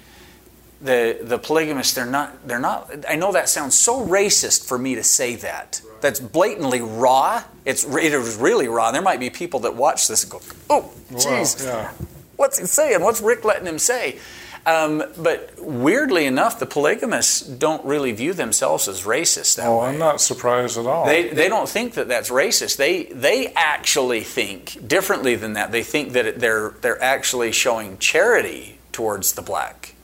the 0.81 1.19
the 1.23 1.39
polygamists 1.39 1.95
they're 1.95 2.05
not 2.07 2.47
they're 2.47 2.59
not. 2.59 2.91
I 3.09 3.17
know 3.17 3.33
that 3.33 3.49
sounds 3.49 3.77
so 3.77 4.05
racist 4.05 4.67
for 4.67 4.79
me 4.79 4.95
to 4.95 5.05
say 5.05 5.37
that. 5.37 5.81
That's 6.01 6.21
blatantly 6.21 6.81
raw. 6.81 7.45
It's 7.65 7.85
it 7.85 8.13
is 8.13 8.37
really 8.37 8.69
raw. 8.69 8.91
There 8.93 9.03
might 9.03 9.21
be 9.21 9.31
people 9.31 9.61
that 9.61 9.75
watch 9.77 10.09
this 10.09 10.25
and 10.25 10.33
go, 10.33 10.41
"Oh, 10.69 10.93
jeez, 11.13 11.65
well, 11.65 11.83
yeah. 11.83 11.93
what's 12.37 12.59
he 12.59 12.67
saying? 12.67 13.01
What's 13.03 13.21
Rick 13.21 13.45
letting 13.45 13.67
him 13.67 13.79
say?" 13.79 14.19
Um, 14.65 15.03
but 15.17 15.55
weirdly 15.59 16.25
enough, 16.25 16.61
the 16.61 16.67
polygamists 16.67 17.41
don't 17.41 17.85
really 17.85 18.13
view 18.13 18.33
themselves 18.33 18.87
as 18.87 19.03
racist. 19.03 19.59
oh, 19.63 19.81
way. 19.81 19.87
I'm 19.89 19.99
not 19.99 20.21
surprised 20.21 20.79
at 20.79 20.87
all. 20.87 21.05
They, 21.05 21.31
they 21.31 21.49
don't 21.49 21.69
think 21.69 21.95
that 21.95 22.07
that's 22.07 22.31
racist. 22.31 22.77
They, 22.77 23.05
they 23.05 23.49
actually 23.55 24.21
think 24.21 24.87
differently 24.87 25.35
than 25.35 25.55
that. 25.55 25.73
They 25.73 25.83
think 25.83 26.13
that 26.13 26.39
they're, 26.39 26.71
they're 26.81 27.03
actually 27.03 27.51
showing 27.51 27.99
charity 27.99 28.79
towards 28.93 29.33
the 29.33 29.43
black. 29.43 29.97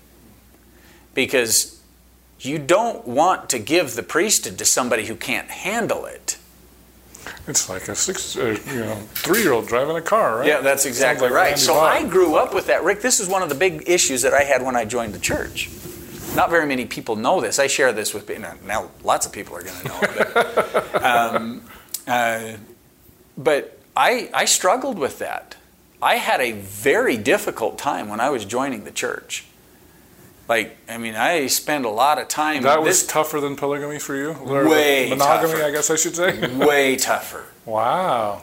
Because 1.14 1.80
you 2.40 2.58
don't 2.58 3.06
want 3.06 3.50
to 3.50 3.58
give 3.60 3.94
the 3.94 4.02
priesthood 4.02 4.58
to 4.58 4.64
somebody 4.64 5.06
who 5.06 5.14
can't 5.14 5.48
handle 5.48 6.04
it. 6.04 6.36
It's 7.46 7.68
like 7.68 7.88
a 7.88 7.94
six, 7.94 8.36
uh, 8.36 8.58
you 8.66 8.80
know, 8.80 8.94
three-year-old 9.14 9.66
driving 9.66 9.96
a 9.96 10.02
car, 10.02 10.38
right? 10.38 10.46
Yeah, 10.46 10.60
that's 10.60 10.86
exactly 10.86 11.28
like 11.28 11.36
right. 11.36 11.58
So. 11.58 11.74
I 11.74 12.06
grew 12.06 12.36
up 12.36 12.54
with 12.54 12.66
that, 12.66 12.84
Rick. 12.84 13.00
This 13.00 13.20
is 13.20 13.28
one 13.28 13.42
of 13.42 13.48
the 13.48 13.54
big 13.54 13.84
issues 13.88 14.22
that 14.22 14.34
I 14.34 14.42
had 14.42 14.62
when 14.62 14.76
I 14.76 14.84
joined 14.84 15.14
the 15.14 15.18
church. 15.18 15.70
Not 16.34 16.50
very 16.50 16.66
many 16.66 16.84
people 16.84 17.16
know 17.16 17.40
this. 17.40 17.58
I 17.58 17.66
share 17.66 17.92
this 17.92 18.12
with 18.14 18.28
now. 18.66 18.90
Lots 19.02 19.26
of 19.26 19.32
people 19.32 19.56
are 19.56 19.62
going 19.62 19.76
to 19.80 19.88
know 19.88 19.98
it. 20.02 21.02
um, 21.02 21.62
uh, 22.06 22.52
but 23.36 23.78
I, 23.96 24.30
I 24.32 24.44
struggled 24.44 24.98
with 24.98 25.18
that. 25.18 25.56
I 26.00 26.16
had 26.16 26.40
a 26.40 26.52
very 26.52 27.16
difficult 27.16 27.78
time 27.78 28.08
when 28.08 28.20
I 28.20 28.30
was 28.30 28.44
joining 28.44 28.84
the 28.84 28.92
church. 28.92 29.44
Like, 30.48 30.78
I 30.88 30.96
mean, 30.96 31.14
I 31.14 31.46
spend 31.48 31.84
a 31.84 31.90
lot 31.90 32.18
of 32.18 32.28
time. 32.28 32.62
That 32.62 32.80
was 32.80 33.02
this, 33.02 33.06
tougher 33.06 33.38
than 33.38 33.54
polygamy 33.54 33.98
for 33.98 34.16
you? 34.16 34.32
Way 34.32 35.10
monogamy, 35.10 35.52
tougher. 35.52 35.64
I 35.64 35.70
guess 35.70 35.90
I 35.90 35.96
should 35.96 36.16
say. 36.16 36.56
way 36.66 36.96
tougher. 36.96 37.44
Wow. 37.66 38.42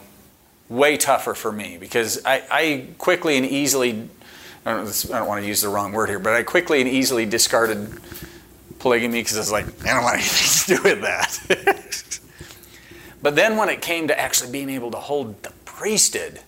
way 0.70 0.98
tougher 0.98 1.34
for 1.34 1.52
me 1.52 1.78
because 1.80 2.24
I, 2.24 2.44
I 2.52 2.88
quickly 3.00 3.38
and 3.38 3.46
easily, 3.46 4.08
I 4.68 4.74
don't, 4.74 5.10
I 5.12 5.18
don't 5.18 5.28
want 5.28 5.42
to 5.42 5.48
use 5.48 5.64
the 5.64 5.70
wrong 5.70 5.94
word 5.94 6.10
here, 6.10 6.20
but 6.20 6.34
I 6.34 6.44
quickly 6.44 6.80
and 6.80 6.88
easily 6.88 7.26
discarded 7.26 7.90
polygamy 8.78 9.22
because 9.22 9.38
I 9.38 9.40
was 9.40 9.52
like, 9.52 9.66
I 9.84 9.94
don't 9.96 10.04
want 10.04 10.18
anything 10.18 10.78
to 10.78 10.84
do 10.84 10.90
with 10.90 11.02
that. 11.02 12.20
but 13.24 13.36
then 13.36 13.58
when 13.58 13.70
it 13.70 13.82
came 13.82 14.10
to 14.10 14.20
actually 14.20 14.52
being 14.52 14.70
able 14.70 14.92
to 14.92 14.98
hold 14.98 15.42
the 15.42 15.52
priesthood, 15.66 16.40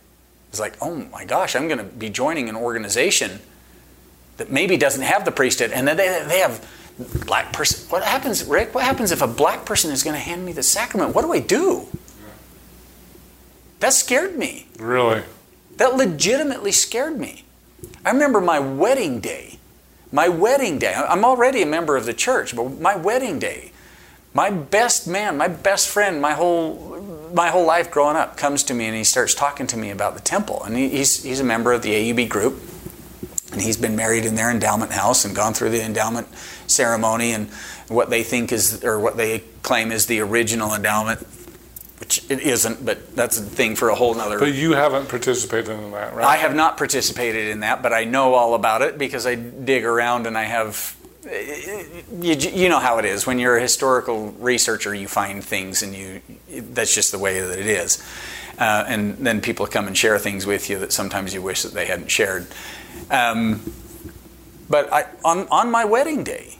it's 0.49 0.59
like, 0.59 0.77
oh 0.81 0.93
my 1.11 1.25
gosh, 1.25 1.55
I'm 1.55 1.67
going 1.67 1.79
to 1.79 1.83
be 1.83 2.11
joining 2.11 2.47
an 2.47 2.55
organization 2.55 3.39
that 4.37 4.51
maybe 4.51 4.77
doesn't 4.77 5.03
have 5.03 5.25
the 5.25 5.31
priesthood, 5.31 5.71
and 5.71 5.87
then 5.87 5.97
they, 5.97 6.07
they 6.27 6.39
have 6.39 6.65
black 7.25 7.53
person. 7.53 7.89
What 7.89 8.03
happens, 8.03 8.43
Rick? 8.43 8.73
What 8.73 8.83
happens 8.83 9.11
if 9.11 9.21
a 9.21 9.27
black 9.27 9.65
person 9.65 9.91
is 9.91 10.03
going 10.03 10.15
to 10.15 10.19
hand 10.19 10.45
me 10.45 10.51
the 10.51 10.63
sacrament? 10.63 11.13
What 11.13 11.23
do 11.23 11.33
I 11.33 11.39
do? 11.39 11.87
That 13.79 13.93
scared 13.93 14.37
me. 14.37 14.67
Really? 14.79 15.23
That 15.77 15.95
legitimately 15.95 16.71
scared 16.71 17.19
me. 17.19 17.43
I 18.03 18.11
remember 18.11 18.41
my 18.41 18.59
wedding 18.59 19.19
day. 19.19 19.59
My 20.11 20.27
wedding 20.27 20.79
day. 20.79 20.93
I'm 20.93 21.23
already 21.23 21.61
a 21.61 21.65
member 21.65 21.95
of 21.95 22.05
the 22.05 22.13
church, 22.13 22.55
but 22.55 22.79
my 22.79 22.95
wedding 22.95 23.39
day, 23.39 23.71
my 24.33 24.49
best 24.49 25.07
man, 25.07 25.37
my 25.37 25.47
best 25.47 25.89
friend, 25.89 26.21
my 26.21 26.33
whole 26.33 26.97
my 27.33 27.49
whole 27.49 27.65
life 27.65 27.91
growing 27.91 28.15
up 28.15 28.37
comes 28.37 28.63
to 28.63 28.73
me 28.73 28.85
and 28.85 28.95
he 28.95 29.03
starts 29.03 29.35
talking 29.35 29.67
to 29.67 29.75
me 29.77 29.89
about 29.89 30.15
the 30.15 30.21
temple. 30.21 30.63
And 30.63 30.75
he's 30.77 31.23
he's 31.23 31.39
a 31.39 31.43
member 31.43 31.73
of 31.73 31.81
the 31.81 31.91
AUB 31.91 32.29
group, 32.29 32.61
and 33.57 33.65
he's 33.65 33.77
been 33.77 33.95
married 33.95 34.23
in 34.23 34.35
their 34.35 34.51
endowment 34.51 34.91
house 34.91 35.25
and 35.25 35.35
gone 35.35 35.51
through 35.51 35.71
the 35.71 35.83
endowment 35.83 36.27
ceremony 36.67 37.31
and 37.31 37.49
what 37.87 38.11
they 38.11 38.21
think 38.21 38.51
is 38.51 38.83
or 38.83 38.99
what 38.99 39.17
they 39.17 39.39
claim 39.63 39.91
is 39.91 40.05
the 40.05 40.19
original 40.19 40.75
endowment 40.75 41.25
which 41.99 42.23
it 42.29 42.41
isn't, 42.41 42.85
but 42.85 43.15
that's 43.15 43.39
a 43.39 43.41
thing 43.41 43.75
for 43.75 43.89
a 43.89 43.95
whole 43.95 44.13
nother. 44.13 44.37
But 44.37 44.53
you 44.53 44.73
haven't 44.73 45.09
participated 45.09 45.71
in 45.71 45.89
that, 45.91 46.13
right? 46.13 46.23
I 46.23 46.35
have 46.35 46.55
not 46.55 46.77
participated 46.77 47.47
in 47.47 47.61
that, 47.61 47.81
but 47.81 47.91
I 47.91 48.03
know 48.03 48.35
all 48.35 48.53
about 48.53 48.83
it 48.83 48.99
because 48.99 49.25
I 49.25 49.33
dig 49.33 49.83
around 49.83 50.27
and 50.27 50.37
I 50.37 50.43
have. 50.43 50.95
You, 51.25 52.35
you 52.35 52.69
know 52.69 52.77
how 52.77 52.99
it 52.99 53.05
is 53.05 53.25
when 53.25 53.39
you're 53.39 53.57
a 53.57 53.61
historical 53.61 54.31
researcher, 54.33 54.93
you 54.93 55.07
find 55.07 55.43
things 55.43 55.81
and 55.81 55.95
you 55.95 56.21
that's 56.47 56.93
just 56.93 57.11
the 57.11 57.17
way 57.17 57.41
that 57.41 57.57
it 57.57 57.65
is. 57.65 58.01
Uh, 58.59 58.85
and 58.87 59.17
then 59.17 59.41
people 59.41 59.65
come 59.65 59.87
and 59.87 59.97
share 59.97 60.19
things 60.19 60.45
with 60.45 60.69
you 60.69 60.77
that 60.79 60.93
sometimes 60.93 61.33
you 61.33 61.41
wish 61.41 61.63
that 61.63 61.73
they 61.73 61.87
hadn't 61.87 62.11
shared. 62.11 62.45
Um, 63.09 63.61
but 64.69 64.91
I, 64.91 65.05
on 65.23 65.47
on 65.49 65.71
my 65.71 65.85
wedding 65.85 66.23
day, 66.23 66.57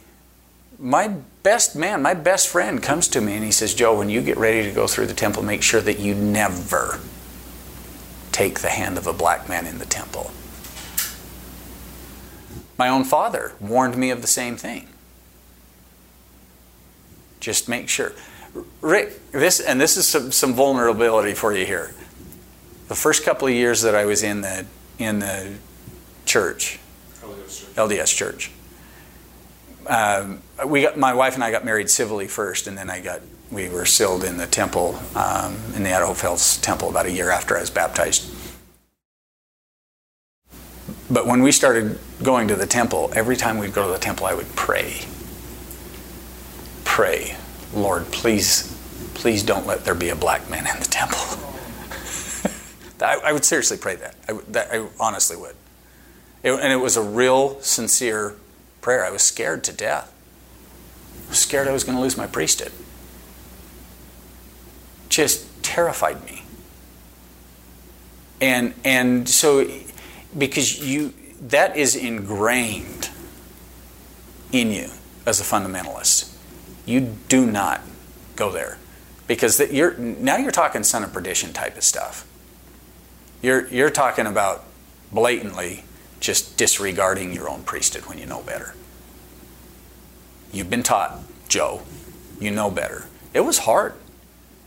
my 0.79 1.09
best 1.43 1.75
man, 1.75 2.01
my 2.01 2.13
best 2.13 2.47
friend 2.47 2.81
comes 2.81 3.07
to 3.09 3.21
me 3.21 3.33
and 3.33 3.43
he 3.43 3.51
says, 3.51 3.73
Joe, 3.73 3.97
when 3.97 4.09
you 4.09 4.21
get 4.21 4.37
ready 4.37 4.63
to 4.63 4.71
go 4.71 4.87
through 4.87 5.07
the 5.07 5.13
temple, 5.13 5.43
make 5.43 5.63
sure 5.63 5.81
that 5.81 5.99
you 5.99 6.13
never 6.13 6.99
take 8.31 8.59
the 8.59 8.69
hand 8.69 8.97
of 8.97 9.07
a 9.07 9.13
black 9.13 9.49
man 9.49 9.65
in 9.65 9.79
the 9.79 9.85
temple. 9.85 10.31
My 12.77 12.89
own 12.89 13.03
father 13.03 13.53
warned 13.59 13.97
me 13.97 14.11
of 14.11 14.21
the 14.21 14.27
same 14.27 14.55
thing. 14.55 14.87
Just 17.39 17.67
make 17.67 17.89
sure. 17.89 18.13
Rick, 18.81 19.31
this 19.31 19.59
and 19.59 19.81
this 19.81 19.97
is 19.97 20.07
some, 20.07 20.31
some 20.31 20.53
vulnerability 20.53 21.33
for 21.33 21.53
you 21.53 21.65
here. 21.65 21.93
The 22.87 22.95
first 22.95 23.23
couple 23.23 23.47
of 23.47 23.53
years 23.53 23.81
that 23.81 23.95
I 23.95 24.05
was 24.05 24.23
in 24.23 24.41
the 24.41 24.65
in 24.99 25.19
the 25.19 25.55
church, 26.27 26.79
LDS 27.21 27.59
church, 27.59 27.75
LDS 27.75 28.15
church 28.15 28.51
um, 29.89 30.41
we 30.65 30.81
got, 30.81 30.97
my 30.97 31.13
wife 31.13 31.35
and 31.35 31.43
I 31.43 31.51
got 31.51 31.65
married 31.65 31.89
civilly 31.89 32.27
first, 32.27 32.67
and 32.67 32.77
then 32.77 32.89
I 32.89 32.99
got 32.99 33.21
we 33.49 33.69
were 33.69 33.85
sealed 33.85 34.25
in 34.25 34.35
the 34.35 34.47
temple 34.47 34.99
um, 35.15 35.55
in 35.73 35.83
the 35.83 36.13
Falls 36.15 36.57
temple 36.57 36.89
about 36.89 37.05
a 37.05 37.11
year 37.11 37.29
after 37.29 37.55
I 37.55 37.61
was 37.61 37.69
baptized. 37.69 38.33
But 41.09 41.25
when 41.25 41.41
we 41.41 41.53
started 41.53 41.97
going 42.21 42.49
to 42.49 42.55
the 42.55 42.65
temple, 42.65 43.09
every 43.15 43.37
time 43.37 43.57
we'd 43.57 43.73
go 43.73 43.87
to 43.87 43.93
the 43.93 43.99
temple, 43.99 44.25
I 44.25 44.33
would 44.33 44.53
pray. 44.57 45.05
Pray, 46.83 47.37
Lord, 47.73 48.05
please, 48.07 48.77
please 49.13 49.43
don't 49.43 49.65
let 49.65 49.85
there 49.85 49.95
be 49.95 50.09
a 50.09 50.15
black 50.15 50.49
man 50.49 50.67
in 50.67 50.77
the 50.79 50.85
temple. 50.85 51.19
I, 53.01 53.29
I, 53.29 53.31
would 53.31 53.45
seriously 53.45 53.77
pray 53.77 53.95
that. 53.95 54.15
I, 54.27 54.33
that, 54.49 54.67
I 54.71 54.85
honestly 54.99 55.37
would. 55.37 55.55
It, 56.47 56.53
and 56.53 56.71
it 56.71 56.77
was 56.77 56.95
a 56.95 57.01
real, 57.01 57.59
sincere 57.61 58.35
prayer. 58.79 59.03
I 59.03 59.09
was 59.09 59.21
scared 59.21 59.65
to 59.65 59.73
death. 59.73 60.13
I 61.25 61.29
was 61.29 61.39
scared 61.39 61.67
I 61.67 61.73
was 61.73 61.83
going 61.83 61.97
to 61.97 62.01
lose 62.01 62.15
my 62.15 62.25
priesthood. 62.25 62.71
Just 65.09 65.61
terrified 65.61 66.23
me. 66.23 66.43
And 68.39 68.73
and 68.85 69.27
so 69.27 69.69
because 70.37 70.79
you 70.79 71.13
that 71.41 71.75
is 71.75 71.95
ingrained 71.95 73.09
in 74.53 74.71
you 74.71 74.89
as 75.25 75.41
a 75.41 75.43
fundamentalist. 75.43 76.33
You 76.85 77.17
do 77.27 77.45
not 77.45 77.81
go 78.37 78.51
there 78.51 78.77
because 79.27 79.57
that 79.57 79.73
you're 79.73 79.97
now 79.97 80.37
you're 80.37 80.51
talking 80.51 80.83
son 80.83 81.03
of 81.03 81.11
perdition 81.11 81.51
type 81.51 81.75
of 81.75 81.83
stuff. 81.83 82.25
You're 83.41 83.67
you're 83.67 83.89
talking 83.89 84.27
about 84.27 84.63
blatantly 85.11 85.83
just 86.19 86.57
disregarding 86.57 87.33
your 87.33 87.49
own 87.49 87.63
priesthood 87.63 88.05
when 88.05 88.17
you 88.17 88.25
know 88.25 88.41
better. 88.41 88.73
You've 90.51 90.69
been 90.69 90.83
taught, 90.83 91.19
Joe. 91.47 91.83
You 92.39 92.51
know 92.51 92.71
better. 92.71 93.05
It 93.33 93.41
was 93.41 93.59
hard. 93.59 93.93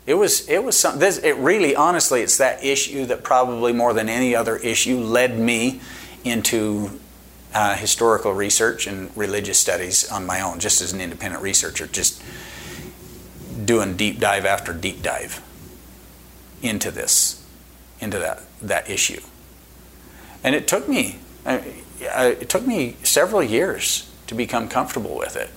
It 0.06 0.14
was 0.14 0.48
it 0.48 0.64
was 0.64 0.78
some, 0.78 0.98
this 0.98 1.18
it 1.18 1.36
really 1.36 1.76
honestly 1.76 2.22
it's 2.22 2.38
that 2.38 2.64
issue 2.64 3.06
that 3.06 3.22
probably 3.22 3.72
more 3.72 3.92
than 3.92 4.08
any 4.08 4.34
other 4.34 4.56
issue 4.56 4.98
led 4.98 5.38
me 5.38 5.80
into 6.24 6.98
uh, 7.54 7.74
historical 7.76 8.32
research 8.32 8.86
and 8.86 9.14
religious 9.16 9.58
studies 9.58 10.10
on 10.10 10.24
my 10.26 10.40
own, 10.40 10.58
just 10.58 10.80
as 10.80 10.92
an 10.92 11.00
independent 11.00 11.42
researcher, 11.42 11.86
just 11.86 12.22
doing 13.64 13.96
deep 13.96 14.18
dive 14.18 14.44
after 14.44 14.72
deep 14.72 15.02
dive 15.02 15.42
into 16.62 16.90
this, 16.90 17.44
into 18.00 18.18
that 18.18 18.42
that 18.62 18.88
issue. 18.88 19.20
And 20.42 20.54
it 20.54 20.66
took 20.66 20.88
me 20.88 21.18
it 21.46 22.48
took 22.48 22.66
me 22.66 22.96
several 23.02 23.42
years 23.42 24.10
to 24.26 24.34
become 24.34 24.68
comfortable 24.68 25.16
with 25.16 25.36
it. 25.36 25.50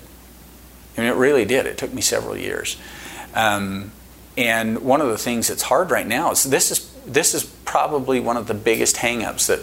I 0.97 1.01
mean, 1.01 1.09
it 1.09 1.15
really 1.15 1.45
did. 1.45 1.65
It 1.65 1.77
took 1.77 1.93
me 1.93 2.01
several 2.01 2.37
years. 2.37 2.77
Um, 3.33 3.91
and 4.37 4.79
one 4.81 5.01
of 5.01 5.07
the 5.07 5.17
things 5.17 5.47
that's 5.47 5.63
hard 5.63 5.91
right 5.91 6.07
now 6.07 6.31
is 6.31 6.43
this 6.43 6.71
is 6.71 6.91
this 7.05 7.33
is 7.33 7.43
probably 7.65 8.19
one 8.19 8.37
of 8.37 8.47
the 8.47 8.53
biggest 8.53 8.97
hangups 8.97 9.47
that 9.47 9.59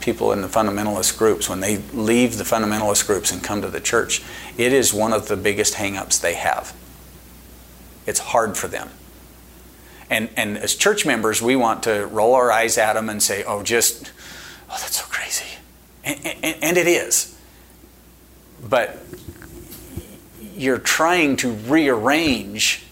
people 0.00 0.32
in 0.32 0.42
the 0.42 0.48
fundamentalist 0.48 1.18
groups 1.18 1.48
when 1.48 1.60
they 1.60 1.78
leave 1.92 2.36
the 2.36 2.44
fundamentalist 2.44 3.06
groups 3.06 3.32
and 3.32 3.42
come 3.42 3.62
to 3.62 3.68
the 3.68 3.80
church 3.80 4.22
it 4.56 4.72
is 4.72 4.92
one 4.92 5.12
of 5.12 5.28
the 5.28 5.36
biggest 5.36 5.74
hangups 5.74 6.20
they 6.20 6.34
have 6.34 6.74
it's 8.06 8.20
hard 8.20 8.56
for 8.56 8.68
them 8.68 8.90
and 10.10 10.28
and 10.36 10.58
as 10.58 10.74
church 10.74 11.06
members 11.06 11.40
we 11.40 11.56
want 11.56 11.82
to 11.82 12.06
roll 12.06 12.34
our 12.34 12.52
eyes 12.52 12.76
at 12.78 12.94
them 12.94 13.08
and 13.08 13.22
say 13.22 13.42
oh 13.44 13.62
just 13.62 14.12
oh 14.70 14.76
that's 14.80 15.00
so 15.00 15.04
crazy 15.08 15.53
and, 16.04 16.26
and, 16.42 16.56
and 16.62 16.76
it 16.76 16.86
is 16.86 17.34
but 18.68 18.98
you're 20.56 20.78
trying 20.78 21.36
to 21.36 21.52
rearrange 21.52 22.82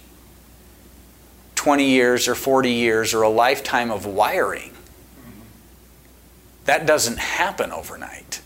20 1.54 1.84
years 1.84 2.28
or 2.28 2.34
40 2.34 2.70
years 2.70 3.14
or 3.14 3.22
a 3.22 3.28
lifetime 3.28 3.90
of 3.90 4.04
wiring. 4.04 4.72
That 6.64 6.86
doesn't 6.86 7.18
happen 7.18 7.72
overnight. 7.72 8.40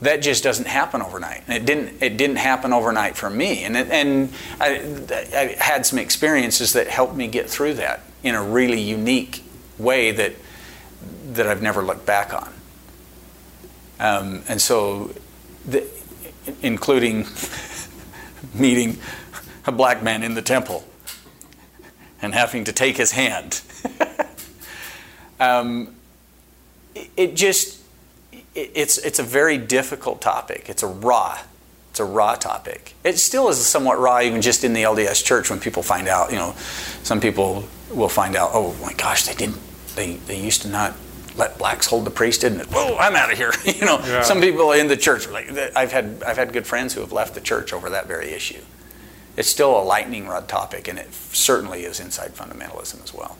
That 0.00 0.20
just 0.20 0.42
doesn't 0.42 0.66
happen 0.66 1.00
overnight. 1.00 1.44
And 1.46 1.56
it 1.56 1.64
didn't, 1.64 2.02
it 2.02 2.16
didn't 2.16 2.36
happen 2.36 2.72
overnight 2.72 3.16
for 3.16 3.30
me. 3.30 3.62
And, 3.62 3.76
it, 3.76 3.88
and 3.88 4.32
I, 4.60 4.80
I 5.32 5.56
had 5.60 5.86
some 5.86 5.98
experiences 5.98 6.72
that 6.72 6.88
helped 6.88 7.14
me 7.14 7.28
get 7.28 7.48
through 7.48 7.74
that 7.74 8.00
in 8.24 8.34
a 8.34 8.42
really 8.42 8.80
unique 8.80 9.44
way 9.78 10.10
that, 10.10 10.32
that 11.34 11.46
I've 11.46 11.62
never 11.62 11.82
looked 11.82 12.06
back 12.06 12.32
on. 12.32 12.52
Um, 14.00 14.42
and 14.48 14.60
so 14.60 15.14
the, 15.66 15.86
including 16.62 17.26
meeting 18.54 18.98
a 19.66 19.72
black 19.72 20.02
man 20.02 20.22
in 20.22 20.34
the 20.34 20.42
temple 20.42 20.84
and 22.20 22.34
having 22.34 22.64
to 22.64 22.72
take 22.72 22.96
his 22.96 23.12
hand. 23.12 23.62
um, 25.40 25.94
it, 27.16 27.36
just 27.36 27.80
it, 28.32 28.70
it's 28.74 28.98
it's 28.98 29.18
a 29.18 29.22
very 29.22 29.58
difficult 29.58 30.20
topic. 30.20 30.68
It's 30.68 30.82
a 30.82 30.86
raw 30.86 31.38
it's 31.92 32.00
a 32.00 32.06
raw 32.06 32.36
topic. 32.36 32.94
It 33.04 33.18
still 33.18 33.50
is 33.50 33.58
somewhat 33.66 33.98
raw, 33.98 34.20
even 34.22 34.40
just 34.40 34.64
in 34.64 34.72
the 34.72 34.82
LDS 34.82 35.22
Church. 35.22 35.50
When 35.50 35.60
people 35.60 35.82
find 35.82 36.08
out, 36.08 36.30
you 36.30 36.38
know, 36.38 36.54
some 37.02 37.20
people 37.20 37.68
will 37.90 38.08
find 38.08 38.34
out. 38.34 38.52
Oh 38.54 38.74
my 38.80 38.94
gosh, 38.94 39.26
they 39.26 39.34
didn't. 39.34 39.58
They 39.94 40.14
they 40.14 40.40
used 40.40 40.62
to 40.62 40.68
not 40.68 40.94
let 41.36 41.56
blacks 41.58 41.86
hold 41.86 42.04
the 42.04 42.10
priesthood 42.10 42.52
and 42.52 42.62
whoa 42.66 42.96
i'm 42.98 43.16
out 43.16 43.32
of 43.32 43.38
here 43.38 43.52
you 43.64 43.84
know 43.84 43.98
yeah. 44.04 44.22
some 44.22 44.40
people 44.40 44.72
in 44.72 44.88
the 44.88 44.96
church 44.96 45.28
like 45.28 45.50
i've 45.76 45.92
had 45.92 46.22
i've 46.26 46.36
had 46.36 46.52
good 46.52 46.66
friends 46.66 46.94
who 46.94 47.00
have 47.00 47.12
left 47.12 47.34
the 47.34 47.40
church 47.40 47.72
over 47.72 47.90
that 47.90 48.06
very 48.06 48.30
issue 48.30 48.60
it's 49.36 49.48
still 49.48 49.78
a 49.78 49.82
lightning 49.82 50.26
rod 50.26 50.48
topic, 50.48 50.88
and 50.88 50.98
it 50.98 51.12
certainly 51.14 51.84
is 51.84 52.00
inside 52.00 52.34
fundamentalism 52.34 53.02
as 53.02 53.14
well. 53.14 53.38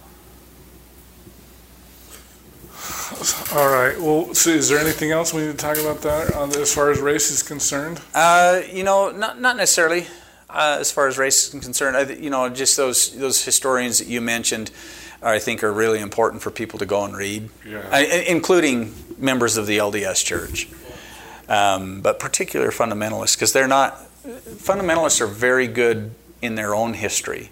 All 3.59 3.69
right. 3.69 4.01
Well, 4.01 4.35
so 4.35 4.51
is 4.51 4.69
there 4.71 4.79
anything 4.79 5.11
else 5.11 5.35
we 5.35 5.43
need 5.43 5.53
to 5.53 5.57
talk 5.57 5.77
about 5.77 6.01
that 6.03 6.35
uh, 6.35 6.47
as 6.61 6.75
far 6.75 6.91
as 6.91 6.99
race 6.99 7.31
is 7.31 7.43
concerned? 7.43 8.01
Uh, 8.15 8.63
you 8.71 8.85
know, 8.85 9.11
not 9.11 9.41
not 9.41 9.57
necessarily. 9.57 10.07
Uh, 10.49 10.77
as 10.81 10.93
far 10.93 11.09
as 11.09 11.17
race 11.17 11.55
is 11.55 11.63
concerned, 11.63 11.97
I, 11.97 12.03
you 12.13 12.29
know, 12.29 12.47
just 12.51 12.77
those 12.77 13.17
those 13.17 13.43
historians 13.43 13.99
that 13.99 14.09
you 14.09 14.21
mentioned, 14.21 14.71
I 15.23 15.39
think 15.39 15.63
are 15.63 15.73
really 15.73 16.01
important 16.01 16.43
for 16.43 16.51
people 16.51 16.79
to 16.81 16.87
go 16.87 17.05
and 17.05 17.17
read, 17.17 17.49
Yeah. 17.67 17.87
I, 17.91 18.25
including 18.29 18.95
members 19.19 19.57
of 19.57 19.67
the 19.67 19.79
LDS 19.79 20.25
Church, 20.25 20.69
um, 21.49 22.01
but 22.01 22.19
particular 22.19 22.71
fundamentalists 22.71 23.35
because 23.37 23.53
they're 23.53 23.69
not 23.69 23.99
fundamentalists 24.25 25.21
are 25.21 25.27
very 25.27 25.67
good 25.67 26.13
in 26.41 26.55
their 26.55 26.75
own 26.75 26.95
history. 26.95 27.51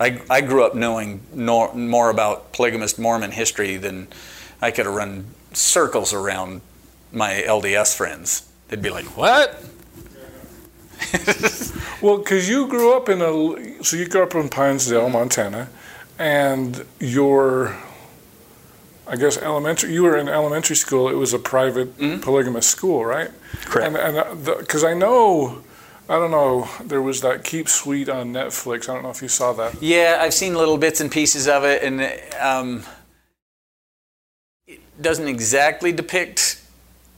I, 0.00 0.20
I 0.28 0.40
grew 0.40 0.64
up 0.64 0.74
knowing 0.74 1.20
no, 1.32 1.72
more 1.72 2.10
about 2.10 2.52
polygamist 2.52 2.98
Mormon 2.98 3.30
history 3.30 3.76
than 3.76 4.08
I 4.60 4.70
could 4.72 4.86
have 4.86 4.94
run 4.94 5.26
circles 5.52 6.12
around 6.12 6.60
my 7.12 7.44
LDS 7.46 7.96
friends. 7.96 8.48
They'd 8.68 8.82
be 8.82 8.90
like, 8.90 9.16
"What?" 9.16 9.62
Well, 12.02 12.18
because 12.18 12.50
you 12.50 12.66
grew 12.66 12.94
up 12.94 13.08
in 13.08 13.22
a, 13.22 13.82
so 13.82 13.96
you 13.96 14.06
grew 14.06 14.22
up 14.22 14.34
in 14.34 14.50
Pinesdale, 14.50 15.10
Montana, 15.10 15.70
and 16.18 16.84
your, 17.00 17.76
I 19.06 19.16
guess 19.16 19.36
elementary, 19.38 19.92
you 19.92 20.02
were 20.02 20.16
in 20.16 20.28
elementary 20.28 20.76
school. 20.76 21.08
It 21.08 21.14
was 21.14 21.32
a 21.32 21.38
private 21.38 21.96
polygamous 22.22 22.66
school, 22.66 23.04
right? 23.04 23.30
Correct. 23.64 23.96
And 23.96 24.18
and 24.18 24.44
because 24.44 24.84
I 24.84 24.94
know, 24.94 25.62
I 26.08 26.18
don't 26.18 26.30
know, 26.30 26.68
there 26.82 27.02
was 27.02 27.20
that 27.22 27.44
Keep 27.44 27.68
Sweet 27.68 28.08
on 28.08 28.32
Netflix. 28.32 28.88
I 28.88 28.94
don't 28.94 29.02
know 29.02 29.10
if 29.10 29.22
you 29.22 29.28
saw 29.28 29.52
that. 29.54 29.82
Yeah, 29.82 30.18
I've 30.20 30.34
seen 30.34 30.54
little 30.54 30.78
bits 30.78 31.00
and 31.00 31.10
pieces 31.10 31.48
of 31.48 31.64
it, 31.64 31.82
and 31.82 32.02
um, 32.40 32.84
it 34.66 34.80
doesn't 35.00 35.28
exactly 35.28 35.92
depict 35.92 36.60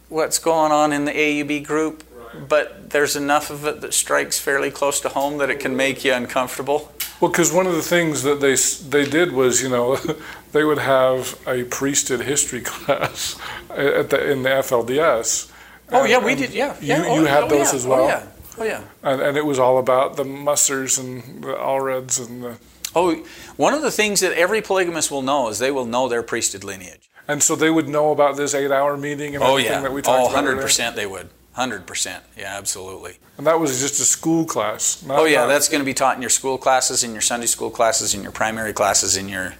what's 0.08 0.38
going 0.38 0.72
on 0.72 0.92
in 0.92 1.04
the 1.04 1.12
AUB 1.12 1.64
group, 1.66 2.04
but 2.48 2.90
there's 2.90 3.16
enough 3.16 3.50
of 3.50 3.66
it 3.66 3.80
that 3.80 3.92
strikes 3.92 4.38
fairly 4.38 4.70
close 4.70 5.00
to 5.00 5.08
home 5.08 5.38
that 5.38 5.50
it 5.50 5.58
can 5.58 5.76
make 5.76 6.04
you 6.04 6.12
uncomfortable. 6.12 6.92
Well, 7.20 7.30
because 7.30 7.52
one 7.52 7.66
of 7.66 7.74
the 7.74 7.82
things 7.82 8.22
that 8.24 8.40
they 8.40 8.56
they 8.88 9.08
did 9.08 9.32
was, 9.32 9.62
you 9.62 9.68
know, 9.68 9.96
they 10.52 10.64
would 10.64 10.78
have 10.78 11.38
a 11.46 11.64
priesthood 11.64 12.22
history 12.22 12.60
class 12.72 13.38
at 13.70 14.10
the 14.10 14.30
in 14.30 14.42
the 14.42 14.50
FLDS. 14.50 15.50
Oh 15.92 16.04
yeah, 16.04 16.18
we 16.24 16.34
did. 16.34 16.52
Yeah, 16.52 16.76
you 16.80 16.88
yeah. 16.88 17.04
oh, 17.06 17.20
you 17.20 17.26
had 17.26 17.44
oh, 17.44 17.48
those 17.48 17.72
yeah, 17.72 17.76
as 17.76 17.86
oh, 17.86 17.88
well. 17.90 18.04
Oh 18.04 18.08
yeah, 18.08 18.26
oh 18.58 18.64
yeah. 18.64 18.82
and, 19.02 19.20
and 19.22 19.36
it 19.36 19.44
was 19.46 19.58
all 19.58 19.78
about 19.78 20.16
the 20.16 20.24
Mussers 20.24 20.98
and 20.98 21.42
the 21.44 21.54
Allreds 21.54 22.18
and 22.24 22.42
the, 22.42 22.56
Oh, 22.94 23.14
one 23.56 23.74
of 23.74 23.82
the 23.82 23.90
things 23.90 24.20
that 24.20 24.32
every 24.32 24.62
polygamist 24.62 25.10
will 25.10 25.20
know 25.20 25.48
is 25.48 25.58
they 25.58 25.70
will 25.70 25.84
know 25.84 26.08
their 26.08 26.22
priesthood 26.22 26.64
lineage. 26.64 27.10
and 27.28 27.42
so 27.42 27.54
they 27.54 27.68
would 27.70 27.88
know 27.88 28.10
about 28.10 28.36
this 28.36 28.54
eight-hour 28.54 28.96
meeting 28.96 29.34
and 29.34 29.44
Oh 29.44 29.50
everything 29.52 29.72
yeah, 29.72 29.80
that 29.82 29.92
we 29.92 30.00
talked 30.00 30.18
oh, 30.20 30.24
about. 30.26 30.34
100 30.34 30.50
earlier. 30.52 30.62
percent 30.62 30.96
they 30.96 31.06
would. 31.06 31.28
100 31.56 31.86
percent. 31.86 32.22
Yeah, 32.36 32.54
absolutely. 32.56 33.16
And 33.38 33.46
that 33.46 33.58
was 33.58 33.80
just 33.80 33.98
a 34.00 34.04
school 34.04 34.44
class. 34.44 35.02
Not, 35.02 35.18
Oh 35.18 35.24
yeah, 35.24 35.40
not- 35.40 35.46
that's 35.48 35.68
going 35.70 35.80
to 35.80 35.86
be 35.86 35.94
taught 35.94 36.14
in 36.16 36.22
your 36.22 36.30
school 36.30 36.58
classes, 36.58 37.02
in 37.02 37.12
your 37.12 37.22
Sunday 37.22 37.46
school 37.46 37.70
classes, 37.70 38.14
in 38.14 38.22
your 38.22 38.32
primary 38.32 38.74
classes, 38.74 39.16
in 39.16 39.28
your 39.28 39.54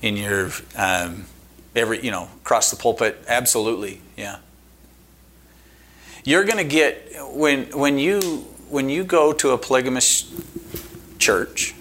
in 0.00 0.16
your 0.16 0.50
um, 0.76 1.26
every 1.74 2.00
you 2.04 2.12
know 2.12 2.28
across 2.42 2.70
the 2.70 2.76
pulpit. 2.76 3.24
Absolutely, 3.26 4.00
yeah. 4.16 4.38
You're 6.24 6.44
going 6.44 6.58
to 6.58 6.64
get 6.64 7.10
when 7.32 7.64
when 7.76 7.98
you 7.98 8.20
when 8.70 8.88
you 8.88 9.02
go 9.02 9.32
to 9.32 9.50
a 9.50 9.58
polygamous 9.58 10.32
church, 11.18 11.74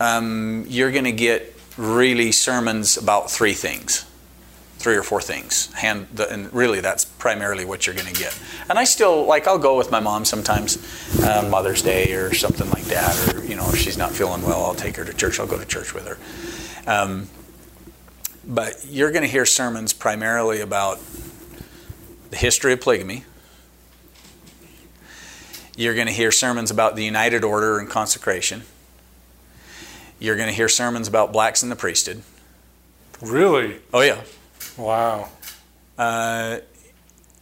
um, 0.00 0.64
you're 0.68 0.92
going 0.92 1.04
to 1.04 1.12
get 1.12 1.54
really 1.76 2.32
sermons 2.32 2.96
about 2.96 3.30
three 3.30 3.52
things 3.52 4.06
three 4.86 4.96
or 4.96 5.02
four 5.02 5.20
things. 5.20 5.72
Hand 5.72 6.06
the, 6.14 6.30
and 6.30 6.54
really 6.54 6.78
that's 6.78 7.04
primarily 7.04 7.64
what 7.64 7.84
you're 7.84 7.96
going 7.96 8.06
to 8.06 8.14
get. 8.14 8.38
And 8.70 8.78
i 8.78 8.84
still 8.84 9.26
like 9.26 9.48
i'll 9.48 9.58
go 9.58 9.76
with 9.76 9.90
my 9.90 9.98
mom 9.98 10.24
sometimes 10.24 10.78
on 11.24 11.50
mother's 11.50 11.82
day 11.82 12.12
or 12.12 12.32
something 12.32 12.70
like 12.70 12.84
that 12.84 13.34
or 13.34 13.44
you 13.44 13.56
know 13.56 13.68
if 13.70 13.78
she's 13.78 13.98
not 13.98 14.12
feeling 14.12 14.42
well 14.42 14.64
i'll 14.64 14.76
take 14.76 14.94
her 14.94 15.04
to 15.04 15.12
church. 15.12 15.40
I'll 15.40 15.48
go 15.48 15.58
to 15.58 15.64
church 15.64 15.92
with 15.92 16.06
her. 16.06 16.16
Um, 16.88 17.26
but 18.46 18.86
you're 18.88 19.10
going 19.10 19.24
to 19.24 19.28
hear 19.28 19.44
sermons 19.44 19.92
primarily 19.92 20.60
about 20.60 21.00
the 22.30 22.36
history 22.36 22.72
of 22.72 22.80
polygamy. 22.80 23.24
You're 25.76 25.96
going 25.96 26.06
to 26.06 26.12
hear 26.12 26.30
sermons 26.30 26.70
about 26.70 26.94
the 26.94 27.04
united 27.04 27.42
order 27.42 27.80
and 27.80 27.90
consecration. 27.90 28.62
You're 30.20 30.36
going 30.36 30.48
to 30.48 30.54
hear 30.54 30.68
sermons 30.68 31.08
about 31.08 31.32
blacks 31.32 31.64
in 31.64 31.70
the 31.70 31.76
priesthood. 31.76 32.22
Really? 33.20 33.80
Oh 33.92 34.02
yeah 34.02 34.22
wow. 34.76 35.28
uh, 35.98 36.58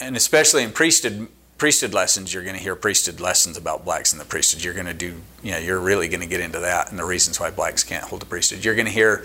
and 0.00 0.16
especially 0.16 0.62
in 0.62 0.72
priesthood 0.72 1.28
priesthood 1.56 1.94
lessons, 1.94 2.34
you're 2.34 2.42
going 2.42 2.56
to 2.56 2.62
hear 2.62 2.74
priesthood 2.74 3.20
lessons 3.20 3.56
about 3.56 3.84
blacks 3.84 4.12
in 4.12 4.18
the 4.18 4.24
priesthood. 4.24 4.62
You're 4.62 4.74
going 4.74 4.86
to 4.86 4.92
do, 4.92 5.22
you 5.42 5.52
know, 5.52 5.58
you're 5.58 5.80
really 5.80 6.08
going 6.08 6.20
to 6.20 6.26
get 6.26 6.40
into 6.40 6.60
that 6.60 6.90
and 6.90 6.98
the 6.98 7.04
reasons 7.04 7.38
why 7.38 7.50
blacks 7.50 7.84
can't 7.84 8.04
hold 8.04 8.20
the 8.20 8.26
priesthood. 8.26 8.64
You're 8.64 8.74
going 8.74 8.86
to 8.86 8.92
hear 8.92 9.24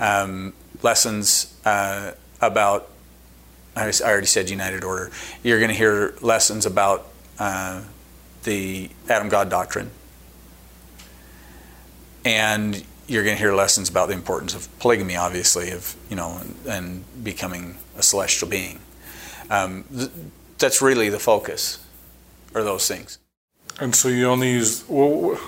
um, 0.00 0.52
lessons 0.82 1.54
uh, 1.64 2.12
about. 2.40 2.90
I 3.76 3.92
already 4.00 4.26
said 4.26 4.48
United 4.48 4.84
Order. 4.84 5.10
You're 5.42 5.58
going 5.58 5.70
to 5.70 5.76
hear 5.76 6.14
lessons 6.22 6.64
about 6.64 7.08
uh, 7.38 7.82
the 8.44 8.88
Adam 9.08 9.28
God 9.28 9.50
doctrine, 9.50 9.90
and 12.24 12.82
you're 13.08 13.24
going 13.24 13.36
to 13.36 13.42
hear 13.42 13.54
lessons 13.54 13.88
about 13.88 14.08
the 14.08 14.14
importance 14.14 14.54
of 14.54 14.68
polygamy, 14.78 15.16
obviously, 15.16 15.70
of 15.70 15.94
you 16.10 16.16
know, 16.16 16.38
and, 16.40 16.56
and 16.68 17.24
becoming 17.24 17.76
a 17.96 18.02
celestial 18.02 18.48
being. 18.48 18.80
Um, 19.50 19.84
th- 19.94 20.10
that's 20.58 20.82
really 20.82 21.08
the 21.08 21.18
focus, 21.18 21.84
or 22.54 22.62
those 22.64 22.88
things. 22.88 23.18
And 23.80 23.94
so 23.94 24.08
you 24.08 24.26
only 24.26 24.52
use. 24.52 24.84
Well, 24.88 25.38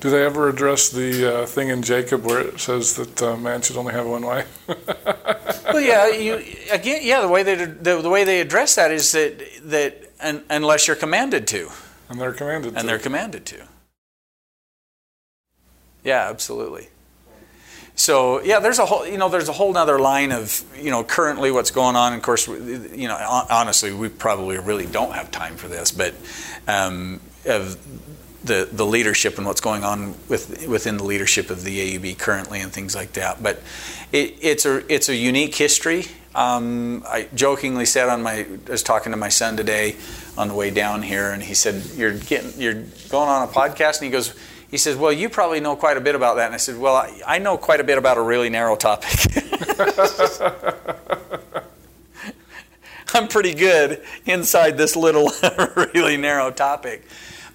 do 0.00 0.10
they 0.10 0.24
ever 0.24 0.48
address 0.48 0.90
the 0.90 1.42
uh, 1.42 1.46
thing 1.46 1.68
in 1.68 1.82
Jacob 1.82 2.24
where 2.24 2.40
it 2.40 2.60
says 2.60 2.94
that 2.96 3.22
uh, 3.22 3.36
man 3.36 3.62
should 3.62 3.76
only 3.76 3.92
have 3.92 4.06
one 4.06 4.22
wife? 4.24 4.48
Well, 5.72 5.80
yeah, 5.80 6.08
you 6.08 6.42
again, 6.70 7.00
yeah. 7.02 7.22
The 7.22 7.28
way 7.28 7.42
they 7.42 7.54
the, 7.54 8.02
the 8.02 8.10
way 8.10 8.24
they 8.24 8.40
address 8.40 8.74
that 8.74 8.90
is 8.90 9.12
that 9.12 9.42
that 9.62 10.10
un, 10.20 10.44
unless 10.50 10.86
you're 10.86 10.96
commanded 10.96 11.46
to, 11.46 11.70
and 12.10 12.20
they're 12.20 12.32
commanded. 12.32 12.74
and 12.74 12.80
to. 12.80 12.86
they're 12.86 12.98
commanded 12.98 13.46
to. 13.46 13.68
Yeah, 16.04 16.28
absolutely. 16.28 16.88
So 17.94 18.42
yeah, 18.42 18.60
there's 18.60 18.78
a 18.78 18.86
whole 18.86 19.06
you 19.06 19.18
know 19.18 19.28
there's 19.28 19.48
a 19.48 19.52
whole 19.52 19.76
other 19.76 19.98
line 19.98 20.32
of 20.32 20.64
you 20.76 20.90
know 20.90 21.04
currently 21.04 21.50
what's 21.50 21.70
going 21.70 21.96
on. 21.96 22.14
Of 22.14 22.22
course, 22.22 22.48
you 22.48 23.08
know 23.08 23.16
honestly, 23.50 23.92
we 23.92 24.08
probably 24.08 24.58
really 24.58 24.86
don't 24.86 25.12
have 25.12 25.30
time 25.30 25.56
for 25.56 25.68
this, 25.68 25.92
but 25.92 26.14
um, 26.66 27.20
of 27.46 27.76
the 28.44 28.68
the 28.72 28.86
leadership 28.86 29.38
and 29.38 29.46
what's 29.46 29.60
going 29.60 29.84
on 29.84 30.14
with 30.28 30.66
within 30.66 30.96
the 30.96 31.04
leadership 31.04 31.50
of 31.50 31.64
the 31.64 31.98
AUB 31.98 32.18
currently 32.18 32.60
and 32.60 32.72
things 32.72 32.94
like 32.94 33.12
that. 33.12 33.42
But 33.42 33.62
it, 34.10 34.36
it's 34.40 34.66
a 34.66 34.92
it's 34.92 35.08
a 35.08 35.14
unique 35.14 35.54
history. 35.54 36.06
Um, 36.34 37.04
I 37.06 37.28
jokingly 37.34 37.84
said 37.84 38.08
on 38.08 38.22
my 38.22 38.46
I 38.66 38.70
was 38.70 38.82
talking 38.82 39.12
to 39.12 39.18
my 39.18 39.28
son 39.28 39.56
today 39.56 39.96
on 40.36 40.48
the 40.48 40.54
way 40.54 40.70
down 40.70 41.02
here, 41.02 41.30
and 41.30 41.42
he 41.42 41.54
said, 41.54 41.84
"You're 41.94 42.18
getting 42.18 42.58
you're 42.60 42.82
going 43.10 43.28
on 43.28 43.48
a 43.48 43.52
podcast," 43.52 43.98
and 43.98 44.06
he 44.06 44.10
goes. 44.10 44.34
He 44.72 44.78
says, 44.78 44.96
"Well, 44.96 45.12
you 45.12 45.28
probably 45.28 45.60
know 45.60 45.76
quite 45.76 45.96
a 45.96 46.00
bit 46.00 46.14
about 46.16 46.34
that." 46.36 46.46
And 46.46 46.54
I 46.54 46.58
said, 46.58 46.78
"Well, 46.78 46.96
I, 46.96 47.20
I 47.26 47.38
know 47.38 47.56
quite 47.58 47.78
a 47.78 47.84
bit 47.84 47.98
about 47.98 48.18
a 48.18 48.22
really 48.22 48.48
narrow 48.50 48.74
topic. 48.74 49.10
I'm 53.14 53.28
pretty 53.28 53.54
good 53.54 54.02
inside 54.24 54.78
this 54.78 54.96
little, 54.96 55.30
really 55.94 56.16
narrow 56.16 56.50
topic, 56.50 57.06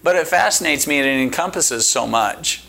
but 0.04 0.16
it 0.16 0.28
fascinates 0.28 0.86
me 0.86 1.00
and 1.00 1.08
it 1.08 1.22
encompasses 1.24 1.88
so 1.88 2.06
much. 2.06 2.64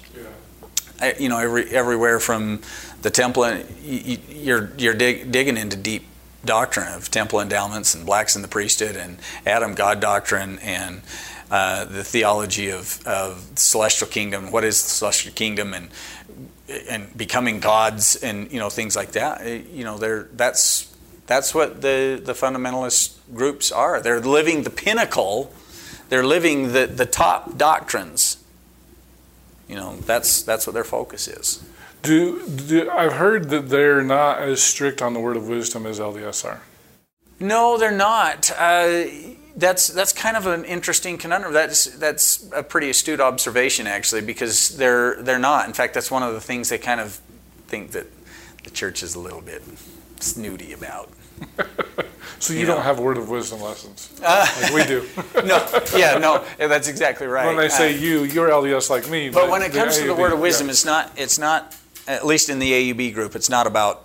I, 1.01 1.15
you 1.19 1.29
know, 1.29 1.39
every, 1.39 1.69
everywhere 1.71 2.19
from 2.19 2.61
the 3.03 3.11
temple, 3.11 3.45
and 3.45 3.69
you- 3.83 4.19
you're 4.31 4.71
you're 4.79 4.95
dig, 4.95 5.31
digging 5.31 5.57
into 5.57 5.77
deep 5.77 6.07
doctrine 6.45 6.93
of 6.95 7.11
temple 7.11 7.41
endowments 7.41 7.95
and 7.95 8.07
blacks 8.07 8.35
in 8.35 8.43
the 8.43 8.49
priesthood 8.49 8.97
and 8.97 9.19
Adam 9.45 9.75
God 9.75 10.01
doctrine 10.01 10.59
and 10.61 11.03
uh, 11.51 11.85
the 11.85 12.05
theology 12.05 12.71
of, 12.71 13.01
of 13.07 13.47
celestial 13.57 14.09
kingdom. 14.09 14.51
What 14.51 14.65
is 14.65 14.83
the 14.83 14.91
celestial 14.91 15.33
kingdom 15.33 15.75
and 15.75 15.89
and 16.91 17.17
becoming 17.17 17.61
gods 17.61 18.17
and 18.17 18.51
you 18.53 18.59
know 18.59 18.69
things 18.71 18.95
like 18.95 19.13
that. 19.13 19.41
Eh, 19.43 19.63
You 19.73 19.85
know, 19.85 19.99
they're 19.99 20.29
that's 20.35 20.95
that's 21.27 21.55
what 21.55 21.81
the 21.81 22.21
the 22.23 22.33
fundamentalist 22.33 23.17
groups 23.35 23.73
are. 23.73 24.01
They're 24.01 24.21
living 24.21 24.63
the 24.63 24.71
pinnacle. 24.71 25.53
They're 26.09 26.27
living 26.27 26.73
the 26.73 26.87
the 26.87 27.07
top 27.07 27.57
doctrines. 27.57 28.39
You 29.69 29.77
know, 29.77 29.97
that's 29.97 30.43
that's 30.43 30.67
what 30.67 30.75
their 30.75 30.85
focus 30.85 31.29
is. 31.29 31.65
Do, 32.03 32.47
do 32.49 32.89
I've 32.91 33.15
heard 33.15 33.51
that 33.51 33.69
they're 33.69 34.03
not 34.03 34.41
as 34.41 34.63
strict 34.63 35.03
on 35.03 35.15
the 35.15 35.21
word 35.21 35.37
of 35.37 35.49
wisdom 35.49 35.85
as 35.85 35.99
LDS 35.99 36.45
are. 36.45 36.61
No, 37.41 37.77
they're 37.77 37.91
not. 37.91 38.51
Uh, 38.53 39.05
That's 39.59 39.89
that's 39.89 40.13
kind 40.13 40.37
of 40.37 40.47
an 40.47 40.65
interesting 40.65 41.19
conundrum. 41.19 41.53
That's 41.53 41.87
that's 41.97 42.49
a 42.55 42.63
pretty 42.63 42.91
astute 42.91 43.21
observation 43.21 43.89
actually, 43.89 44.21
because 44.23 44.77
they're 44.77 45.21
they're 45.21 45.39
not. 45.41 45.67
In 45.67 45.73
fact, 45.73 45.95
that's 45.95 46.11
one 46.13 46.23
of 46.23 46.33
the 46.33 46.41
things 46.41 46.69
they 46.69 46.79
kind 46.79 47.01
of 47.01 47.21
think 47.67 47.91
that 47.91 48.07
the 48.63 48.71
church 48.71 49.03
is 49.03 49.17
a 49.17 49.19
little 49.21 49.41
bit 49.41 49.63
snooty 50.21 50.73
about. 50.73 51.11
So 52.41 52.53
you, 52.53 52.61
You 52.61 52.67
don't 52.67 52.83
have 52.83 53.01
word 53.01 53.19
of 53.19 53.29
wisdom 53.29 53.61
lessons 53.61 54.13
like 54.23 54.73
we 54.73 54.85
do. 54.85 55.05
No, 55.45 55.67
yeah, 55.97 56.19
no, 56.19 56.45
that's 56.57 56.87
exactly 56.87 57.27
right. 57.27 57.47
when 57.47 57.57
they 57.57 57.69
say 57.69 57.95
Uh, 57.95 57.99
you, 57.99 58.23
you're 58.23 58.49
LDS 58.49 58.91
like 58.91 59.11
me. 59.11 59.29
But 59.29 59.51
when 59.51 59.63
it 59.63 59.73
comes 59.73 59.99
to 59.99 60.07
the 60.07 60.15
word 60.15 60.33
of 60.33 60.39
wisdom, 60.39 60.69
yeah. 60.69 60.73
it's 60.73 60.85
not. 60.85 61.13
It's 61.17 61.39
not. 61.39 61.77
At 62.07 62.25
least 62.25 62.49
in 62.49 62.61
the 62.61 62.71
AUB 62.93 63.13
group, 63.13 63.35
it's 63.35 63.51
not 63.51 63.67
about. 63.67 64.05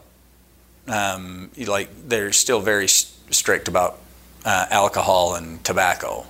Um, 0.88 1.52
like 1.58 1.90
they're 2.10 2.34
still 2.34 2.60
very 2.60 2.88
strict 2.88 3.68
about 3.68 4.00
uh, 4.46 4.68
alcohol 4.70 5.36
and 5.36 5.64
tobacco, 5.64 6.26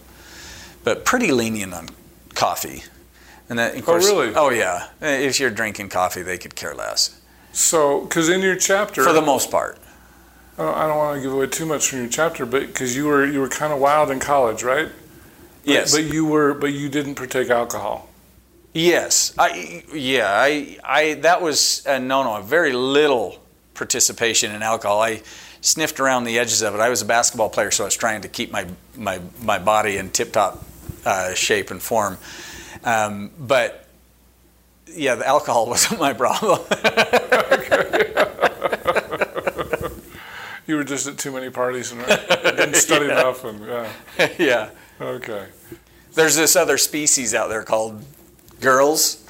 but 0.84 1.06
pretty 1.06 1.32
lenient 1.32 1.74
on 1.74 1.90
coffee. 2.36 2.84
And 3.50 3.60
that, 3.60 3.76
of 3.76 3.86
course, 3.86 4.08
oh, 4.08 4.22
really? 4.22 4.36
Oh 4.36 4.50
yeah. 4.50 4.90
If 5.02 5.40
you're 5.40 5.50
drinking 5.50 5.90
coffee, 5.90 6.22
they 6.22 6.38
could 6.38 6.56
care 6.56 6.74
less 6.74 7.20
so 7.54 8.02
because 8.02 8.28
in 8.30 8.42
your 8.42 8.58
chapter, 8.58 9.04
for 9.04 9.14
the 9.14 9.22
most 9.22 9.50
part. 9.50 9.78
Oh, 10.58 10.72
I 10.72 10.88
don't 10.88 10.98
want 10.98 11.18
to 11.18 11.22
give 11.22 11.34
away 11.34 11.48
too 11.48 11.66
much 11.66 11.88
from 11.88 12.00
your 12.00 12.10
chapter, 12.10 12.46
but 12.46 12.68
because 12.68 12.96
you 12.96 13.06
were 13.06 13.26
you 13.26 13.40
were 13.40 13.50
kind 13.50 13.72
of 13.72 13.80
wild 13.80 14.12
in 14.12 14.20
college, 14.20 14.64
right? 14.64 14.90
Yes. 15.64 15.96
But 15.96 16.04
you 16.12 16.26
were, 16.26 16.54
but 16.54 16.74
you 16.74 16.90
didn't 16.90 17.16
partake 17.16 17.50
alcohol. 17.50 18.10
Yes, 18.74 19.34
I 19.38 19.84
yeah, 19.94 20.30
I 20.30 20.78
I 20.84 21.14
that 21.16 21.42
was 21.42 21.86
a 21.86 22.00
no 22.00 22.24
no, 22.24 22.36
a 22.38 22.42
very 22.42 22.74
little 22.74 23.40
participation 23.76 24.54
in 24.54 24.64
alcohol. 24.64 25.02
I 25.02 25.22
sniffed 25.64 26.00
around 26.00 26.26
the 26.26 26.38
edges 26.38 26.62
of 26.62 26.76
it. 26.76 26.80
I 26.82 26.90
was 26.90 27.02
a 27.02 27.06
basketball 27.06 27.50
player, 27.50 27.72
so 27.72 27.84
I 27.86 27.88
was 27.88 27.96
trying 27.98 28.22
to 28.22 28.28
keep 28.28 28.52
my 28.52 28.68
my 28.96 29.20
my 29.42 29.58
body 29.58 29.98
in 29.98 30.12
tip 30.12 30.32
top 30.34 30.64
uh, 31.06 31.34
shape 31.34 31.72
and 31.72 31.82
form. 31.82 32.18
Um, 32.84 33.32
but 33.40 33.88
yeah, 34.88 35.16
the 35.16 35.28
alcohol 35.28 35.66
wasn't 35.74 36.00
my 36.00 36.14
problem. 36.14 36.60
You 40.66 40.78
were 40.78 40.86
just 40.86 41.08
at 41.08 41.18
too 41.18 41.32
many 41.34 41.50
parties 41.50 41.92
and 41.92 42.06
didn't 42.06 42.76
study 42.76 43.06
Yeah. 43.08 43.20
enough, 43.20 43.44
and 43.44 43.66
yeah. 43.66 43.90
yeah, 44.40 44.70
Okay. 45.02 45.48
there's 46.14 46.36
this 46.38 46.56
other 46.56 46.78
species 46.78 47.34
out 47.34 47.50
there 47.50 47.64
called 47.64 48.02
girls. 48.62 49.26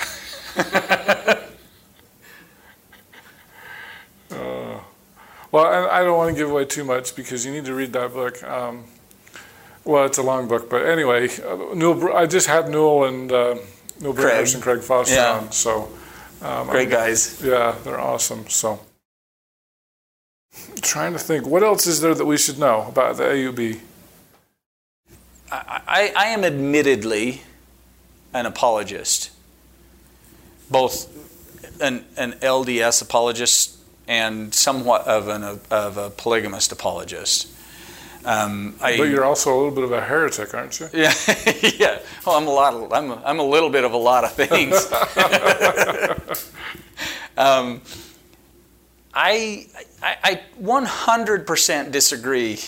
Well, 5.53 5.67
I, 5.67 5.99
I 5.99 6.03
don't 6.03 6.17
want 6.17 6.35
to 6.35 6.41
give 6.41 6.49
away 6.49 6.65
too 6.65 6.83
much 6.83 7.15
because 7.15 7.45
you 7.45 7.51
need 7.51 7.65
to 7.65 7.75
read 7.75 7.93
that 7.93 8.11
book. 8.11 8.41
Um, 8.43 8.85
well, 9.85 10.03
it's 10.03 10.17
a 10.17 10.23
long 10.23 10.47
book, 10.47 10.67
but 10.67 10.83
anyway, 10.83 11.29
uh, 11.29 11.75
Newell, 11.75 12.11
I 12.15 12.25
just 12.25 12.47
had 12.47 12.69
Newell 12.69 13.03
and 13.05 13.31
uh, 13.31 13.55
Newell 14.01 14.15
Craig. 14.15 14.51
And 14.51 14.63
Craig 14.63 14.81
Foster 14.81 15.13
Yeah. 15.13 15.33
on, 15.33 15.51
so 15.51 15.89
um, 16.41 16.69
Great 16.69 16.89
guys. 16.89 17.39
Yeah, 17.43 17.75
they're 17.83 17.99
awesome. 17.99 18.49
So, 18.49 18.79
trying 20.81 21.13
to 21.13 21.19
think, 21.19 21.45
what 21.45 21.61
else 21.61 21.85
is 21.85 22.01
there 22.01 22.15
that 22.15 22.25
we 22.25 22.37
should 22.39 22.57
know 22.57 22.87
about 22.87 23.17
the 23.17 23.23
AUB? 23.25 23.79
I, 25.51 26.11
I 26.17 26.25
am 26.29 26.43
admittedly 26.43 27.43
an 28.33 28.47
apologist, 28.47 29.29
both 30.71 31.07
an, 31.79 32.05
an 32.17 32.31
LDS 32.41 33.03
apologist 33.03 33.77
and 34.07 34.53
somewhat 34.53 35.07
of 35.07 35.27
an 35.27 35.59
of 35.71 35.97
a 35.97 36.09
polygamist 36.09 36.71
apologist. 36.71 37.47
Um, 38.25 38.75
I, 38.81 38.97
But 38.97 39.09
you're 39.09 39.25
also 39.25 39.53
a 39.53 39.57
little 39.57 39.75
bit 39.75 39.83
of 39.83 39.91
a 39.91 39.99
heretic, 40.01 40.53
aren't 40.53 40.79
you? 40.79 40.87
yeah, 40.93 41.13
yeah. 41.77 41.99
Well, 42.25 42.37
I'm 42.37 42.47
a 42.47 42.51
lot. 42.51 42.73
Of, 42.73 42.93
I'm 42.93 43.11
a, 43.11 43.21
I'm 43.25 43.39
a 43.39 43.43
little 43.43 43.69
bit 43.69 43.83
of 43.83 43.91
a 43.91 43.97
lot 43.97 44.23
of 44.23 44.31
things. 44.33 44.73
um, 47.37 47.81
I, 49.13 49.67
I 50.01 50.15
I 50.23 50.41
100% 50.61 51.91
disagree 51.91 52.59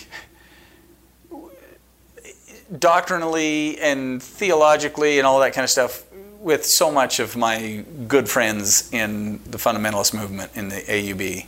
doctrinally 2.79 3.79
and 3.79 4.21
theologically 4.21 5.19
and 5.19 5.27
all 5.27 5.39
that 5.39 5.53
kind 5.53 5.63
of 5.63 5.69
stuff 5.69 6.03
with 6.45 6.63
so 6.63 6.91
much 6.91 7.19
of 7.19 7.35
my 7.35 7.83
good 8.07 8.29
friends 8.29 8.87
in 8.93 9.39
the 9.49 9.57
fundamentalist 9.57 10.13
movement 10.13 10.51
in 10.53 10.69
the 10.69 10.75
AUB. 10.75 11.43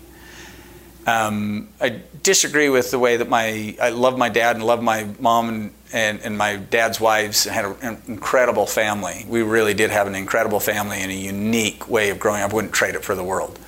Um, 1.05 1.69
I 1.79 2.01
disagree 2.23 2.67
with 2.69 2.89
the 2.89 2.97
way 2.97 3.17
that 3.17 3.29
my 3.29 3.77
I 3.79 3.89
love 3.89 4.17
my 4.17 4.29
dad 4.29 4.55
and 4.55 4.65
love 4.65 4.81
my 4.81 5.07
mom 5.19 5.49
and, 5.49 5.73
and, 5.93 6.19
and 6.21 6.35
my 6.35 6.55
dad's 6.55 6.99
wives 6.99 7.43
had 7.43 7.65
an 7.83 8.01
incredible 8.07 8.65
family. 8.65 9.23
We 9.29 9.43
really 9.43 9.75
did 9.75 9.91
have 9.91 10.07
an 10.07 10.15
incredible 10.15 10.59
family 10.59 10.97
and 10.97 11.11
a 11.11 11.15
unique 11.15 11.87
way 11.87 12.09
of 12.09 12.17
growing 12.17 12.41
up. 12.41 12.49
I 12.49 12.55
wouldn't 12.55 12.73
trade 12.73 12.95
it 12.95 13.05
for 13.05 13.13
the 13.13 13.23
world. 13.23 13.59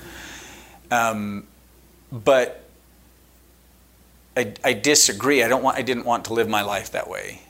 Um, 0.90 1.46
but 2.10 2.64
I, 4.36 4.52
I 4.64 4.72
disagree. 4.72 5.44
I 5.44 5.48
don't 5.48 5.62
want. 5.62 5.78
I 5.78 5.82
didn't 5.82 6.06
want 6.06 6.24
to 6.24 6.34
live 6.34 6.48
my 6.48 6.62
life 6.62 6.90
that 6.90 7.08
way. 7.08 7.42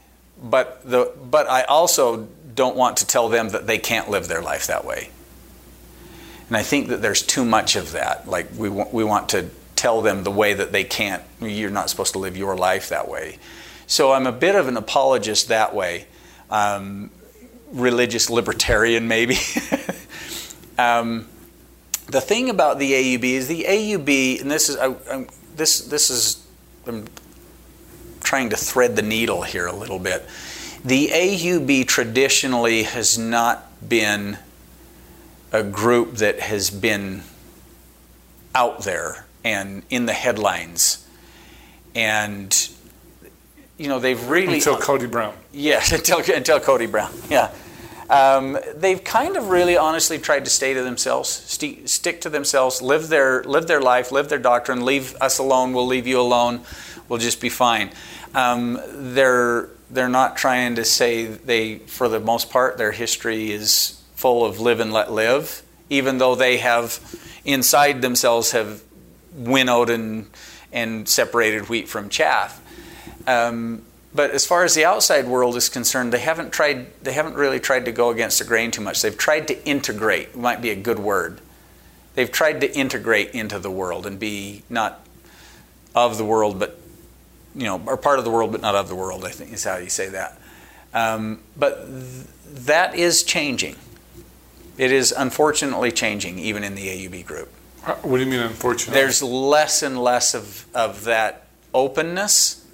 But 0.43 0.83
the 0.89 1.13
but 1.23 1.49
I 1.49 1.63
also 1.63 2.29
don't 2.55 2.77
want 2.77 2.99
to 2.99 3.07
tell 3.07 3.29
them 3.29 3.51
that 3.51 3.67
they 3.67 3.79
can't 3.79 4.11
live 4.11 4.29
their 4.29 4.43
life 4.43 4.67
that 4.67 4.85
way. 4.85 5.11
And 6.49 6.57
I 6.57 6.63
think 6.63 6.89
that 6.89 7.01
there's 7.01 7.23
too 7.23 7.45
much 7.45 7.77
of 7.77 7.93
that. 7.93 8.29
Like 8.29 8.49
we 8.57 8.69
want, 8.69 8.93
we 8.93 9.05
want 9.05 9.29
to 9.31 9.51
tell 9.77 10.03
them 10.03 10.25
the 10.25 10.31
way 10.31 10.53
that 10.53 10.73
they 10.73 10.85
can't. 10.85 11.23
You're 11.41 11.71
not 11.71 11.91
supposed 11.91 12.13
to 12.15 12.19
live 12.19 12.37
your 12.37 12.57
life 12.57 12.89
that 12.89 13.09
way. 13.09 13.39
So 13.87 14.13
I'm 14.13 14.27
a 14.27 14.33
bit 14.33 14.55
of 14.55 14.69
an 14.69 14.77
apologist 14.77 15.49
that 15.49 15.75
way. 15.75 16.07
Um, 16.51 17.11
religious 17.73 18.29
libertarian, 18.31 19.09
maybe. 19.09 19.37
um, 20.79 21.27
the 22.09 22.21
thing 22.21 22.51
about 22.51 22.79
the 22.79 22.93
AUB 22.93 23.25
is 23.25 23.49
the 23.49 23.65
AUB, 23.69 24.41
and 24.41 24.51
this 24.51 24.69
is 24.69 24.77
I, 24.77 25.27
this 25.57 25.81
this 25.83 26.11
is 26.11 26.47
I'm 26.87 27.07
trying 28.21 28.51
to 28.51 28.57
thread 28.57 28.97
the 28.97 29.03
needle 29.03 29.43
here 29.43 29.67
a 29.67 29.73
little 29.73 29.99
bit. 29.99 30.25
The 30.85 31.09
AUB 31.09 31.87
traditionally 31.87 32.85
has 32.85 33.19
not 33.19 33.67
been 33.87 34.39
a 35.53 35.63
group 35.63 36.17
that 36.17 36.41
has 36.41 36.71
been 36.71 37.23
out 38.55 38.83
there 38.83 39.27
and 39.45 39.83
in 39.91 40.07
the 40.07 40.13
headlines, 40.13 41.07
and 41.95 42.71
you 43.79 43.89
know 43.89 43.99
they've 43.99 44.29
really 44.29 44.55
Until 44.55 44.77
Kody 44.77 45.11
Brown. 45.11 45.35
Yes, 45.53 45.93
until, 45.99 46.19
until 46.19 46.61
Kody 46.61 46.91
Brown. 46.91 47.13
Yeah. 47.29 47.53
Um, 48.11 48.59
they've 48.75 49.03
kind 49.03 49.37
of 49.37 49.51
really 49.51 49.77
honestly 49.77 50.19
tried 50.19 50.45
to 50.45 50.51
stay 50.51 50.75
to 50.75 50.83
themselves, 50.83 51.29
sti 51.29 51.85
stick 51.85 52.21
to 52.23 52.29
themselves, 52.29 52.83
live 52.83 53.09
their, 53.09 53.45
live 53.45 53.69
their 53.69 53.81
life, 53.81 54.11
live 54.11 54.29
their 54.29 54.41
doctrine, 54.41 54.85
leave 54.85 55.15
us 55.21 55.39
alone, 55.39 55.73
we'll 55.73 55.87
leave 55.87 56.09
you 56.09 56.21
alone, 56.21 56.63
we'll 57.11 57.19
just 57.19 57.43
be 57.43 57.51
fine. 57.51 57.91
Um, 58.35 58.81
they're, 58.87 59.69
they're 59.91 60.09
not 60.09 60.39
trying 60.39 60.77
to 60.77 60.85
say 60.87 61.27
they, 61.27 61.79
for 61.79 62.09
the 62.09 62.21
most 62.21 62.49
part, 62.49 62.79
their 62.79 62.93
history 62.93 63.51
is 63.51 64.01
full 64.15 64.47
of 64.47 64.61
live 64.61 64.81
and 64.81 64.93
let 64.93 65.13
live, 65.13 65.63
even 65.91 66.17
though 66.17 66.35
they 66.35 66.59
have 66.59 67.01
inside 67.45 68.01
themselves 68.01 68.53
have 68.53 68.83
winnowed 69.35 69.91
and, 69.91 70.31
and 70.73 71.09
separated 71.09 71.69
wheat 71.69 71.89
from 71.89 72.09
chaff. 72.09 72.59
Um, 73.27 73.83
but 74.15 74.31
as 74.31 74.47
far 74.47 74.65
as 74.65 74.75
the 74.75 74.85
outside 74.85 75.27
world 75.27 75.57
is 75.57 75.69
concerned, 75.69 76.13
they 76.13 76.19
haven't 76.19 76.53
tried. 76.53 76.87
They 77.03 77.13
haven't 77.13 77.35
really 77.35 77.61
tried 77.61 77.85
to 77.85 77.93
go 77.93 78.11
against 78.11 78.41
the 78.41 78.45
grain 78.45 78.73
too 78.73 78.81
much. 78.81 79.03
They've 79.03 79.17
tried 79.17 79.47
to 79.49 79.65
integrate. 79.65 80.35
Might 80.37 80.61
be 80.61 80.71
a 80.71 80.75
good 80.75 80.99
word. 80.99 81.41
They've 82.15 82.31
tried 82.31 82.61
to 82.63 82.77
integrate 82.77 83.31
into 83.31 83.61
the 83.61 83.71
world 83.71 84.07
and 84.07 84.19
be 84.19 84.65
not 84.69 85.07
of 85.95 86.19
the 86.19 86.25
world, 86.25 86.59
but 86.59 86.80
you 87.55 87.65
know, 87.65 87.83
or 87.87 87.97
part 87.97 88.19
of 88.19 88.25
the 88.25 88.31
world, 88.31 88.53
but 88.53 88.61
not 88.61 88.75
of 88.75 88.89
the 88.89 88.95
world. 88.95 89.25
I 89.25 89.31
think 89.31 89.53
is 89.53 89.65
how 89.65 89.77
you 89.77 89.91
say 89.91 90.09
that. 90.09 90.39
Um, 90.93 91.41
but 91.57 91.87
th- 91.87 92.27
that 92.67 92.95
is 92.95 93.23
changing. 93.23 93.77
It 94.77 94.93
is 94.93 95.13
unfortunately 95.13 95.93
changing, 95.93 96.39
even 96.39 96.65
in 96.65 96.75
the 96.75 96.89
AUB 96.89 97.27
group. 97.27 97.51
Uh, 97.85 97.95
What 97.97 98.19
do 98.19 98.25
you 98.25 98.31
mean, 98.31 98.41
unfortunately? 98.41 98.95
There's 99.01 99.23
less 99.23 99.83
and 99.83 100.03
less 100.03 100.35
of, 100.35 100.67
of 100.75 101.05
that 101.05 101.47
openness. 101.75 102.65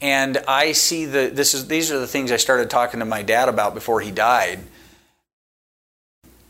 And 0.00 0.38
I 0.48 0.72
see 0.72 1.04
the 1.04 1.30
this 1.32 1.54
is 1.54 1.68
these 1.68 1.92
are 1.92 1.98
the 1.98 2.08
things 2.08 2.32
I 2.32 2.36
started 2.36 2.68
talking 2.70 3.00
to 3.00 3.06
my 3.06 3.22
dad 3.22 3.48
about 3.48 3.72
before 3.74 4.00
he 4.00 4.10
died. 4.10 4.60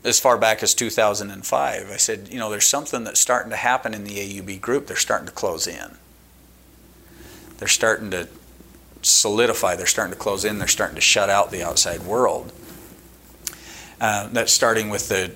As 0.03 0.19
far 0.19 0.37
back 0.37 0.63
as 0.63 0.73
2005, 0.73 1.89
I 1.89 1.97
said, 1.97 2.27
you 2.29 2.37
know, 2.39 2.49
there's 2.49 2.65
something 2.65 3.03
that's 3.05 3.21
starting 3.21 3.51
to 3.51 3.55
happen 3.55 3.93
in 3.93 4.03
the 4.03 4.15
AUB 4.15 4.59
group. 4.59 4.87
They're 4.87 4.97
starting 4.97 5.27
to 5.27 5.31
close 5.31 5.65
in. 5.67 5.97
They're 7.57 7.67
starting 7.67 8.11
to 8.11 8.27
solidify. 9.01 9.75
They're 9.75 9.85
starting 9.85 10.13
to 10.13 10.19
close 10.19 10.45
in. 10.45 10.59
They're 10.59 10.67
starting 10.67 10.95
to 10.95 11.01
shut 11.01 11.29
out 11.29 11.51
the 11.51 11.63
outside 11.63 12.03
world. 12.03 12.51
Uh, 14.01 14.27
that's 14.29 14.51
starting 14.51 14.89
with 14.89 15.09
the 15.09 15.31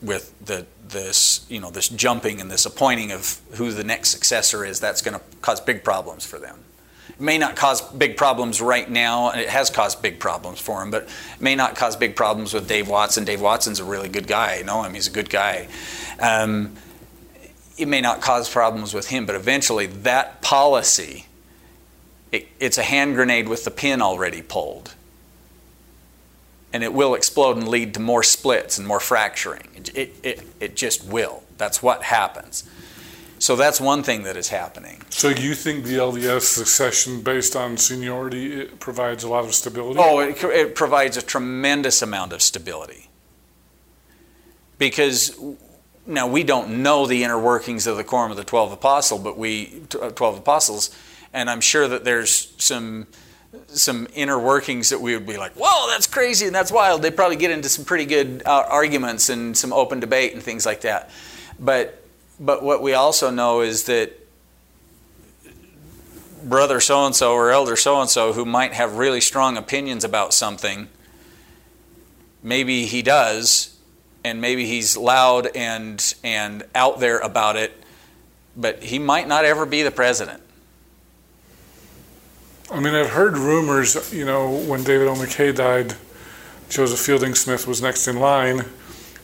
with 0.00 0.34
the 0.44 0.66
this 0.88 1.46
you 1.48 1.60
know 1.60 1.70
this 1.70 1.88
jumping 1.88 2.40
and 2.40 2.50
this 2.50 2.66
appointing 2.66 3.12
of 3.12 3.40
who 3.54 3.72
the 3.72 3.84
next 3.84 4.10
successor 4.10 4.64
is. 4.64 4.80
That's 4.80 5.02
going 5.02 5.18
to 5.18 5.24
cause 5.40 5.60
big 5.60 5.84
problems 5.84 6.24
for 6.24 6.38
them. 6.38 6.58
It 7.08 7.20
may 7.20 7.38
not 7.38 7.56
cause 7.56 7.80
big 7.92 8.16
problems 8.16 8.60
right 8.60 8.88
now, 8.88 9.30
and 9.30 9.40
it 9.40 9.48
has 9.48 9.68
caused 9.70 10.00
big 10.00 10.18
problems 10.18 10.60
for 10.60 10.82
him, 10.82 10.90
but 10.90 11.04
it 11.04 11.10
may 11.40 11.54
not 11.54 11.76
cause 11.76 11.96
big 11.96 12.16
problems 12.16 12.54
with 12.54 12.68
Dave 12.68 12.88
Watson. 12.88 13.24
Dave 13.24 13.40
Watson's 13.40 13.80
a 13.80 13.84
really 13.84 14.08
good 14.08 14.26
guy. 14.26 14.58
I 14.58 14.62
know 14.62 14.82
him, 14.82 14.94
he's 14.94 15.08
a 15.08 15.12
good 15.12 15.28
guy. 15.28 15.68
Um, 16.18 16.76
it 17.76 17.88
may 17.88 18.00
not 18.00 18.20
cause 18.20 18.48
problems 18.48 18.94
with 18.94 19.08
him, 19.08 19.26
but 19.26 19.34
eventually 19.34 19.86
that 19.86 20.42
policy, 20.42 21.26
it, 22.32 22.48
it's 22.58 22.78
a 22.78 22.82
hand 22.82 23.14
grenade 23.14 23.48
with 23.48 23.64
the 23.64 23.70
pin 23.70 24.02
already 24.02 24.42
pulled. 24.42 24.94
And 26.72 26.82
it 26.82 26.94
will 26.94 27.14
explode 27.14 27.58
and 27.58 27.68
lead 27.68 27.92
to 27.94 28.00
more 28.00 28.22
splits 28.22 28.78
and 28.78 28.88
more 28.88 29.00
fracturing. 29.00 29.68
It, 29.76 29.96
it, 29.96 30.16
it, 30.22 30.42
it 30.58 30.76
just 30.76 31.04
will. 31.04 31.42
That's 31.58 31.82
what 31.82 32.04
happens. 32.04 32.64
So 33.38 33.56
that's 33.56 33.80
one 33.80 34.02
thing 34.02 34.22
that 34.22 34.36
is 34.36 34.48
happening. 34.48 35.02
So 35.10 35.28
you 35.28 35.54
think 35.54 35.84
the 35.84 35.96
LDS 35.96 36.42
succession 36.42 37.22
based 37.22 37.56
on 37.56 37.76
seniority 37.76 38.66
provides 38.66 39.24
a 39.24 39.28
lot 39.28 39.44
of 39.44 39.52
stability? 39.52 39.98
Oh, 40.00 40.20
it, 40.20 40.42
it 40.44 40.74
provides 40.74 41.16
a 41.16 41.22
tremendous 41.22 42.02
amount 42.02 42.32
of 42.32 42.40
stability. 42.40 43.10
Because 44.78 45.38
now 46.06 46.28
we 46.28 46.44
don't 46.44 46.82
know 46.84 47.06
the 47.06 47.24
inner 47.24 47.38
workings 47.38 47.86
of 47.86 47.96
the 47.96 48.04
quorum 48.04 48.30
of 48.30 48.36
the 48.36 48.44
12 48.44 48.72
apostle, 48.72 49.18
but 49.18 49.36
we 49.36 49.82
12 49.88 50.22
uh, 50.22 50.38
apostles, 50.38 50.96
and 51.32 51.48
I'm 51.48 51.60
sure 51.60 51.88
that 51.88 52.04
there's 52.04 52.52
some 52.58 53.06
some 53.68 54.06
inner 54.14 54.38
workings 54.38 54.90
that 54.90 55.00
we 55.00 55.14
would 55.14 55.26
be 55.26 55.36
like, 55.36 55.52
whoa, 55.52 55.88
that's 55.88 56.06
crazy 56.06 56.46
and 56.46 56.54
that's 56.54 56.72
wild. 56.72 57.02
They 57.02 57.10
probably 57.10 57.36
get 57.36 57.50
into 57.50 57.68
some 57.68 57.84
pretty 57.84 58.06
good 58.06 58.42
uh, 58.46 58.64
arguments 58.68 59.28
and 59.28 59.56
some 59.56 59.72
open 59.72 60.00
debate 60.00 60.32
and 60.32 60.42
things 60.42 60.64
like 60.64 60.82
that. 60.82 61.10
But 61.58 62.02
but 62.40 62.62
what 62.62 62.82
we 62.82 62.94
also 62.94 63.30
know 63.30 63.60
is 63.60 63.84
that 63.84 64.18
brother 66.42 66.80
so 66.80 67.06
and 67.06 67.14
so 67.14 67.32
or 67.34 67.50
elder 67.50 67.76
so 67.76 68.00
and 68.00 68.10
so 68.10 68.32
who 68.32 68.44
might 68.44 68.72
have 68.72 68.96
really 68.96 69.20
strong 69.20 69.56
opinions 69.56 70.02
about 70.02 70.34
something, 70.34 70.88
maybe 72.42 72.86
he 72.86 73.02
does, 73.02 73.78
and 74.24 74.40
maybe 74.40 74.66
he's 74.66 74.96
loud 74.96 75.48
and 75.54 76.14
and 76.24 76.64
out 76.74 77.00
there 77.00 77.18
about 77.18 77.56
it, 77.56 77.72
but 78.56 78.82
he 78.82 78.98
might 78.98 79.28
not 79.28 79.44
ever 79.44 79.66
be 79.66 79.82
the 79.82 79.90
president. 79.90 80.42
I 82.72 82.80
mean, 82.80 82.94
I've 82.94 83.10
heard 83.10 83.36
rumors, 83.36 84.12
you 84.12 84.24
know, 84.24 84.50
when 84.50 84.82
David 84.82 85.06
O. 85.06 85.14
McKay 85.14 85.54
died, 85.54 85.94
Joseph 86.70 87.00
Fielding 87.00 87.34
Smith 87.34 87.66
was 87.66 87.82
next 87.82 88.08
in 88.08 88.18
line, 88.18 88.64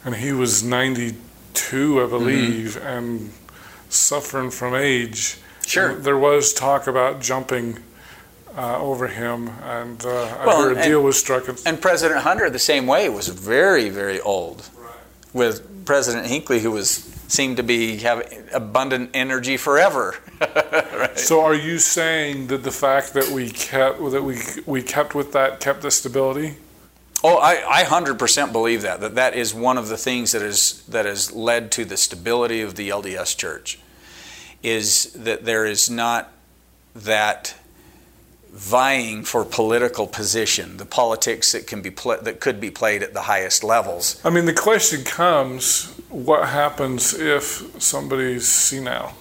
and 0.05 0.16
he 0.16 0.32
was 0.32 0.62
90 0.62 1.14
two, 1.55 2.01
I 2.01 2.03
mm-hmm. 2.03 2.11
believe, 2.11 2.76
mm-hmm. 2.76 2.86
and 2.86 3.32
suffering 3.88 4.51
from 4.51 4.74
age. 4.74 5.38
Sure. 5.66 5.94
there 5.94 6.16
was 6.16 6.55
talk 6.55 6.86
about 6.86 7.20
jumping 7.20 7.78
uh, 8.57 8.80
over 8.80 9.07
him, 9.07 9.49
and 9.62 10.01
uh, 10.01 10.38
well, 10.46 10.62
I 10.62 10.68
heard 10.68 10.78
a 10.78 10.82
deal 10.82 11.03
was 11.03 11.18
struck. 11.18 11.44
And 11.66 11.80
President 11.80 12.20
Hunter, 12.20 12.49
the 12.49 12.59
same 12.59 12.86
way, 12.86 13.09
was 13.09 13.28
very, 13.28 13.90
very 13.90 14.20
old. 14.20 14.68
Right. 14.76 14.94
With 15.34 15.84
President 15.84 16.26
Hinckley, 16.26 16.61
who 16.61 16.70
was 16.70 17.18
seemed 17.29 17.59
to 17.59 17.62
be 17.62 17.99
have 17.99 18.49
abundant 18.53 19.11
energy 19.14 19.57
forever. 19.57 20.16
right. 20.41 21.18
So, 21.18 21.45
are 21.45 21.55
you 21.55 21.79
saying 21.79 22.49
that 22.49 22.64
the 22.64 22.72
fact 22.72 23.14
that 23.14 23.29
we 23.29 23.51
kept 23.51 23.99
that 24.11 24.24
we 24.24 24.39
we 24.66 24.83
kept 24.83 25.14
with 25.14 25.33
that 25.33 25.61
kept 25.61 25.83
the 25.83 25.91
stability? 25.91 26.57
Oh, 27.24 27.37
I, 27.39 27.81
I 27.81 27.83
100% 27.83 28.53
believe 28.53 28.83
that, 28.83 29.01
that 29.01 29.16
that 29.16 29.35
is 29.35 29.53
one 29.53 29.76
of 29.76 29.89
the 29.89 29.97
things 29.97 30.31
that, 30.33 30.43
is, 30.43 30.85
that 30.85 31.05
has 31.05 31.33
led 31.33 31.72
to 31.72 31.85
the 31.85 31.97
stability 31.97 32.61
of 32.61 32.76
the 32.76 32.91
LDS 32.91 33.37
church, 33.37 33.81
is 34.62 35.12
that 35.14 35.45
there 35.45 35.66
is 35.66 35.91
not 35.91 36.33
that 36.95 37.57
vying 38.53 39.24
for 39.24 39.44
political 39.44 40.07
position, 40.07 40.76
the 40.78 40.86
politics 40.86 41.53
that, 41.53 41.66
can 41.66 41.80
be 41.82 41.90
pl- 41.90 42.20
that 42.22 42.40
could 42.40 42.61
be 42.61 42.70
played 42.70 43.03
at 43.03 43.14
the 43.14 43.22
highest 43.22 43.62
levels. 43.62 44.20
I 44.24 44.30
mean, 44.30 44.46
the 44.46 44.55
question 44.55 45.05
comes 45.05 45.94
what 46.09 46.49
happens 46.49 47.14
if 47.14 47.82
somebody's 47.82 48.49
senile? 48.49 49.14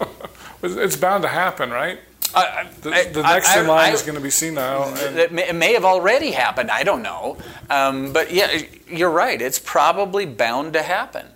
it's 0.62 0.96
bound 0.96 1.22
to 1.22 1.28
happen, 1.28 1.70
right? 1.70 1.98
Uh, 2.32 2.64
the, 2.82 2.90
the 2.90 3.22
I, 3.24 3.34
next 3.34 3.56
I, 3.56 3.60
in 3.60 3.66
line 3.66 3.90
I, 3.90 3.92
is 3.92 4.02
going 4.02 4.14
to 4.14 4.20
be 4.20 4.30
senile. 4.30 4.94
It 4.96 5.32
may, 5.32 5.48
it 5.48 5.54
may, 5.54 5.72
have 5.72 5.84
already 5.84 6.30
happened. 6.30 6.70
I 6.70 6.84
don't 6.84 7.02
know. 7.02 7.36
Um, 7.68 8.12
but 8.12 8.32
yeah, 8.32 8.62
you're 8.88 9.10
right. 9.10 9.40
It's 9.40 9.58
probably 9.58 10.26
bound 10.26 10.74
to 10.74 10.82
happen. 10.82 11.26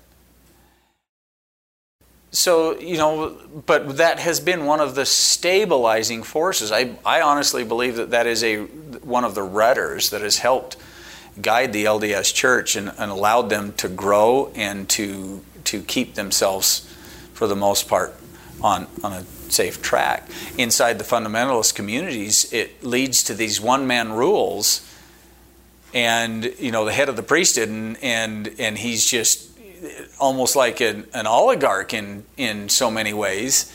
So, 2.35 2.77
you 2.81 2.97
know, 2.97 3.39
but 3.65 3.99
that 3.99 4.19
has 4.19 4.41
been 4.41 4.67
one 4.67 4.81
of 4.81 4.97
the 4.97 5.07
stabilizing 5.07 6.25
forces. 6.25 6.73
I, 6.73 6.97
I 7.07 7.21
honestly 7.21 7.63
believe 7.63 7.95
that 7.95 8.11
that 8.11 8.27
is 8.27 8.43
a, 8.43 8.65
one 8.65 9.23
of 9.23 9.37
the 9.37 9.45
rudders 9.45 10.11
that 10.11 10.21
has 10.21 10.39
helped 10.39 10.77
guide 11.41 11.73
the 11.73 11.85
LDS 11.85 12.35
church 12.35 12.75
and, 12.75 12.93
and 12.99 13.13
allowed 13.13 13.51
them 13.51 13.73
to 13.75 13.89
grow 13.89 14.51
and 14.57 14.89
to, 14.91 15.45
to 15.63 15.83
keep 15.83 16.17
themselves, 16.17 16.93
for 17.35 17.47
the 17.47 17.55
most 17.55 17.87
part, 17.87 18.17
on, 18.61 18.89
on 19.05 19.13
a 19.13 19.23
safe 19.49 19.81
track. 19.81 20.29
Inside 20.59 20.99
the 20.99 21.05
fundamentalist 21.05 21.77
communities, 21.77 22.53
it 22.53 22.83
leads 22.83 23.23
to 23.25 23.35
these 23.35 23.61
one 23.61 23.87
man 23.87 24.13
rules, 24.13 24.91
and 25.93 26.53
you 26.59 26.73
know 26.73 26.85
the 26.85 26.93
head 26.93 27.09
of 27.09 27.15
the 27.15 27.23
priesthood, 27.23 27.69
and 27.69 27.97
and, 28.03 28.53
and 28.59 28.77
he's 28.77 29.07
just 29.07 29.54
almost 30.19 30.57
like 30.57 30.81
an, 30.81 31.07
an 31.15 31.27
oligarch 31.27 31.95
in 31.95 32.25
in 32.37 32.69
so 32.69 32.91
many 32.91 33.13
ways, 33.13 33.73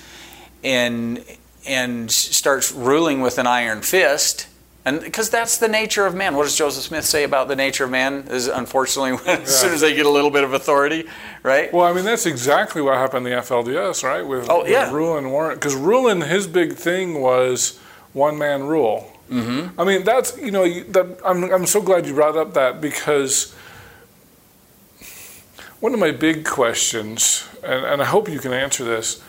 and 0.64 1.24
and 1.68 2.12
starts 2.12 2.72
ruling 2.72 3.22
with 3.22 3.38
an 3.38 3.47
iron 3.47 3.82
fist 3.82 4.47
and 4.86 5.01
because 5.01 5.30
that's 5.30 5.57
the 5.57 5.68
nature 5.68 6.05
of 6.05 6.16
man. 6.16 6.36
What 6.36 6.43
does 6.43 6.57
Joseph 6.57 6.84
Smith 6.84 7.05
say 7.05 7.24
about 7.24 7.47
the 7.47 7.55
nature 7.55 7.84
of 7.84 7.91
man? 7.91 8.26
Is 8.30 8.47
unfortunately 8.47 9.12
as 9.32 9.39
yeah. 9.39 9.45
soon 9.45 9.74
as 9.74 9.82
they 9.82 9.93
get 9.93 10.05
a 10.05 10.10
little 10.10 10.32
bit 10.32 10.43
of 10.43 10.53
authority, 10.53 11.05
right? 11.43 11.72
Well, 11.74 11.86
I 11.86 11.93
mean 11.93 12.05
that's 12.05 12.26
exactly 12.26 12.82
what 12.82 12.95
happened 12.97 13.28
in 13.28 13.34
the 13.34 13.41
FLDS, 13.41 14.03
right? 14.03 14.22
With, 14.22 14.49
oh, 14.49 14.66
yeah. 14.66 14.91
Rulon 14.91 15.32
Warren, 15.32 15.55
because 15.55 15.76
Rulon, 15.76 16.22
his 16.22 16.47
big 16.47 16.74
thing 16.74 17.22
was 17.22 17.78
one 18.14 18.38
man 18.38 18.64
rule. 18.64 19.12
Mm-hmm. 19.30 19.80
I 19.80 19.84
mean 19.84 20.03
that's 20.05 20.38
you 20.39 20.51
know 20.51 20.64
that 20.64 21.20
I'm 21.26 21.43
I'm 21.43 21.66
so 21.66 21.82
glad 21.82 22.07
you 22.07 22.14
brought 22.14 22.38
up 22.38 22.53
that 22.53 22.80
because 22.82 23.53
one 25.80 25.94
of 25.94 26.00
my 26.00 26.12
big 26.12 26.46
questions, 26.46 27.48
and, 27.64 27.86
and 27.86 28.02
I 28.02 28.06
hope 28.06 28.30
you 28.30 28.40
can 28.40 28.54
answer 28.54 28.84
this. 28.84 29.22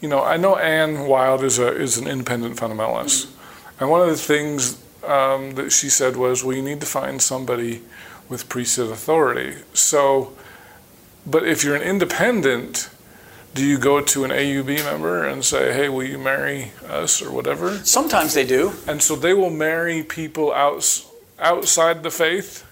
You 0.00 0.08
know, 0.08 0.22
I 0.22 0.36
know 0.36 0.56
Anne 0.56 1.06
Wilde 1.06 1.44
is 1.44 1.58
a 1.58 1.74
is 1.74 1.98
an 1.98 2.06
independent 2.06 2.56
fundamentalist, 2.56 3.26
mm-hmm. 3.26 3.82
and 3.82 3.90
one 3.90 4.02
of 4.02 4.08
the 4.08 4.16
things 4.16 4.82
um, 5.04 5.54
that 5.54 5.70
she 5.70 5.88
said 5.88 6.16
was, 6.16 6.44
well, 6.44 6.56
you 6.56 6.62
need 6.62 6.80
to 6.80 6.86
find 6.86 7.22
somebody 7.22 7.82
with 8.28 8.48
priesthood 8.48 8.90
authority. 8.90 9.56
So, 9.72 10.32
but 11.24 11.46
if 11.46 11.64
you're 11.64 11.76
an 11.76 11.82
independent, 11.82 12.90
do 13.54 13.64
you 13.64 13.78
go 13.78 14.00
to 14.00 14.24
an 14.24 14.30
AUB 14.30 14.84
member 14.84 15.24
and 15.24 15.44
say, 15.44 15.72
hey, 15.72 15.88
will 15.88 16.04
you 16.04 16.18
marry 16.18 16.72
us 16.88 17.22
or 17.22 17.32
whatever? 17.32 17.78
Sometimes 17.84 18.34
they 18.34 18.44
do. 18.44 18.72
And 18.86 19.02
so 19.02 19.16
they 19.16 19.32
will 19.32 19.50
marry 19.50 20.02
people 20.02 20.52
outs, 20.52 21.06
outside 21.38 22.02
the 22.02 22.10
faith? 22.10 22.65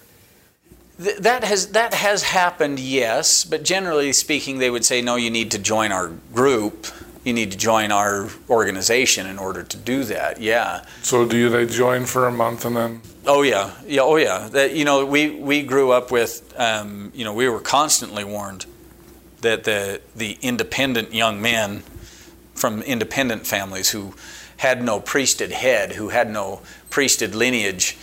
That 0.97 1.43
has 1.43 1.67
that 1.69 1.93
has 1.93 2.23
happened, 2.23 2.79
yes, 2.79 3.43
but 3.43 3.63
generally 3.63 4.13
speaking, 4.13 4.59
they 4.59 4.69
would 4.69 4.85
say, 4.85 5.01
no, 5.01 5.15
you 5.15 5.29
need 5.29 5.51
to 5.51 5.59
join 5.59 5.91
our 5.91 6.09
group 6.33 6.87
you 7.25 7.33
need 7.33 7.51
to 7.51 7.57
join 7.57 7.91
our 7.91 8.29
organization 8.49 9.25
in 9.25 9.39
order 9.39 9.63
to 9.63 9.77
do 9.77 10.03
that. 10.05 10.39
Yeah. 10.39 10.85
So 11.01 11.25
do 11.25 11.35
you, 11.35 11.49
they 11.49 11.65
join 11.65 12.05
for 12.05 12.27
a 12.27 12.31
month 12.31 12.65
and 12.65 12.77
then? 12.77 13.01
Oh 13.25 13.41
yeah, 13.41 13.71
yeah, 13.87 14.01
oh 14.01 14.15
yeah. 14.15 14.47
That 14.51 14.75
you 14.75 14.85
know, 14.85 15.05
we 15.05 15.31
we 15.31 15.63
grew 15.63 15.91
up 15.91 16.11
with, 16.11 16.53
um, 16.55 17.11
you 17.15 17.25
know, 17.25 17.33
we 17.33 17.49
were 17.49 17.59
constantly 17.59 18.23
warned 18.23 18.67
that 19.41 19.63
the 19.63 20.01
the 20.15 20.37
independent 20.43 21.13
young 21.13 21.41
men 21.41 21.81
from 22.53 22.83
independent 22.83 23.47
families 23.47 23.89
who 23.89 24.13
had 24.57 24.83
no 24.83 24.99
priesthood 24.99 25.51
head, 25.51 25.93
who 25.93 26.09
had 26.09 26.29
no 26.29 26.61
priesthood 26.91 27.33
lineage, 27.33 27.97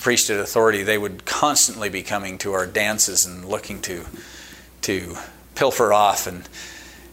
priesthood 0.00 0.40
authority, 0.40 0.82
they 0.82 0.98
would 0.98 1.24
constantly 1.24 1.88
be 1.88 2.02
coming 2.02 2.38
to 2.38 2.52
our 2.52 2.66
dances 2.66 3.26
and 3.26 3.44
looking 3.44 3.80
to 3.82 4.06
to 4.82 5.16
pilfer 5.54 5.92
off 5.92 6.26
and 6.26 6.48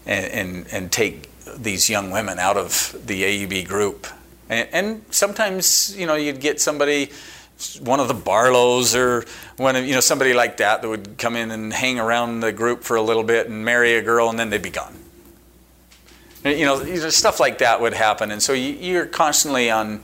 and 0.06 0.66
and, 0.72 0.90
take 0.90 1.28
these 1.56 1.90
young 1.90 2.10
women 2.10 2.38
out 2.38 2.56
of 2.56 2.96
the 3.04 3.22
AUB 3.22 3.68
group. 3.68 4.06
And, 4.48 4.68
and 4.72 5.04
sometimes, 5.10 5.94
you 5.96 6.06
know, 6.06 6.14
you'd 6.14 6.40
get 6.40 6.60
somebody, 6.60 7.10
one 7.80 8.00
of 8.00 8.08
the 8.08 8.14
Barlows 8.14 8.94
or 8.94 9.24
one 9.56 9.76
of, 9.76 9.84
you 9.84 9.92
know, 9.92 10.00
somebody 10.00 10.32
like 10.32 10.58
that 10.58 10.82
that 10.82 10.88
would 10.88 11.18
come 11.18 11.36
in 11.36 11.50
and 11.50 11.72
hang 11.72 11.98
around 11.98 12.40
the 12.40 12.52
group 12.52 12.84
for 12.84 12.96
a 12.96 13.02
little 13.02 13.22
bit 13.22 13.48
and 13.48 13.64
marry 13.64 13.96
a 13.96 14.02
girl 14.02 14.30
and 14.30 14.38
then 14.38 14.50
they'd 14.50 14.62
be 14.62 14.70
gone. 14.70 14.96
You 16.44 16.64
know, 16.64 17.10
stuff 17.10 17.40
like 17.40 17.58
that 17.58 17.80
would 17.80 17.92
happen. 17.92 18.30
And 18.30 18.42
so 18.42 18.52
you, 18.52 19.00
are 19.00 19.06
constantly 19.06 19.70
on, 19.70 20.02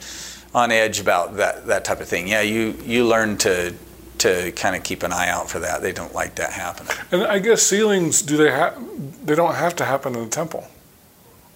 on 0.55 0.70
edge 0.70 1.00
about 1.00 1.36
that, 1.36 1.66
that 1.66 1.84
type 1.84 2.00
of 2.00 2.09
thing. 2.09 2.28
Yeah, 2.28 2.42
you, 2.42 2.74
you 2.84 3.07
learn 3.07 3.36
to, 3.38 3.74
to 4.18 4.52
kind 4.52 4.76
of 4.76 4.82
keep 4.84 5.02
an 5.02 5.12
eye 5.12 5.28
out 5.28 5.50
for 5.50 5.59
that. 5.61 5.82
They 5.82 5.92
don't 5.92 6.14
like 6.14 6.36
that 6.36 6.52
happening. 6.52 6.96
And 7.11 7.22
I 7.24 7.38
guess 7.40 7.62
sealings 7.62 8.22
do 8.22 8.36
they 8.36 8.50
have, 8.50 8.78
they 9.26 9.34
don't 9.34 9.55
have 9.57 9.74
to 9.76 9.84
happen 9.84 10.14
in 10.14 10.24
the 10.24 10.30
temple. 10.30 10.66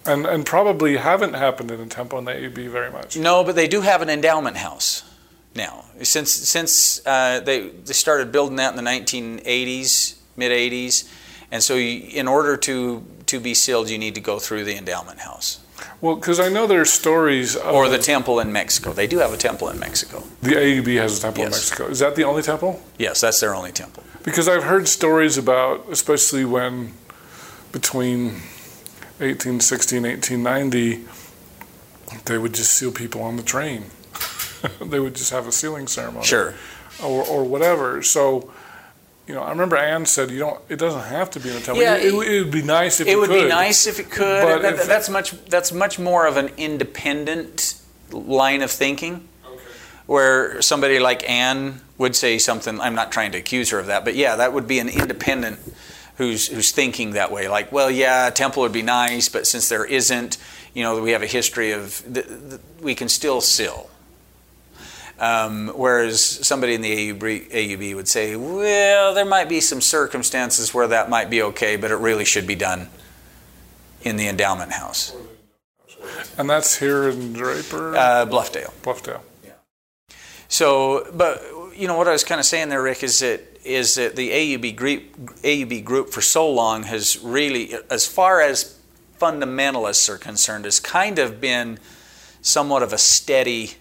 and 0.07 0.27
and 0.27 0.45
probably 0.47 0.97
haven't 0.97 1.35
happened 1.35 1.71
in 1.71 1.81
a 1.81 1.87
temple 1.87 2.19
in 2.19 2.25
the 2.25 2.33
AUB 2.33 2.71
very 2.71 2.91
much. 2.91 3.17
No, 3.17 3.45
but 3.45 3.55
they 3.57 3.69
do 3.69 3.81
have 3.83 4.01
an 4.03 4.09
endowment 4.11 4.57
house 4.57 5.05
now. 5.55 5.85
Since 6.03 6.31
since 6.33 7.01
uh, 7.07 7.41
they 7.41 7.69
they 7.69 7.93
started 7.93 8.33
building 8.33 8.57
that 8.57 8.77
in 8.77 8.83
the 8.83 8.91
1980s, 8.91 10.17
mid 10.37 10.51
80s, 10.53 11.09
and 11.51 11.63
so 11.63 11.75
you, 11.75 12.09
in 12.21 12.27
order 12.29 12.57
to 12.57 13.05
to 13.27 13.41
be 13.41 13.55
sealed, 13.55 13.91
you 13.91 13.99
need 13.99 14.15
to 14.15 14.21
go 14.23 14.39
through 14.39 14.65
the 14.65 14.77
endowment 14.77 15.21
house. 15.21 15.61
Well, 16.01 16.17
because 16.17 16.41
I 16.41 16.49
know 16.49 16.67
there's 16.67 16.91
stories. 16.91 17.57
Of 17.57 17.75
or 17.75 17.89
the 17.89 17.99
temple 17.99 18.41
in 18.41 18.53
Mexico. 18.53 18.93
They 18.93 19.07
do 19.07 19.19
have 19.19 19.33
a 19.33 19.37
temple 19.37 19.69
in 19.69 19.79
Mexico. 19.79 20.23
The 20.43 20.53
AUB 20.53 20.97
has 20.97 21.19
a 21.19 21.23
temple 21.23 21.45
in 21.45 21.51
Mexico. 21.51 21.89
Is 21.89 21.99
that 21.99 22.17
the 22.17 22.25
only 22.25 22.43
temple? 22.43 22.83
Yes, 22.99 23.21
that's 23.21 23.41
their 23.41 23.55
only 23.55 23.73
temple. 23.73 24.05
Because 24.25 24.49
I've 24.49 24.65
heard 24.65 24.89
stories 24.89 25.39
about, 25.39 25.87
especially 25.91 26.45
when 26.45 26.93
between 27.73 28.25
1860 29.19 29.97
and 29.97 30.07
1890, 30.07 31.05
they 32.25 32.39
would 32.39 32.55
just 32.55 32.75
seal 32.75 32.93
people 32.93 33.23
on 33.23 33.37
the 33.37 33.43
train. 33.43 33.87
they 34.81 35.01
would 35.01 35.15
just 35.15 35.33
have 35.33 35.47
a 35.47 35.53
sealing 35.53 35.87
ceremony. 35.87 36.25
Sure. 36.25 36.55
Or, 37.03 37.25
or 37.25 37.45
whatever. 37.45 38.03
So, 38.03 38.51
you 39.29 39.35
know, 39.35 39.43
I 39.43 39.51
remember 39.51 39.77
Anne 39.77 40.07
said, 40.07 40.31
you 40.31 40.39
don't, 40.39 40.59
it 40.71 40.77
doesn't 40.79 41.03
have 41.05 41.31
to 41.33 41.41
be 41.41 41.51
in 41.51 41.57
a 41.57 41.61
temple. 41.61 41.83
Yeah, 41.83 41.97
it, 41.97 42.07
it, 42.07 42.15
would- 42.15 42.27
it 42.27 42.43
would 42.45 42.51
be 42.51 42.63
nice 42.63 42.99
if 43.01 43.07
It 43.07 43.11
you 43.13 43.21
would 43.21 43.29
could. 43.29 43.43
be 43.45 43.49
nice 43.49 43.87
if 43.87 44.01
it 44.01 44.11
could. 44.11 44.43
But 44.43 44.63
That- 44.63 44.75
if- 44.75 44.87
that's 44.87 45.09
much. 45.11 45.33
That's 45.47 45.71
much 45.71 45.99
more 45.99 46.27
of 46.27 46.37
an 46.39 46.51
independent 46.57 47.75
line 48.11 48.63
of 48.63 48.71
thinking, 48.71 49.29
okay. 49.47 49.63
where 50.07 50.63
somebody 50.63 50.99
like 50.99 51.29
Anne 51.29 51.83
would 51.99 52.17
say 52.17 52.39
something. 52.39 52.81
I'm 52.81 52.95
not 52.95 53.13
trying 53.13 53.33
to 53.33 53.39
accuse 53.39 53.69
her 53.71 53.79
of 53.79 53.87
that, 53.87 54.05
but 54.05 54.15
yeah, 54.15 54.37
that 54.37 54.53
would 54.55 54.67
be 54.67 54.79
an 54.79 54.89
independent 54.89 55.59
who's 56.17 56.49
who's 56.49 56.71
thinking 56.73 57.11
that 57.13 57.31
way. 57.31 57.49
Like, 57.49 57.71
well, 57.71 57.91
yeah, 57.91 58.29
a 58.29 58.31
temple 58.31 58.63
would 58.63 58.73
be 58.73 58.83
nice, 58.83 59.29
but 59.29 59.47
since 59.47 59.69
there 59.69 59.85
isn't, 59.85 60.39
you 60.73 60.83
know, 60.83 61.01
we 61.03 61.11
have 61.13 61.23
a 61.23 61.27
history 61.27 61.73
of 61.73 62.03
th- 62.13 62.27
th- 62.27 62.61
we 62.81 62.95
can 62.95 63.09
still 63.11 63.41
seal. 63.43 63.91
Um, 65.21 65.69
whereas 65.75 66.23
somebody 66.23 66.75
in 66.75 66.81
the 66.81 67.13
AUB, 67.13 67.51
AUB 67.51 67.97
would 67.97 68.07
say, 68.07 68.37
well, 68.37 69.15
there 69.15 69.25
might 69.25 69.49
be 69.49 69.61
some 69.61 69.81
circumstances 69.81 70.73
where 70.73 70.87
that 70.87 71.11
might 71.11 71.29
be 71.29 71.43
okay, 71.43 71.77
but 71.77 71.91
it 71.91 71.97
really 71.97 72.25
should 72.25 72.47
be 72.47 72.55
done 72.55 72.89
in 74.03 74.17
the 74.17 74.29
endowment 74.29 74.73
house, 74.73 75.13
And 76.37 76.49
that's 76.49 76.79
here 76.79 77.09
in 77.09 77.33
Draper, 77.33 77.97
uh, 77.97 78.27
Bluffdale. 78.27 78.73
Bluffdale. 78.83 79.21
Yeah. 79.45 79.53
So, 80.47 81.09
but 81.13 81.43
you 81.75 81.89
know 81.89 81.97
what 81.97 82.07
I 82.07 82.13
was 82.13 82.23
kind 82.23 82.39
of 82.39 82.47
saying 82.47 82.69
there, 82.69 82.83
Rick, 82.83 83.03
is 83.03 83.19
that 83.19 83.41
is 83.65 83.97
that 83.97 84.17
the 84.17 84.31
AUB 84.31 84.77
group, 84.77 85.17
AUB 85.43 85.85
group 85.85 86.11
for 86.11 86.23
so 86.23 86.51
long 86.51 86.85
has 86.85 87.19
really, 87.19 87.75
as 87.91 88.07
far 88.07 88.41
as 88.41 88.79
fundamentalists 89.21 90.09
are 90.09 90.17
concerned, 90.17 90.65
has 90.65 90.81
kind 90.81 91.19
of 91.19 91.41
been 91.41 91.79
somewhat 92.41 92.83
of 92.83 92.93
a 92.93 92.99
steady 92.99 93.75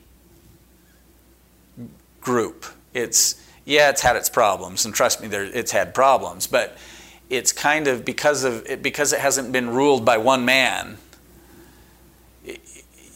group. 2.27 2.65
It's 2.93 3.41
yeah, 3.63 3.89
it's 3.89 4.01
had 4.01 4.17
its 4.17 4.29
problems, 4.29 4.85
and 4.85 4.93
trust 4.93 5.21
me, 5.21 5.29
there, 5.29 5.45
it's 5.45 5.71
had 5.71 5.95
problems, 5.95 6.45
but 6.45 6.77
it's 7.29 7.53
kind 7.53 7.87
of 7.87 8.03
because 8.03 8.43
of 8.43 8.65
it, 8.65 8.83
because 8.83 9.13
it 9.13 9.19
hasn't 9.19 9.53
been 9.53 9.69
ruled 9.69 10.03
by 10.03 10.17
one 10.17 10.43
man. 10.43 10.97
It, 12.43 12.59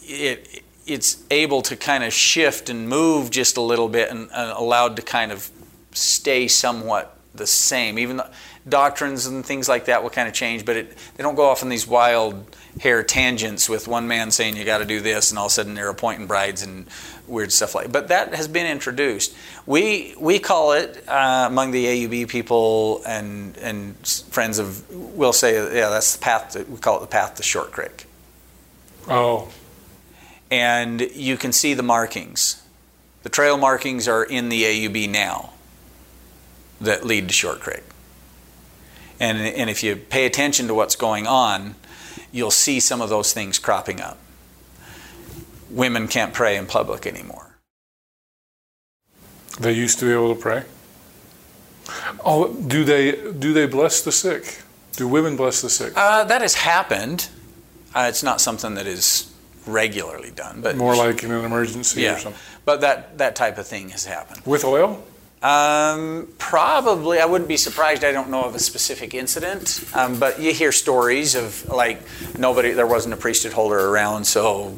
it 0.07 0.64
it's 0.88 1.24
able 1.30 1.62
to 1.64 1.76
kind 1.76 2.03
of 2.03 2.14
shift 2.14 2.70
and 2.70 2.88
move 2.88 3.30
just 3.30 3.57
a 3.57 3.62
little 3.62 3.89
bit, 3.89 4.09
and, 4.09 4.30
and 4.34 4.51
allowed 4.51 4.95
to 4.95 5.01
kind 5.01 5.32
of 5.34 5.51
stay 5.91 6.47
somewhat 6.47 7.18
the 7.36 7.47
same. 7.47 7.99
Even 7.99 8.18
the 8.18 8.30
doctrines 8.68 9.26
and 9.26 9.45
things 9.45 9.68
like 9.68 9.86
that 9.86 10.03
will 10.03 10.09
kind 10.09 10.28
of 10.28 10.34
change, 10.34 10.66
but 10.66 10.76
it, 10.76 10.97
they 11.16 11.24
don't 11.24 11.36
go 11.36 11.49
off 11.49 11.64
in 11.64 11.70
these 11.70 11.88
wild 11.88 12.45
hair 12.80 13.03
tangents 13.03 13.68
with 13.68 13.88
one 13.88 14.07
man 14.07 14.32
saying 14.32 14.55
you 14.55 14.64
got 14.64 14.78
to 14.78 14.86
do 14.86 15.01
this, 15.01 15.32
and 15.32 15.39
all 15.39 15.45
of 15.45 15.51
a 15.51 15.53
sudden 15.53 15.74
they're 15.74 15.89
appointing 15.89 16.28
brides 16.28 16.64
and 16.64 16.86
weird 17.28 17.51
stuff 17.51 17.76
like. 17.76 17.91
But 17.91 18.09
that 18.09 18.34
has 18.34 18.47
been 18.47 18.66
introduced. 18.66 19.36
We 19.66 20.16
we 20.20 20.39
call 20.39 20.74
it 20.74 21.03
uh, 21.07 21.45
among 21.47 21.72
the 21.72 21.86
AUB 21.86 22.28
people 22.30 23.01
and 23.05 23.57
and 23.57 23.95
friends 24.07 24.59
of 24.59 24.89
we'll 24.91 25.34
say 25.34 25.55
yeah 25.55 25.89
that's 25.89 26.16
the 26.16 26.22
path. 26.22 26.51
To, 26.51 26.64
we 26.64 26.78
call 26.78 26.97
it 26.97 27.01
the 27.01 27.07
path 27.07 27.36
to 27.36 27.43
Short 27.43 27.72
Creek, 27.72 28.05
Oh, 29.07 29.49
and 30.49 31.01
you 31.01 31.38
can 31.38 31.51
see 31.51 31.74
the 31.74 31.84
markings. 31.84 32.62
The 33.24 33.30
trail 33.30 33.57
markings 33.57 34.07
are 34.07 34.24
in 34.24 34.49
the 34.49 34.64
AUB 34.64 35.09
now 35.09 35.51
that 36.80 37.05
lead 37.05 37.28
to 37.28 37.34
Short 37.34 37.59
Creek. 37.59 37.84
And, 39.22 39.38
and 39.38 39.69
if 39.69 39.84
you 39.84 39.95
pay 39.95 40.26
attention 40.26 40.67
to 40.67 40.74
what's 40.74 40.95
going 40.95 41.28
on, 41.28 41.76
you'll 42.32 42.49
see 42.49 42.80
some 42.80 43.01
of 43.01 43.09
those 43.09 43.34
things 43.34 43.59
cropping 43.59 44.01
up. 44.01 44.17
Women 45.69 46.07
can't 46.07 46.34
pray 46.34 46.57
in 46.57 46.65
public 46.65 47.05
anymore. 47.05 47.55
they 49.59 49.74
used 49.74 49.99
to 49.99 50.05
be 50.05 50.11
able 50.11 50.34
to 50.34 50.41
pray. 50.41 50.63
Oh, 52.26 52.51
do 52.53 52.84
they 52.84 53.11
do 53.32 53.53
they 53.53 53.67
bless 53.67 54.01
the 54.01 54.11
sick? 54.11 54.61
Do 54.97 55.07
women 55.07 55.36
bless 55.36 55.61
the 55.61 55.69
sick? 55.69 55.93
Uh, 55.95 56.24
that 56.24 56.41
has 56.41 56.55
happened. 56.55 57.30
Uh, 57.93 58.07
it's 58.09 58.24
not 58.24 58.41
something 58.41 58.74
that 58.76 58.88
is 58.88 59.32
regularly 59.67 60.32
done, 60.32 60.61
but 60.61 60.78
More 60.78 60.95
like 60.95 61.24
in 61.24 61.32
an 61.32 61.45
emergency 61.45 62.07
or 62.07 62.17
something. 62.17 62.41
But 62.65 62.82
that 62.82 63.17
that 63.19 63.36
type 63.36 63.57
of 63.57 63.67
thing 63.67 63.89
has 63.89 64.05
happened. 64.05 64.41
With 64.45 64.63
oil? 64.63 65.03
Um, 65.41 66.27
probably, 66.37 67.19
I 67.19 67.25
wouldn't 67.25 67.47
be 67.47 67.57
surprised. 67.57 68.03
I 68.03 68.11
don't 68.11 68.29
know 68.29 68.43
of 68.43 68.53
a 68.53 68.59
specific 68.59 69.15
incident, 69.15 69.83
um, 69.95 70.19
but 70.19 70.39
you 70.39 70.53
hear 70.53 70.71
stories 70.71 71.33
of 71.33 71.67
like 71.67 72.01
nobody, 72.37 72.71
there 72.71 72.85
wasn't 72.85 73.15
a 73.15 73.17
priesthood 73.17 73.53
holder 73.53 73.79
around, 73.79 74.25
so 74.25 74.77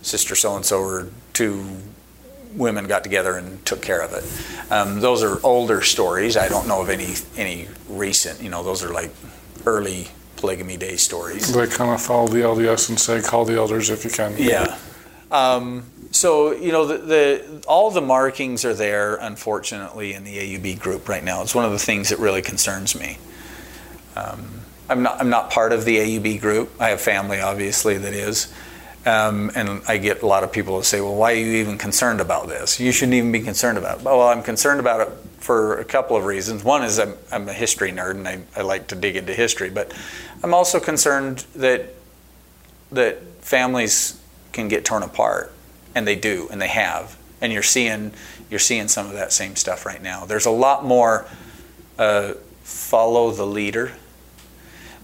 sister 0.00 0.34
so 0.34 0.56
and 0.56 0.64
so 0.64 0.80
or 0.80 1.08
two 1.32 1.64
women 2.54 2.86
got 2.86 3.02
together 3.02 3.36
and 3.36 3.64
took 3.64 3.82
care 3.82 4.00
of 4.00 4.12
it. 4.12 4.72
Um, 4.72 5.00
those 5.00 5.22
are 5.22 5.38
older 5.44 5.82
stories. 5.82 6.36
I 6.36 6.48
don't 6.48 6.66
know 6.66 6.80
of 6.80 6.88
any 6.88 7.14
any 7.36 7.68
recent. 7.88 8.42
You 8.42 8.48
know, 8.50 8.62
those 8.62 8.82
are 8.82 8.92
like 8.92 9.10
early 9.66 10.08
polygamy 10.36 10.76
day 10.76 10.96
stories. 10.96 11.52
They 11.54 11.66
kind 11.66 11.92
of 11.92 12.02
follow 12.02 12.28
the 12.28 12.38
LDS 12.38 12.88
and 12.88 12.98
say, 12.98 13.22
call 13.22 13.44
the 13.44 13.56
elders 13.56 13.90
if 13.90 14.04
you 14.04 14.10
can. 14.10 14.34
Yeah. 14.36 14.76
Um, 15.32 15.84
so 16.10 16.52
you 16.52 16.72
know 16.72 16.84
the, 16.86 16.98
the 16.98 17.64
all 17.66 17.90
the 17.90 18.02
markings 18.02 18.64
are 18.64 18.74
there. 18.74 19.16
Unfortunately, 19.16 20.12
in 20.12 20.24
the 20.24 20.36
AUB 20.36 20.78
group 20.78 21.08
right 21.08 21.24
now, 21.24 21.42
it's 21.42 21.54
one 21.54 21.64
of 21.64 21.72
the 21.72 21.78
things 21.78 22.10
that 22.10 22.18
really 22.18 22.42
concerns 22.42 22.98
me. 22.98 23.16
Um, 24.14 24.60
I'm 24.90 25.02
not 25.02 25.20
I'm 25.20 25.30
not 25.30 25.50
part 25.50 25.72
of 25.72 25.86
the 25.86 25.96
AUB 25.96 26.40
group. 26.40 26.70
I 26.78 26.90
have 26.90 27.00
family, 27.00 27.40
obviously, 27.40 27.96
that 27.96 28.12
is. 28.12 28.52
Um, 29.04 29.50
and 29.56 29.82
I 29.88 29.96
get 29.96 30.22
a 30.22 30.26
lot 30.26 30.44
of 30.44 30.52
people 30.52 30.76
who 30.76 30.82
say, 30.84 31.00
"Well, 31.00 31.16
why 31.16 31.32
are 31.32 31.36
you 31.36 31.54
even 31.54 31.78
concerned 31.78 32.20
about 32.20 32.48
this? 32.48 32.78
You 32.78 32.92
shouldn't 32.92 33.14
even 33.14 33.32
be 33.32 33.40
concerned 33.40 33.78
about 33.78 33.98
it." 33.98 34.04
Well, 34.04 34.20
I'm 34.20 34.42
concerned 34.42 34.80
about 34.80 35.00
it 35.00 35.08
for 35.38 35.78
a 35.78 35.84
couple 35.84 36.16
of 36.16 36.24
reasons. 36.24 36.62
One 36.62 36.84
is 36.84 37.00
I'm, 37.00 37.14
I'm 37.32 37.48
a 37.48 37.52
history 37.52 37.90
nerd 37.90 38.12
and 38.12 38.28
I, 38.28 38.40
I 38.54 38.62
like 38.62 38.88
to 38.88 38.94
dig 38.94 39.16
into 39.16 39.34
history, 39.34 39.70
but 39.70 39.92
I'm 40.44 40.54
also 40.54 40.78
concerned 40.78 41.46
that 41.56 41.94
that 42.92 43.22
families 43.40 44.21
can 44.52 44.68
get 44.68 44.84
torn 44.84 45.02
apart, 45.02 45.52
and 45.94 46.06
they 46.06 46.16
do, 46.16 46.48
and 46.50 46.60
they 46.60 46.68
have, 46.68 47.16
and 47.40 47.52
you're 47.52 47.62
seeing 47.62 48.12
you're 48.50 48.60
seeing 48.60 48.88
some 48.88 49.06
of 49.06 49.12
that 49.14 49.32
same 49.32 49.56
stuff 49.56 49.86
right 49.86 50.02
now. 50.02 50.26
There's 50.26 50.46
a 50.46 50.50
lot 50.50 50.84
more 50.84 51.26
uh, 51.98 52.34
follow 52.62 53.30
the 53.30 53.46
leader. 53.46 53.92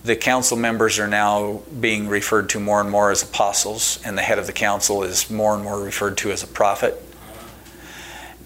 The 0.04 0.16
council 0.16 0.56
members 0.56 0.98
are 0.98 1.08
now 1.08 1.62
being 1.80 2.08
referred 2.08 2.50
to 2.50 2.60
more 2.60 2.80
and 2.80 2.90
more 2.90 3.10
as 3.10 3.22
apostles, 3.22 4.00
and 4.04 4.16
the 4.16 4.22
head 4.22 4.38
of 4.38 4.46
the 4.46 4.52
council 4.52 5.02
is 5.02 5.30
more 5.30 5.54
and 5.54 5.64
more 5.64 5.80
referred 5.80 6.16
to 6.18 6.30
as 6.30 6.42
a 6.42 6.46
prophet. 6.46 7.02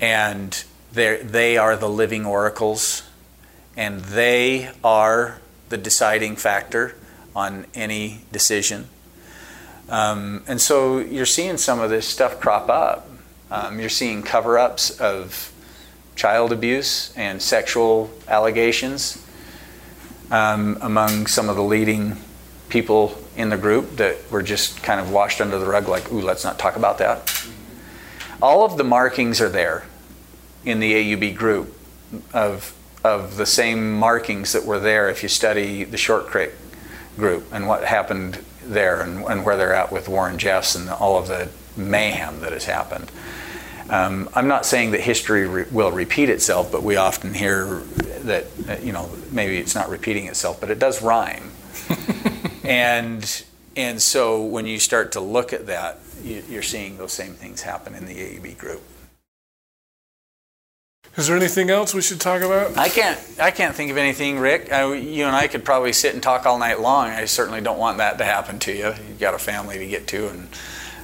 And 0.00 0.64
they 0.92 1.22
they 1.22 1.56
are 1.56 1.76
the 1.76 1.88
living 1.88 2.24
oracles, 2.24 3.02
and 3.76 4.00
they 4.00 4.70
are 4.82 5.40
the 5.68 5.78
deciding 5.78 6.36
factor 6.36 6.94
on 7.34 7.66
any 7.74 8.22
decision. 8.30 8.88
Um, 9.92 10.42
and 10.48 10.58
so 10.58 11.00
you're 11.00 11.26
seeing 11.26 11.58
some 11.58 11.78
of 11.78 11.90
this 11.90 12.08
stuff 12.08 12.40
crop 12.40 12.70
up. 12.70 13.06
Um, 13.50 13.78
you're 13.78 13.90
seeing 13.90 14.22
cover 14.22 14.58
ups 14.58 14.98
of 14.98 15.52
child 16.16 16.50
abuse 16.50 17.12
and 17.14 17.42
sexual 17.42 18.10
allegations 18.26 19.22
um, 20.30 20.78
among 20.80 21.26
some 21.26 21.50
of 21.50 21.56
the 21.56 21.62
leading 21.62 22.16
people 22.70 23.18
in 23.36 23.50
the 23.50 23.58
group 23.58 23.96
that 23.96 24.16
were 24.30 24.42
just 24.42 24.82
kind 24.82 24.98
of 24.98 25.10
washed 25.10 25.42
under 25.42 25.58
the 25.58 25.66
rug, 25.66 25.86
like, 25.88 26.10
ooh, 26.10 26.22
let's 26.22 26.42
not 26.42 26.58
talk 26.58 26.76
about 26.76 26.96
that. 26.96 27.46
All 28.40 28.64
of 28.64 28.78
the 28.78 28.84
markings 28.84 29.42
are 29.42 29.50
there 29.50 29.84
in 30.64 30.80
the 30.80 30.94
AUB 30.94 31.36
group 31.36 31.76
of, 32.32 32.74
of 33.04 33.36
the 33.36 33.44
same 33.44 33.92
markings 33.98 34.52
that 34.52 34.64
were 34.64 34.80
there 34.80 35.10
if 35.10 35.22
you 35.22 35.28
study 35.28 35.84
the 35.84 35.98
Short 35.98 36.28
Creek 36.28 36.52
group 37.18 37.44
and 37.52 37.68
what 37.68 37.84
happened 37.84 38.38
there 38.64 39.00
and, 39.00 39.24
and 39.24 39.44
where 39.44 39.56
they're 39.56 39.74
at 39.74 39.92
with 39.92 40.08
Warren 40.08 40.38
Jeffs 40.38 40.74
and 40.74 40.88
all 40.88 41.18
of 41.18 41.28
the 41.28 41.48
mayhem 41.76 42.40
that 42.40 42.52
has 42.52 42.64
happened. 42.64 43.10
Um, 43.90 44.28
I'm 44.34 44.48
not 44.48 44.64
saying 44.64 44.92
that 44.92 45.00
history 45.00 45.46
re- 45.46 45.66
will 45.70 45.92
repeat 45.92 46.28
itself, 46.28 46.72
but 46.72 46.82
we 46.82 46.96
often 46.96 47.34
hear 47.34 47.80
that, 48.22 48.46
uh, 48.68 48.76
you 48.82 48.92
know, 48.92 49.10
maybe 49.30 49.58
it's 49.58 49.74
not 49.74 49.90
repeating 49.90 50.26
itself, 50.26 50.60
but 50.60 50.70
it 50.70 50.78
does 50.78 51.02
rhyme. 51.02 51.50
and 52.64 53.44
and 53.74 54.02
so 54.02 54.44
when 54.44 54.66
you 54.66 54.78
start 54.78 55.12
to 55.12 55.20
look 55.20 55.52
at 55.52 55.66
that, 55.66 55.98
you're 56.22 56.62
seeing 56.62 56.98
those 56.98 57.12
same 57.12 57.32
things 57.32 57.62
happen 57.62 57.94
in 57.94 58.06
the 58.06 58.14
AUB 58.14 58.58
group. 58.58 58.82
Is 61.16 61.26
there 61.26 61.36
anything 61.36 61.68
else 61.68 61.92
we 61.92 62.00
should 62.00 62.20
talk 62.20 62.40
about? 62.40 62.78
I 62.78 62.88
can't. 62.88 63.18
I 63.38 63.50
can't 63.50 63.74
think 63.74 63.90
of 63.90 63.98
anything, 63.98 64.38
Rick. 64.38 64.72
I, 64.72 64.94
you 64.94 65.26
and 65.26 65.36
I 65.36 65.46
could 65.46 65.62
probably 65.62 65.92
sit 65.92 66.14
and 66.14 66.22
talk 66.22 66.46
all 66.46 66.58
night 66.58 66.80
long. 66.80 67.08
I 67.08 67.26
certainly 67.26 67.60
don't 67.60 67.78
want 67.78 67.98
that 67.98 68.16
to 68.18 68.24
happen 68.24 68.58
to 68.60 68.72
you. 68.72 68.94
You've 69.08 69.20
got 69.20 69.34
a 69.34 69.38
family 69.38 69.76
to 69.78 69.86
get 69.86 70.06
to, 70.08 70.28
and 70.28 70.48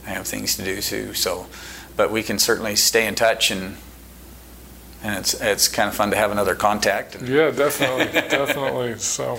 I 0.07 0.11
have 0.11 0.27
things 0.27 0.57
to 0.57 0.65
do 0.65 0.81
too. 0.81 1.13
So, 1.13 1.47
but 1.95 2.11
we 2.11 2.23
can 2.23 2.39
certainly 2.39 2.75
stay 2.75 3.07
in 3.07 3.17
touch, 3.17 3.51
and 3.51 3.77
and 5.03 5.19
it's 5.19 5.35
it's 5.35 5.69
kind 5.69 5.91
of 5.91 5.95
fun 5.95 6.11
to 6.13 6.17
have 6.17 6.31
another 6.31 6.55
contact. 6.55 7.21
Yeah, 7.21 7.51
definitely, 7.51 8.07
definitely. 8.29 8.99
So. 8.99 9.39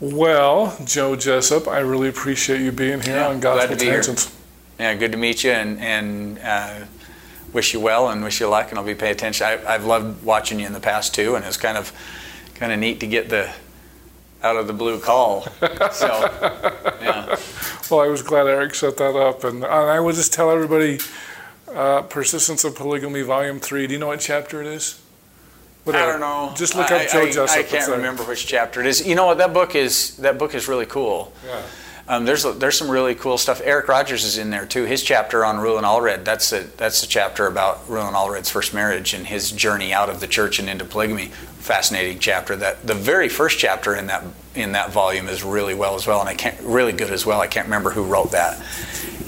Well, 0.00 0.76
Joe 0.84 1.14
Jessup, 1.14 1.68
I 1.68 1.78
really 1.78 2.08
appreciate 2.08 2.60
you 2.60 2.72
being 2.72 3.00
here 3.00 3.14
yeah, 3.14 3.28
on 3.28 3.38
Gospel 3.38 3.76
Tangents. 3.76 4.36
Yeah, 4.80 4.94
good 4.94 5.12
to 5.12 5.18
meet 5.18 5.44
you, 5.44 5.52
and 5.52 5.78
and 5.78 6.38
uh, 6.40 6.80
wish 7.52 7.72
you 7.72 7.80
well 7.80 8.08
and 8.08 8.22
wish 8.22 8.40
you 8.40 8.48
luck, 8.48 8.70
and 8.70 8.78
I'll 8.78 8.84
be 8.84 8.94
paying 8.94 9.12
attention. 9.12 9.46
I, 9.46 9.72
have 9.72 9.84
loved 9.84 10.24
watching 10.24 10.60
you 10.60 10.66
in 10.66 10.72
the 10.72 10.80
past 10.80 11.14
too, 11.14 11.34
and 11.34 11.44
it's 11.44 11.56
kind 11.56 11.76
of 11.76 11.92
kind 12.54 12.72
of 12.72 12.78
neat 12.78 13.00
to 13.00 13.06
get 13.06 13.28
the 13.28 13.52
out 14.42 14.56
of 14.56 14.66
the 14.66 14.72
blue 14.72 14.98
call. 14.98 15.46
So, 15.92 16.06
yeah. 17.00 17.36
Well, 17.90 18.00
I 18.00 18.08
was 18.08 18.22
glad 18.22 18.46
Eric 18.46 18.74
set 18.74 18.96
that 18.96 19.14
up, 19.14 19.44
and, 19.44 19.62
and 19.62 19.64
I 19.64 20.00
will 20.00 20.12
just 20.12 20.32
tell 20.32 20.50
everybody, 20.50 21.00
uh, 21.74 22.02
"Persistence 22.02 22.64
of 22.64 22.74
Polygamy, 22.74 23.22
Volume 23.22 23.60
Three." 23.60 23.86
Do 23.86 23.92
you 23.92 23.98
know 23.98 24.06
what 24.06 24.20
chapter 24.20 24.60
it 24.62 24.66
is? 24.66 25.00
Whatever. 25.84 26.04
I 26.04 26.12
don't 26.12 26.20
know. 26.20 26.54
Just 26.56 26.76
look 26.76 26.90
up 26.90 27.02
I, 27.02 27.06
Joe 27.06 27.22
I, 27.22 27.32
Jessup. 27.32 27.58
I 27.58 27.62
can't 27.64 27.90
remember 27.90 28.22
which 28.22 28.46
chapter 28.46 28.80
it 28.80 28.86
is. 28.86 29.06
You 29.06 29.14
know 29.14 29.26
what? 29.26 29.38
That 29.38 29.52
book 29.52 29.74
is 29.74 30.16
that 30.18 30.38
book 30.38 30.54
is 30.54 30.68
really 30.68 30.86
cool. 30.86 31.32
Yeah. 31.44 31.62
Um, 32.08 32.24
there's 32.24 32.42
there's 32.42 32.76
some 32.76 32.90
really 32.90 33.14
cool 33.14 33.38
stuff. 33.38 33.60
Eric 33.64 33.88
Rogers 33.88 34.24
is 34.24 34.36
in 34.36 34.50
there 34.50 34.66
too. 34.66 34.84
His 34.84 35.02
chapter 35.02 35.44
on 35.44 35.58
Reuel 35.58 35.82
Allred. 35.82 36.24
That's 36.24 36.52
a 36.52 36.64
that's 36.76 37.02
a 37.02 37.08
chapter 37.08 37.46
about 37.46 37.88
Reuel 37.88 38.12
Allred's 38.12 38.50
first 38.50 38.74
marriage 38.74 39.14
and 39.14 39.26
his 39.26 39.52
journey 39.52 39.92
out 39.92 40.10
of 40.10 40.20
the 40.20 40.26
church 40.26 40.58
and 40.58 40.68
into 40.68 40.84
polygamy. 40.84 41.26
Fascinating 41.60 42.18
chapter. 42.18 42.56
That 42.56 42.84
the 42.86 42.94
very 42.94 43.28
first 43.28 43.58
chapter 43.58 43.94
in 43.94 44.08
that 44.08 44.24
in 44.54 44.72
that 44.72 44.90
volume 44.90 45.28
is 45.28 45.44
really 45.44 45.74
well 45.74 45.94
as 45.94 46.06
well, 46.06 46.20
and 46.20 46.28
I 46.28 46.34
can't 46.34 46.60
really 46.60 46.92
good 46.92 47.10
as 47.10 47.24
well. 47.24 47.40
I 47.40 47.46
can't 47.46 47.66
remember 47.66 47.90
who 47.90 48.04
wrote 48.04 48.32
that. 48.32 48.60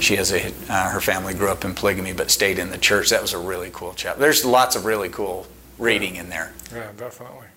She 0.01 0.17
has 0.17 0.33
a 0.33 0.51
uh, 0.69 0.89
her 0.89 0.99
family 0.99 1.33
grew 1.33 1.49
up 1.49 1.63
in 1.63 1.73
polygamy 1.73 2.11
but 2.11 2.29
stayed 2.29 2.59
in 2.59 2.71
the 2.71 2.77
church. 2.77 3.09
That 3.09 3.21
was 3.21 3.31
a 3.31 3.39
really 3.39 3.69
cool 3.71 3.93
chapter. 3.95 4.19
There's 4.19 4.43
lots 4.43 4.75
of 4.75 4.83
really 4.83 5.07
cool 5.07 5.47
reading 5.79 6.17
in 6.17 6.27
there. 6.27 6.53
Yeah, 6.73 6.91
definitely. 6.97 7.47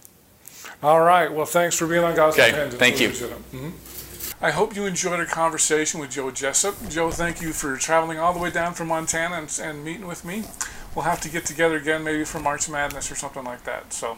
All 0.80 1.00
right. 1.00 1.32
Well, 1.32 1.46
thanks 1.46 1.76
for 1.76 1.88
being 1.88 2.04
on 2.04 2.14
Gospel 2.14 2.44
okay, 2.44 2.70
Thank 2.70 3.00
you. 3.00 3.08
Mm-hmm. 3.08 3.70
I 4.40 4.52
hope 4.52 4.76
you 4.76 4.86
enjoyed 4.86 5.18
our 5.18 5.26
conversation 5.26 5.98
with 5.98 6.12
Joe 6.12 6.30
Jessup. 6.30 6.76
Joe, 6.88 7.10
thank 7.10 7.42
you 7.42 7.52
for 7.52 7.76
traveling 7.76 8.20
all 8.20 8.32
the 8.32 8.38
way 8.38 8.52
down 8.52 8.72
from 8.72 8.86
Montana 8.86 9.34
and, 9.34 9.60
and 9.60 9.84
meeting 9.84 10.06
with 10.06 10.24
me. 10.24 10.44
We'll 10.94 11.06
have 11.06 11.20
to 11.22 11.28
get 11.28 11.44
together 11.44 11.74
again, 11.74 12.04
maybe 12.04 12.24
for 12.24 12.38
March 12.38 12.68
Madness 12.68 13.10
or 13.10 13.16
something 13.16 13.42
like 13.42 13.64
that. 13.64 13.92
So, 13.92 14.16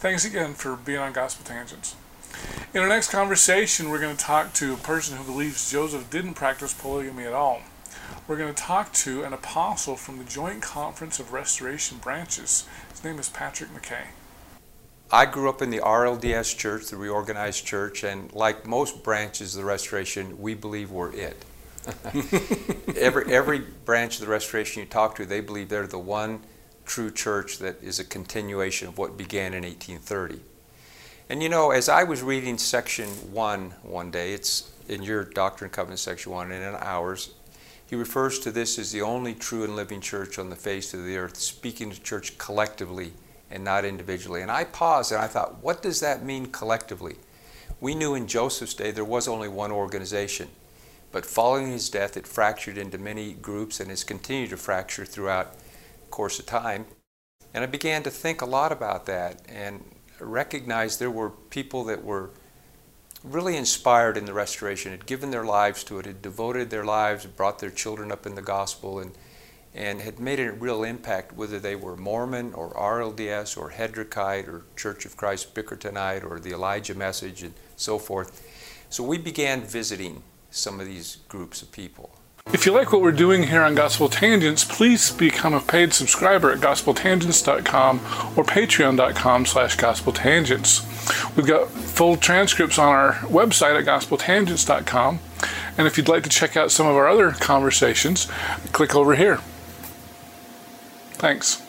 thanks 0.00 0.26
again 0.26 0.52
for 0.52 0.76
being 0.76 0.98
on 0.98 1.14
Gospel 1.14 1.46
Tangents. 1.46 1.96
In 2.74 2.82
our 2.82 2.88
next 2.88 3.10
conversation, 3.10 3.88
we're 3.88 4.00
going 4.00 4.18
to 4.18 4.22
talk 4.22 4.52
to 4.52 4.74
a 4.74 4.76
person 4.76 5.16
who 5.16 5.24
believes 5.24 5.72
Joseph 5.72 6.10
didn't 6.10 6.34
practice 6.34 6.74
polygamy 6.74 7.24
at 7.24 7.32
all. 7.32 7.62
We're 8.26 8.36
going 8.36 8.54
to 8.54 8.62
talk 8.62 8.92
to 8.92 9.22
an 9.22 9.32
apostle 9.32 9.96
from 9.96 10.18
the 10.18 10.24
Joint 10.24 10.60
Conference 10.60 11.18
of 11.18 11.32
Restoration 11.32 11.96
Branches. 11.96 12.68
His 12.90 13.02
name 13.02 13.18
is 13.18 13.30
Patrick 13.30 13.70
McKay. 13.70 14.08
I 15.10 15.24
grew 15.24 15.48
up 15.48 15.62
in 15.62 15.70
the 15.70 15.78
RLDS 15.78 16.56
church, 16.56 16.88
the 16.88 16.96
reorganized 16.98 17.64
church, 17.64 18.04
and 18.04 18.30
like 18.34 18.66
most 18.66 19.02
branches 19.02 19.54
of 19.54 19.62
the 19.62 19.66
restoration, 19.66 20.38
we 20.38 20.54
believe 20.54 20.90
we're 20.90 21.12
it. 21.12 21.44
every, 22.96 23.32
every 23.32 23.60
branch 23.86 24.16
of 24.16 24.20
the 24.20 24.30
restoration 24.30 24.80
you 24.80 24.86
talk 24.86 25.14
to, 25.16 25.24
they 25.24 25.40
believe 25.40 25.70
they're 25.70 25.86
the 25.86 25.98
one 25.98 26.40
true 26.84 27.10
church 27.10 27.58
that 27.58 27.82
is 27.82 27.98
a 27.98 28.04
continuation 28.04 28.88
of 28.88 28.98
what 28.98 29.16
began 29.16 29.54
in 29.54 29.62
1830. 29.62 30.40
And 31.30 31.42
you 31.42 31.48
know, 31.48 31.70
as 31.70 31.88
I 31.88 32.04
was 32.04 32.22
reading 32.22 32.58
section 32.58 33.08
one 33.32 33.70
one 33.82 34.10
day, 34.10 34.34
it's 34.34 34.70
in 34.88 35.02
your 35.02 35.24
Doctrine 35.24 35.68
and 35.68 35.72
Covenants 35.72 36.02
section 36.02 36.32
one 36.32 36.52
and 36.52 36.62
in 36.62 36.74
ours, 36.80 37.32
he 37.86 37.96
refers 37.96 38.38
to 38.40 38.50
this 38.50 38.78
as 38.78 38.92
the 38.92 39.00
only 39.00 39.34
true 39.34 39.64
and 39.64 39.74
living 39.74 40.02
church 40.02 40.38
on 40.38 40.50
the 40.50 40.56
face 40.56 40.92
of 40.92 41.06
the 41.06 41.16
earth, 41.16 41.38
speaking 41.38 41.90
to 41.90 42.02
church 42.02 42.36
collectively 42.36 43.12
and 43.50 43.64
not 43.64 43.84
individually. 43.84 44.42
And 44.42 44.50
I 44.50 44.64
paused 44.64 45.12
and 45.12 45.20
I 45.20 45.26
thought, 45.26 45.62
what 45.62 45.82
does 45.82 46.00
that 46.00 46.22
mean 46.22 46.46
collectively? 46.46 47.16
We 47.80 47.94
knew 47.94 48.14
in 48.14 48.26
Joseph's 48.26 48.74
day 48.74 48.90
there 48.90 49.04
was 49.04 49.28
only 49.28 49.48
one 49.48 49.70
organization, 49.70 50.48
but 51.12 51.24
following 51.24 51.70
his 51.70 51.88
death, 51.88 52.16
it 52.16 52.26
fractured 52.26 52.76
into 52.76 52.98
many 52.98 53.32
groups 53.32 53.80
and 53.80 53.90
has 53.90 54.04
continued 54.04 54.50
to 54.50 54.56
fracture 54.56 55.04
throughout 55.04 55.54
the 55.54 56.10
course 56.10 56.38
of 56.38 56.46
time. 56.46 56.86
And 57.54 57.64
I 57.64 57.66
began 57.66 58.02
to 58.02 58.10
think 58.10 58.42
a 58.42 58.46
lot 58.46 58.72
about 58.72 59.06
that 59.06 59.40
and 59.48 59.84
recognized 60.20 60.98
there 60.98 61.10
were 61.10 61.30
people 61.30 61.84
that 61.84 62.04
were 62.04 62.30
really 63.24 63.56
inspired 63.56 64.16
in 64.16 64.26
the 64.26 64.32
restoration, 64.32 64.92
had 64.92 65.06
given 65.06 65.30
their 65.30 65.44
lives 65.44 65.82
to 65.84 65.98
it, 65.98 66.06
had 66.06 66.22
devoted 66.22 66.70
their 66.70 66.84
lives, 66.84 67.26
brought 67.26 67.58
their 67.58 67.70
children 67.70 68.12
up 68.12 68.26
in 68.26 68.34
the 68.34 68.42
gospel, 68.42 69.00
and 69.00 69.12
and 69.78 70.00
had 70.00 70.18
made 70.18 70.40
a 70.40 70.50
real 70.50 70.82
impact, 70.82 71.32
whether 71.34 71.60
they 71.60 71.76
were 71.76 71.96
Mormon 71.96 72.52
or 72.52 72.70
RLDS 72.70 73.56
or 73.56 73.70
Hedrickite 73.70 74.48
or 74.48 74.64
Church 74.76 75.06
of 75.06 75.16
Christ 75.16 75.54
Bickertonite 75.54 76.28
or 76.28 76.40
the 76.40 76.50
Elijah 76.50 76.96
Message 76.96 77.44
and 77.44 77.54
so 77.76 77.96
forth. 77.96 78.44
So 78.90 79.04
we 79.04 79.18
began 79.18 79.62
visiting 79.62 80.24
some 80.50 80.80
of 80.80 80.86
these 80.86 81.18
groups 81.28 81.62
of 81.62 81.70
people. 81.70 82.10
If 82.52 82.66
you 82.66 82.72
like 82.72 82.92
what 82.92 83.02
we're 83.02 83.12
doing 83.12 83.44
here 83.44 83.62
on 83.62 83.76
Gospel 83.76 84.08
Tangents, 84.08 84.64
please 84.64 85.12
become 85.12 85.54
a 85.54 85.60
paid 85.60 85.92
subscriber 85.92 86.50
at 86.50 86.58
gospeltangents.com 86.58 87.98
or 88.36 88.44
patreon.com 88.44 89.46
slash 89.46 89.76
gospeltangents. 89.76 91.36
We've 91.36 91.46
got 91.46 91.68
full 91.68 92.16
transcripts 92.16 92.80
on 92.80 92.88
our 92.88 93.12
website 93.26 93.78
at 93.78 93.84
gospeltangents.com. 93.84 95.20
And 95.76 95.86
if 95.86 95.96
you'd 95.96 96.08
like 96.08 96.24
to 96.24 96.30
check 96.30 96.56
out 96.56 96.72
some 96.72 96.88
of 96.88 96.96
our 96.96 97.06
other 97.06 97.30
conversations, 97.30 98.26
click 98.72 98.96
over 98.96 99.14
here. 99.14 99.38
Thanks. 101.18 101.67